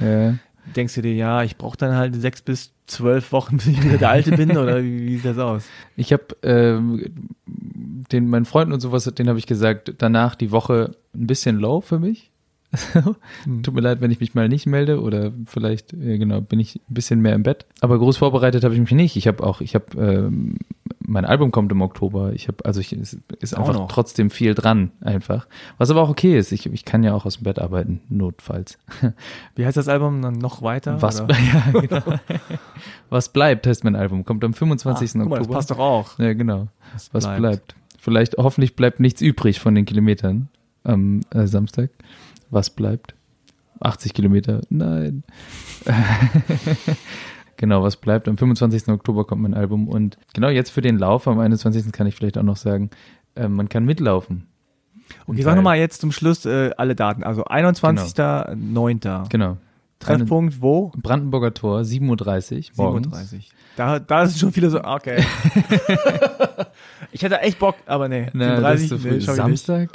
Denkst 0.76 0.96
du 0.96 1.02
dir, 1.02 1.14
ja, 1.14 1.44
ich 1.44 1.58
brauche 1.58 1.78
dann 1.78 1.96
halt 1.96 2.16
sechs 2.16 2.42
bis 2.42 2.74
zwölf 2.88 3.32
Wochen, 3.32 3.58
bis 3.58 3.68
ich 3.68 3.84
wieder 3.84 3.98
der 3.98 4.10
Alte 4.10 4.32
bin, 4.32 4.58
oder 4.58 4.84
wie, 4.84 5.08
wie 5.08 5.16
sieht 5.18 5.26
das 5.26 5.38
aus? 5.38 5.66
Ich 5.96 6.14
habe 6.14 6.26
ähm, 6.44 7.28
den 7.46 8.30
meinen 8.30 8.46
Freunden 8.46 8.74
und 8.74 8.80
sowas, 8.80 9.06
den 9.06 9.28
habe 9.28 9.40
ich 9.40 9.48
gesagt, 9.48 9.96
danach 9.98 10.36
die 10.36 10.52
Woche 10.52 10.92
ein 11.14 11.28
bisschen 11.28 11.58
low 11.58 11.82
für 11.82 12.00
mich. 12.00 12.32
Tut 13.64 13.74
mir 13.74 13.82
leid, 13.82 14.02
wenn 14.02 14.12
ich 14.12 14.20
mich 14.20 14.34
mal 14.34 14.50
nicht 14.50 14.66
melde 14.66 15.02
oder 15.02 15.32
vielleicht, 15.46 15.94
ja, 15.94 16.18
genau, 16.18 16.42
bin 16.42 16.60
ich 16.60 16.76
ein 16.76 16.94
bisschen 16.94 17.22
mehr 17.22 17.34
im 17.34 17.44
Bett. 17.44 17.66
Aber 17.82 17.98
groß 17.98 18.18
vorbereitet 18.18 18.64
habe 18.64 18.74
ich 18.74 18.80
mich 18.80 18.92
nicht. 18.92 19.16
Ich 19.16 19.28
habe 19.28 19.44
auch, 19.44 19.62
ich 19.62 19.76
habe, 19.76 19.86
ähm, 19.98 20.58
mein 21.00 21.26
Album 21.26 21.52
kommt 21.52 21.72
im 21.72 21.82
Oktober. 21.82 22.34
Ich 22.34 22.48
habe, 22.48 22.64
also 22.66 22.80
ich, 22.80 22.94
es 22.94 23.18
ist 23.40 23.58
einfach 23.58 23.88
trotzdem 23.88 24.30
viel 24.30 24.54
dran, 24.56 24.92
einfach. 25.02 25.48
Was 25.78 25.90
aber 25.90 26.02
auch 26.02 26.10
okay 26.10 26.38
ist. 26.38 26.52
Ich, 26.52 26.66
ich 26.66 26.86
kann 26.86 27.04
ja 27.04 27.14
auch 27.14 27.26
aus 27.26 27.38
dem 27.38 27.44
Bett 27.44 27.60
arbeiten, 27.60 28.02
notfalls. 28.10 28.78
Wie 29.56 29.66
heißt 29.66 29.78
das 29.78 29.88
Album 29.88 30.22
dann 30.22 30.34
noch 30.34 30.62
weiter? 30.62 31.02
Was, 31.02 31.20
ja, 31.74 31.80
genau. 31.80 32.02
Was 33.10 33.30
bleibt, 33.30 33.68
heißt 33.68 33.84
mein 33.84 33.96
Album. 33.96 34.26
Kommt 34.26 34.44
am 34.44 34.54
25. 34.54 35.16
Ah, 35.16 35.20
Oktober. 35.20 35.30
Mal, 35.30 35.40
das 35.40 35.48
passt 35.48 35.72
doch 35.72 35.80
auch. 35.80 36.20
Ja, 36.20 36.34
genau. 36.34 36.68
Was, 36.94 37.14
Was 37.14 37.26
bleibt. 37.26 37.40
bleibt. 37.40 37.76
Vielleicht, 38.00 38.38
hoffentlich 38.38 38.76
bleibt 38.76 39.00
nichts 39.00 39.22
übrig 39.22 39.60
von 39.60 39.74
den 39.74 39.86
Kilometern 39.86 40.50
am 40.84 41.22
äh, 41.32 41.48
Samstag 41.48 41.90
was 42.56 42.72
bleibt? 42.72 43.14
80 43.82 44.14
Kilometer? 44.14 44.62
Nein. 44.70 45.24
genau, 47.58 47.84
was 47.84 47.98
bleibt? 47.98 48.28
Am 48.28 48.38
25. 48.38 48.88
Oktober 48.88 49.26
kommt 49.26 49.44
mein 49.44 49.54
Album 49.54 49.88
und 49.88 50.18
genau 50.34 50.50
jetzt 50.50 50.72
für 50.72 50.82
den 50.82 50.98
Lauf 50.98 51.28
am 51.28 51.40
21. 51.40 51.92
kann 51.92 52.08
ich 52.08 52.16
vielleicht 52.16 52.38
auch 52.38 52.44
noch 52.44 52.58
sagen, 52.58 52.90
äh, 53.36 53.48
man 53.48 53.70
kann 53.70 53.86
mitlaufen. 53.86 54.48
Und 55.28 55.38
ich 55.38 55.44
sage 55.44 55.58
nochmal 55.58 55.78
jetzt 55.78 56.02
zum 56.02 56.12
Schluss 56.12 56.46
äh, 56.46 56.72
alle 56.78 56.96
Daten. 56.96 57.24
Also 57.24 57.46
21.09. 57.46 59.00
Genau. 59.00 59.24
genau. 59.30 59.58
Treffpunkt 60.00 60.62
wo? 60.62 60.92
Brandenburger 60.96 61.54
Tor, 61.54 61.82
7.30 61.82 62.78
Uhr. 62.78 62.98
7.30 62.98 63.34
Uhr. 63.34 63.40
Da, 63.76 64.00
da 64.00 64.26
sind 64.26 64.40
schon 64.40 64.52
viele 64.52 64.70
so, 64.70 64.84
okay. 64.84 65.24
ich 67.12 67.22
hätte 67.24 67.42
echt 67.42 67.60
Bock, 67.60 67.76
aber 67.86 68.08
nee. 68.08 68.28
Na, 68.34 68.76
37, 68.78 68.90
das 68.90 69.00
ist 69.00 69.26
so 69.26 69.32
nee, 69.32 69.36
Samstag? 69.38 69.90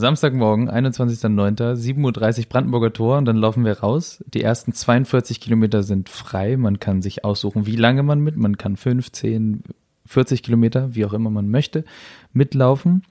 Samstagmorgen, 0.00 0.70
21.09., 0.70 1.74
7.30 1.76 2.38
Uhr 2.38 2.44
Brandenburger 2.48 2.92
Tor 2.92 3.18
und 3.18 3.24
dann 3.26 3.36
laufen 3.36 3.64
wir 3.64 3.78
raus. 3.80 4.24
Die 4.26 4.42
ersten 4.42 4.72
42 4.72 5.40
Kilometer 5.40 5.82
sind 5.82 6.08
frei. 6.08 6.56
Man 6.56 6.80
kann 6.80 7.02
sich 7.02 7.24
aussuchen, 7.24 7.66
wie 7.66 7.76
lange 7.76 8.02
man 8.02 8.20
mit. 8.20 8.36
Man 8.36 8.58
kann 8.58 8.76
15, 8.76 9.62
40 10.06 10.42
Kilometer, 10.42 10.94
wie 10.94 11.04
auch 11.04 11.12
immer 11.12 11.30
man 11.30 11.48
möchte, 11.48 11.84
mitlaufen. 12.32 13.04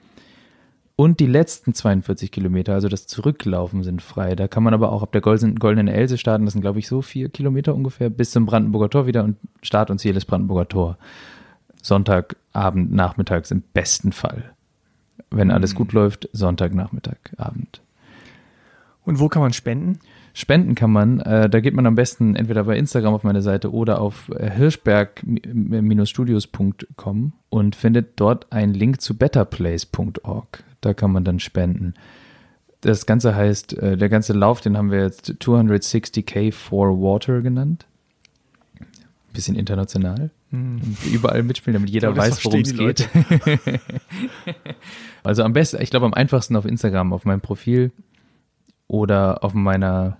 Und 0.96 1.18
die 1.18 1.26
letzten 1.26 1.72
42 1.72 2.30
Kilometer, 2.30 2.74
also 2.74 2.88
das 2.88 3.06
Zurücklaufen, 3.06 3.82
sind 3.82 4.02
frei. 4.02 4.36
Da 4.36 4.48
kann 4.48 4.62
man 4.62 4.74
aber 4.74 4.92
auch 4.92 5.02
ab 5.02 5.12
der 5.12 5.22
goldenen 5.22 5.88
Else 5.88 6.18
starten. 6.18 6.44
Das 6.44 6.52
sind, 6.52 6.60
glaube 6.60 6.78
ich, 6.78 6.88
so 6.88 7.00
vier 7.00 7.30
Kilometer 7.30 7.74
ungefähr 7.74 8.10
bis 8.10 8.32
zum 8.32 8.44
Brandenburger 8.44 8.90
Tor 8.90 9.06
wieder 9.06 9.24
und 9.24 9.36
Start 9.62 9.90
und 9.90 9.98
Ziel 9.98 10.16
ist 10.16 10.26
Brandenburger 10.26 10.68
Tor. 10.68 10.98
Sonntagabend, 11.80 12.92
nachmittags 12.92 13.50
im 13.50 13.62
besten 13.72 14.12
Fall 14.12 14.52
wenn 15.30 15.50
alles 15.50 15.74
gut 15.74 15.92
läuft, 15.92 16.30
Sonntagnachmittag, 16.32 17.18
Abend. 17.36 17.82
Und 19.04 19.18
wo 19.18 19.28
kann 19.28 19.42
man 19.42 19.52
spenden? 19.52 19.98
Spenden 20.32 20.74
kann 20.74 20.90
man, 20.92 21.20
äh, 21.20 21.50
da 21.50 21.60
geht 21.60 21.74
man 21.74 21.84
am 21.86 21.96
besten 21.96 22.36
entweder 22.36 22.64
bei 22.64 22.76
Instagram 22.76 23.14
auf 23.14 23.24
meine 23.24 23.40
Seite 23.42 23.72
oder 23.72 24.00
auf 24.00 24.28
äh, 24.28 24.48
hirschberg-studios.com 24.50 27.32
und 27.48 27.76
findet 27.76 28.20
dort 28.20 28.52
einen 28.52 28.74
Link 28.74 29.00
zu 29.00 29.16
betterplace.org. 29.16 30.62
Da 30.80 30.94
kann 30.94 31.10
man 31.10 31.24
dann 31.24 31.40
spenden. 31.40 31.94
Das 32.80 33.06
Ganze 33.06 33.34
heißt, 33.34 33.76
äh, 33.78 33.96
der 33.96 34.08
ganze 34.08 34.32
Lauf, 34.32 34.60
den 34.60 34.76
haben 34.76 34.92
wir 34.92 35.02
jetzt 35.02 35.34
260k 35.40 36.52
for 36.52 37.00
Water 37.00 37.42
genannt. 37.42 37.86
Bisschen 39.32 39.56
international. 39.56 40.30
Hm. 40.50 40.80
Und 40.82 41.12
überall 41.12 41.42
mitspielen, 41.42 41.74
damit 41.74 41.90
jeder 41.90 42.12
glaube, 42.12 42.28
weiß, 42.28 42.44
worum 42.44 42.60
es 42.60 42.76
geht. 42.76 43.08
also 45.22 45.44
am 45.44 45.52
besten, 45.52 45.80
ich 45.80 45.90
glaube 45.90 46.06
am 46.06 46.14
einfachsten 46.14 46.56
auf 46.56 46.64
Instagram, 46.64 47.12
auf 47.12 47.24
meinem 47.24 47.40
Profil 47.40 47.92
oder 48.88 49.44
auf 49.44 49.54
meiner, 49.54 50.18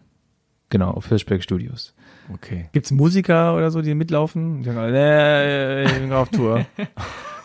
genau, 0.69 0.91
auf 0.91 1.09
Hirschberg 1.09 1.43
Studios. 1.43 1.95
Okay. 2.33 2.69
Gibt's 2.73 2.93
Musiker 2.93 3.57
oder 3.57 3.73
so, 3.73 3.83
die 3.83 3.95
mitlaufen? 3.95 4.63
Die 4.63 4.67
sagen, 4.67 4.95
äh, 4.95 5.85
ich 5.85 5.93
bin 5.93 6.13
auf 6.13 6.29
Tour. 6.31 6.65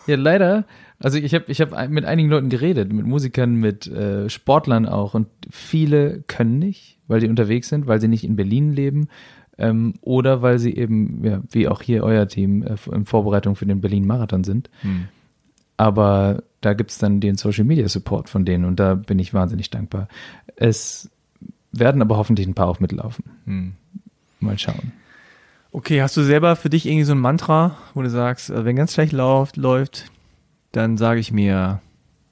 Ja, 0.06 0.14
leider. 0.16 0.64
Also 0.98 1.18
ich 1.18 1.34
habe 1.34 1.44
ich 1.48 1.60
hab 1.60 1.88
mit 1.90 2.04
einigen 2.04 2.30
Leuten 2.30 2.48
geredet, 2.48 2.92
mit 2.92 3.04
Musikern, 3.04 3.56
mit 3.56 3.86
äh, 3.86 4.30
Sportlern 4.30 4.86
auch 4.86 5.14
und 5.14 5.26
viele 5.50 6.22
können 6.28 6.58
nicht, 6.58 6.98
weil 7.06 7.20
sie 7.20 7.28
unterwegs 7.28 7.68
sind, 7.68 7.86
weil 7.86 8.00
sie 8.00 8.08
nicht 8.08 8.24
in 8.24 8.36
Berlin 8.36 8.72
leben 8.72 9.08
ähm, 9.58 9.94
oder 10.00 10.42
weil 10.42 10.58
sie 10.58 10.76
eben, 10.76 11.24
ja, 11.24 11.40
wie 11.50 11.68
auch 11.68 11.82
hier 11.82 12.04
euer 12.04 12.28
Team, 12.28 12.62
äh, 12.62 12.76
in 12.92 13.06
Vorbereitung 13.06 13.56
für 13.56 13.66
den 13.66 13.80
Berlin-Marathon 13.80 14.44
sind. 14.44 14.70
Hm. 14.82 15.08
Aber 15.76 16.42
da 16.60 16.74
gibt's 16.74 16.98
dann 16.98 17.20
den 17.20 17.36
Social 17.36 17.64
Media 17.64 17.88
Support 17.88 18.28
von 18.28 18.44
denen 18.44 18.64
und 18.64 18.80
da 18.80 18.94
bin 18.94 19.18
ich 19.18 19.34
wahnsinnig 19.34 19.70
dankbar. 19.70 20.08
Es 20.56 21.10
werden 21.72 22.00
aber 22.00 22.16
hoffentlich 22.16 22.46
ein 22.46 22.54
paar 22.54 22.68
auch 22.68 22.80
mitlaufen. 22.80 23.24
Hm. 23.44 23.72
Mal 24.40 24.58
schauen. 24.58 24.92
Okay, 25.72 26.00
hast 26.00 26.16
du 26.16 26.22
selber 26.22 26.56
für 26.56 26.70
dich 26.70 26.86
irgendwie 26.86 27.04
so 27.04 27.12
ein 27.12 27.20
Mantra, 27.20 27.76
wo 27.94 28.02
du 28.02 28.10
sagst, 28.10 28.50
äh, 28.50 28.64
wenn 28.64 28.76
ganz 28.76 28.94
schlecht 28.94 29.12
läuft, 29.12 29.56
läuft, 29.56 30.10
dann 30.72 30.96
sage 30.96 31.20
ich 31.20 31.32
mir, 31.32 31.80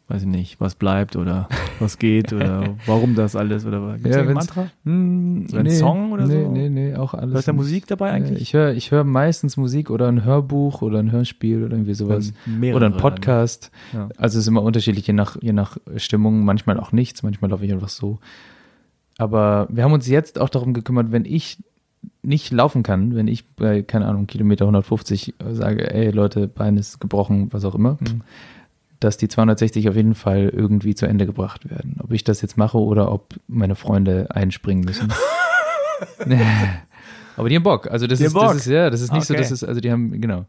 weiß 0.09 0.23
ich 0.23 0.29
nicht, 0.29 0.61
was 0.61 0.75
bleibt 0.75 1.17
oder 1.17 1.49
was 1.79 1.99
geht 1.99 2.33
oder 2.35 2.75
warum 2.87 3.15
das 3.15 3.35
alles 3.37 3.65
oder 3.65 3.95
gibt's 3.95 4.15
Ja, 4.15 4.23
ein 4.23 4.35
Mantra? 4.35 4.67
Hm, 4.85 5.47
So 5.49 5.57
ein 5.57 5.71
Song 5.71 6.13
oder 6.13 6.27
nee, 6.27 6.43
so? 6.43 6.51
Nee, 6.51 6.69
nee, 6.69 6.95
auch 6.95 7.15
alles. 7.15 7.35
Hörst 7.35 7.49
du 7.49 7.53
da 7.53 7.57
Musik 7.57 7.87
dabei 7.87 8.11
eigentlich? 8.11 8.43
Ich 8.43 8.53
höre 8.53 8.73
ich 8.73 8.91
hör 8.91 9.03
meistens 9.05 9.57
Musik 9.57 9.89
oder 9.91 10.09
ein 10.09 10.23
Hörbuch 10.25 10.83
oder 10.83 10.99
ein 10.99 11.11
Hörspiel 11.11 11.65
oder 11.65 11.73
irgendwie 11.75 11.95
sowas. 11.95 12.33
Mehrere 12.45 12.77
Oder 12.77 12.87
ein. 12.87 12.97
Podcast. 12.99 13.71
Ja. 13.95 14.09
Also 14.19 14.39
es 14.39 14.45
ist 14.45 14.49
immer 14.49 14.63
unterschiedlich, 14.63 15.07
je 15.07 15.15
nach, 15.15 15.37
je 15.41 15.53
nach 15.55 15.79
Stimmung. 15.97 16.45
Manchmal 16.45 16.79
auch 16.79 16.93
nichts, 16.93 17.23
manchmal 17.23 17.51
laufe 17.51 17.65
ich 17.65 17.73
einfach 17.73 17.89
so. 17.89 18.19
Aber 19.17 19.69
wir 19.71 19.85
haben 19.85 19.93
uns 19.93 20.09
jetzt 20.09 20.39
auch 20.41 20.49
darum 20.49 20.75
gekümmert, 20.75 21.13
wenn 21.13 21.25
ich 21.25 21.59
nicht 22.23 22.53
laufen 22.53 22.83
kann, 22.83 23.15
wenn 23.15 23.29
ich 23.29 23.47
bei, 23.55 23.83
keine 23.83 24.07
Ahnung, 24.07 24.27
Kilometer 24.27 24.65
150 24.67 25.35
sage, 25.53 25.91
ey 25.95 26.11
Leute, 26.11 26.49
Bein 26.49 26.77
ist 26.77 27.01
gebrochen, 27.01 27.49
was 27.53 27.65
auch 27.65 27.75
immer, 27.75 27.97
Mhm. 28.01 28.21
Dass 29.05 29.17
die 29.17 29.29
260 29.29 29.89
auf 29.89 29.95
jeden 29.97 30.15
Fall 30.15 30.49
irgendwie 30.49 30.95
zu 30.95 31.07
Ende 31.07 31.27
gebracht 31.27 31.69
werden. 31.71 31.97
Ob 32.03 32.11
ich 32.13 32.25
das 32.25 32.41
jetzt 32.43 32.57
mache 32.57 32.79
oder 32.79 33.13
ob 33.13 33.35
meine 33.47 33.75
Freunde 33.77 34.29
einspringen 34.31 34.85
müssen. 34.85 35.13
Aber 37.37 37.49
die 37.49 37.57
haben 37.57 37.63
Bock. 37.63 37.91
Also 37.91 38.07
das 38.07 38.19
Die 38.19 38.27
ist, 38.27 38.33
Bock. 38.35 38.45
das 38.49 38.57
ist, 38.59 38.67
ja, 38.67 38.91
das 38.91 39.01
ist 39.01 39.13
nicht 39.13 39.27
so, 39.27 39.35
Okay. 39.35 39.43
das 39.43 39.51
ist, 39.51 39.65
also 39.65 39.81
die 39.81 39.91
haben, 39.91 40.21
genau. 40.21 40.45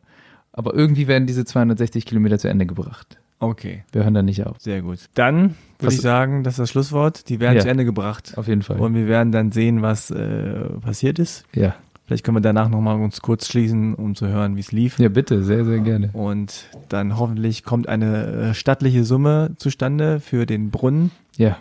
Aber 0.53 0.73
irgendwie 0.73 1.07
werden 1.07 1.25
diese 1.27 1.43
260 1.45 2.05
Kilometer 2.05 2.37
zu 2.39 2.47
Ende 2.47 2.65
gebracht. 2.65 3.17
Okay, 3.39 3.83
Wir 3.91 4.03
hören 4.03 4.13
da 4.13 4.21
nicht 4.21 4.45
auf. 4.45 4.55
sehr 4.59 4.81
gut. 4.81 4.99
Dann 5.13 5.55
würde 5.79 5.93
ich 5.93 6.01
sagen, 6.01 6.43
das 6.43 6.53
ist 6.53 6.59
das 6.59 6.69
Schlusswort. 6.71 7.27
Die 7.27 7.39
werden 7.41 7.57
Ja. 7.57 7.61
zu 7.63 7.69
Ende 7.69 7.83
gebracht. 7.83 8.33
Auf 8.37 8.47
jeden 8.47 8.61
Fall. 8.61 8.79
Und 8.79 8.95
wir 8.95 9.07
werden 9.07 9.31
dann 9.33 9.51
sehen, 9.51 9.81
was 9.81 10.09
äh, 10.11 10.69
passiert 10.81 11.19
ist. 11.19 11.43
ja. 11.53 11.75
Vielleicht 12.05 12.23
können 12.23 12.37
wir 12.37 12.41
danach 12.41 12.69
nochmal 12.69 12.97
uns 13.01 13.21
kurz 13.21 13.47
schließen, 13.47 13.95
um 13.95 14.13
zu 14.15 14.27
hören, 14.27 14.55
wie 14.55 14.59
es 14.59 14.71
lief. 14.71 14.99
Ja, 14.99 15.09
bitte, 15.09 15.43
sehr, 15.43 15.65
sehr 15.65 15.79
gerne. 15.79 16.09
Und 16.13 16.65
dann 16.89 17.17
hoffentlich 17.17 17.63
kommt 17.63 17.89
eine 17.89 18.25
äh, 18.25 18.53
stattliche 18.53 19.03
Summe 19.03 19.51
zustande 19.57 20.19
für 20.19 20.45
den 20.45 20.69
Brunnen 20.69 21.09
Ja, 21.37 21.57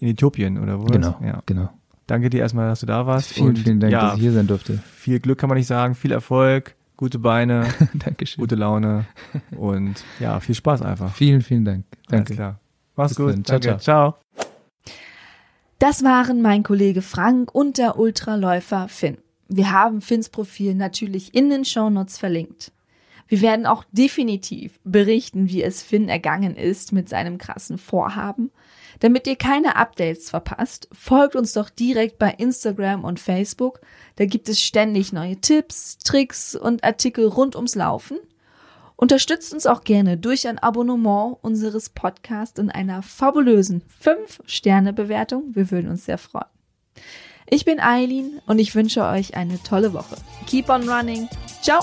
in 0.00 0.08
Äthiopien 0.08 0.58
oder 0.58 0.80
wo? 0.80 0.84
genau, 0.84 1.20
Ja. 1.22 1.42
genau. 1.44 1.68
Danke 2.06 2.30
dir 2.30 2.40
erstmal, 2.40 2.68
dass 2.68 2.80
du 2.80 2.86
da 2.86 3.06
warst. 3.06 3.32
Vielen, 3.34 3.48
Und 3.48 3.58
vielen 3.58 3.80
Dank, 3.80 3.92
ja, 3.92 4.00
dass 4.06 4.14
ich 4.16 4.22
hier 4.22 4.32
sein 4.32 4.46
durfte. 4.46 4.78
Viel 4.94 5.20
Glück 5.20 5.38
kann 5.38 5.48
man 5.48 5.58
nicht 5.58 5.66
sagen, 5.68 5.94
viel 5.94 6.10
Erfolg, 6.12 6.74
gute 6.96 7.18
Beine, 7.18 7.66
Dankeschön. 7.94 8.40
gute 8.42 8.54
Laune 8.54 9.04
und 9.56 10.02
ja, 10.20 10.40
viel 10.40 10.54
Spaß 10.54 10.80
einfach. 10.82 11.14
Vielen, 11.14 11.42
vielen 11.42 11.64
Dank. 11.66 11.84
Alles 12.08 12.24
Danke. 12.24 12.34
klar. 12.34 12.58
Mach's 12.96 13.10
Bis 13.10 13.18
gut. 13.18 13.32
dann. 13.34 13.44
Ciao, 13.44 13.58
Danke. 13.58 13.78
ciao. 13.82 14.14
Das 15.78 16.02
waren 16.02 16.40
mein 16.42 16.62
Kollege 16.62 17.02
Frank 17.02 17.54
und 17.54 17.76
der 17.76 17.98
Ultraläufer 17.98 18.88
Finn. 18.88 19.18
Wir 19.56 19.70
haben 19.70 20.00
Finns 20.00 20.28
Profil 20.28 20.74
natürlich 20.74 21.34
in 21.34 21.50
den 21.50 21.64
Shownotes 21.64 22.18
verlinkt. 22.18 22.72
Wir 23.28 23.40
werden 23.40 23.66
auch 23.66 23.84
definitiv 23.92 24.78
berichten, 24.84 25.48
wie 25.48 25.62
es 25.62 25.82
Finn 25.82 26.08
ergangen 26.08 26.56
ist 26.56 26.92
mit 26.92 27.08
seinem 27.08 27.38
krassen 27.38 27.78
Vorhaben. 27.78 28.50
Damit 29.00 29.26
ihr 29.26 29.36
keine 29.36 29.76
Updates 29.76 30.30
verpasst, 30.30 30.88
folgt 30.92 31.34
uns 31.34 31.54
doch 31.54 31.70
direkt 31.70 32.18
bei 32.18 32.30
Instagram 32.30 33.04
und 33.04 33.20
Facebook. 33.20 33.80
Da 34.16 34.26
gibt 34.26 34.48
es 34.48 34.60
ständig 34.60 35.12
neue 35.12 35.36
Tipps, 35.40 35.98
Tricks 35.98 36.54
und 36.54 36.84
Artikel 36.84 37.26
rund 37.26 37.56
ums 37.56 37.74
Laufen. 37.74 38.18
Unterstützt 38.96 39.52
uns 39.52 39.66
auch 39.66 39.82
gerne 39.82 40.16
durch 40.16 40.46
ein 40.46 40.58
Abonnement 40.58 41.36
unseres 41.40 41.88
Podcasts 41.88 42.58
in 42.58 42.70
einer 42.70 43.02
fabulösen 43.02 43.82
5-Sterne-Bewertung. 44.04 45.54
Wir 45.54 45.70
würden 45.70 45.90
uns 45.90 46.04
sehr 46.04 46.18
freuen. 46.18 46.46
Ich 47.52 47.66
bin 47.66 47.80
Eileen 47.80 48.40
und 48.46 48.58
ich 48.58 48.74
wünsche 48.74 49.04
euch 49.04 49.36
eine 49.36 49.62
tolle 49.62 49.92
Woche. 49.92 50.16
Keep 50.46 50.70
on 50.70 50.88
running. 50.88 51.28
Ciao! 51.60 51.80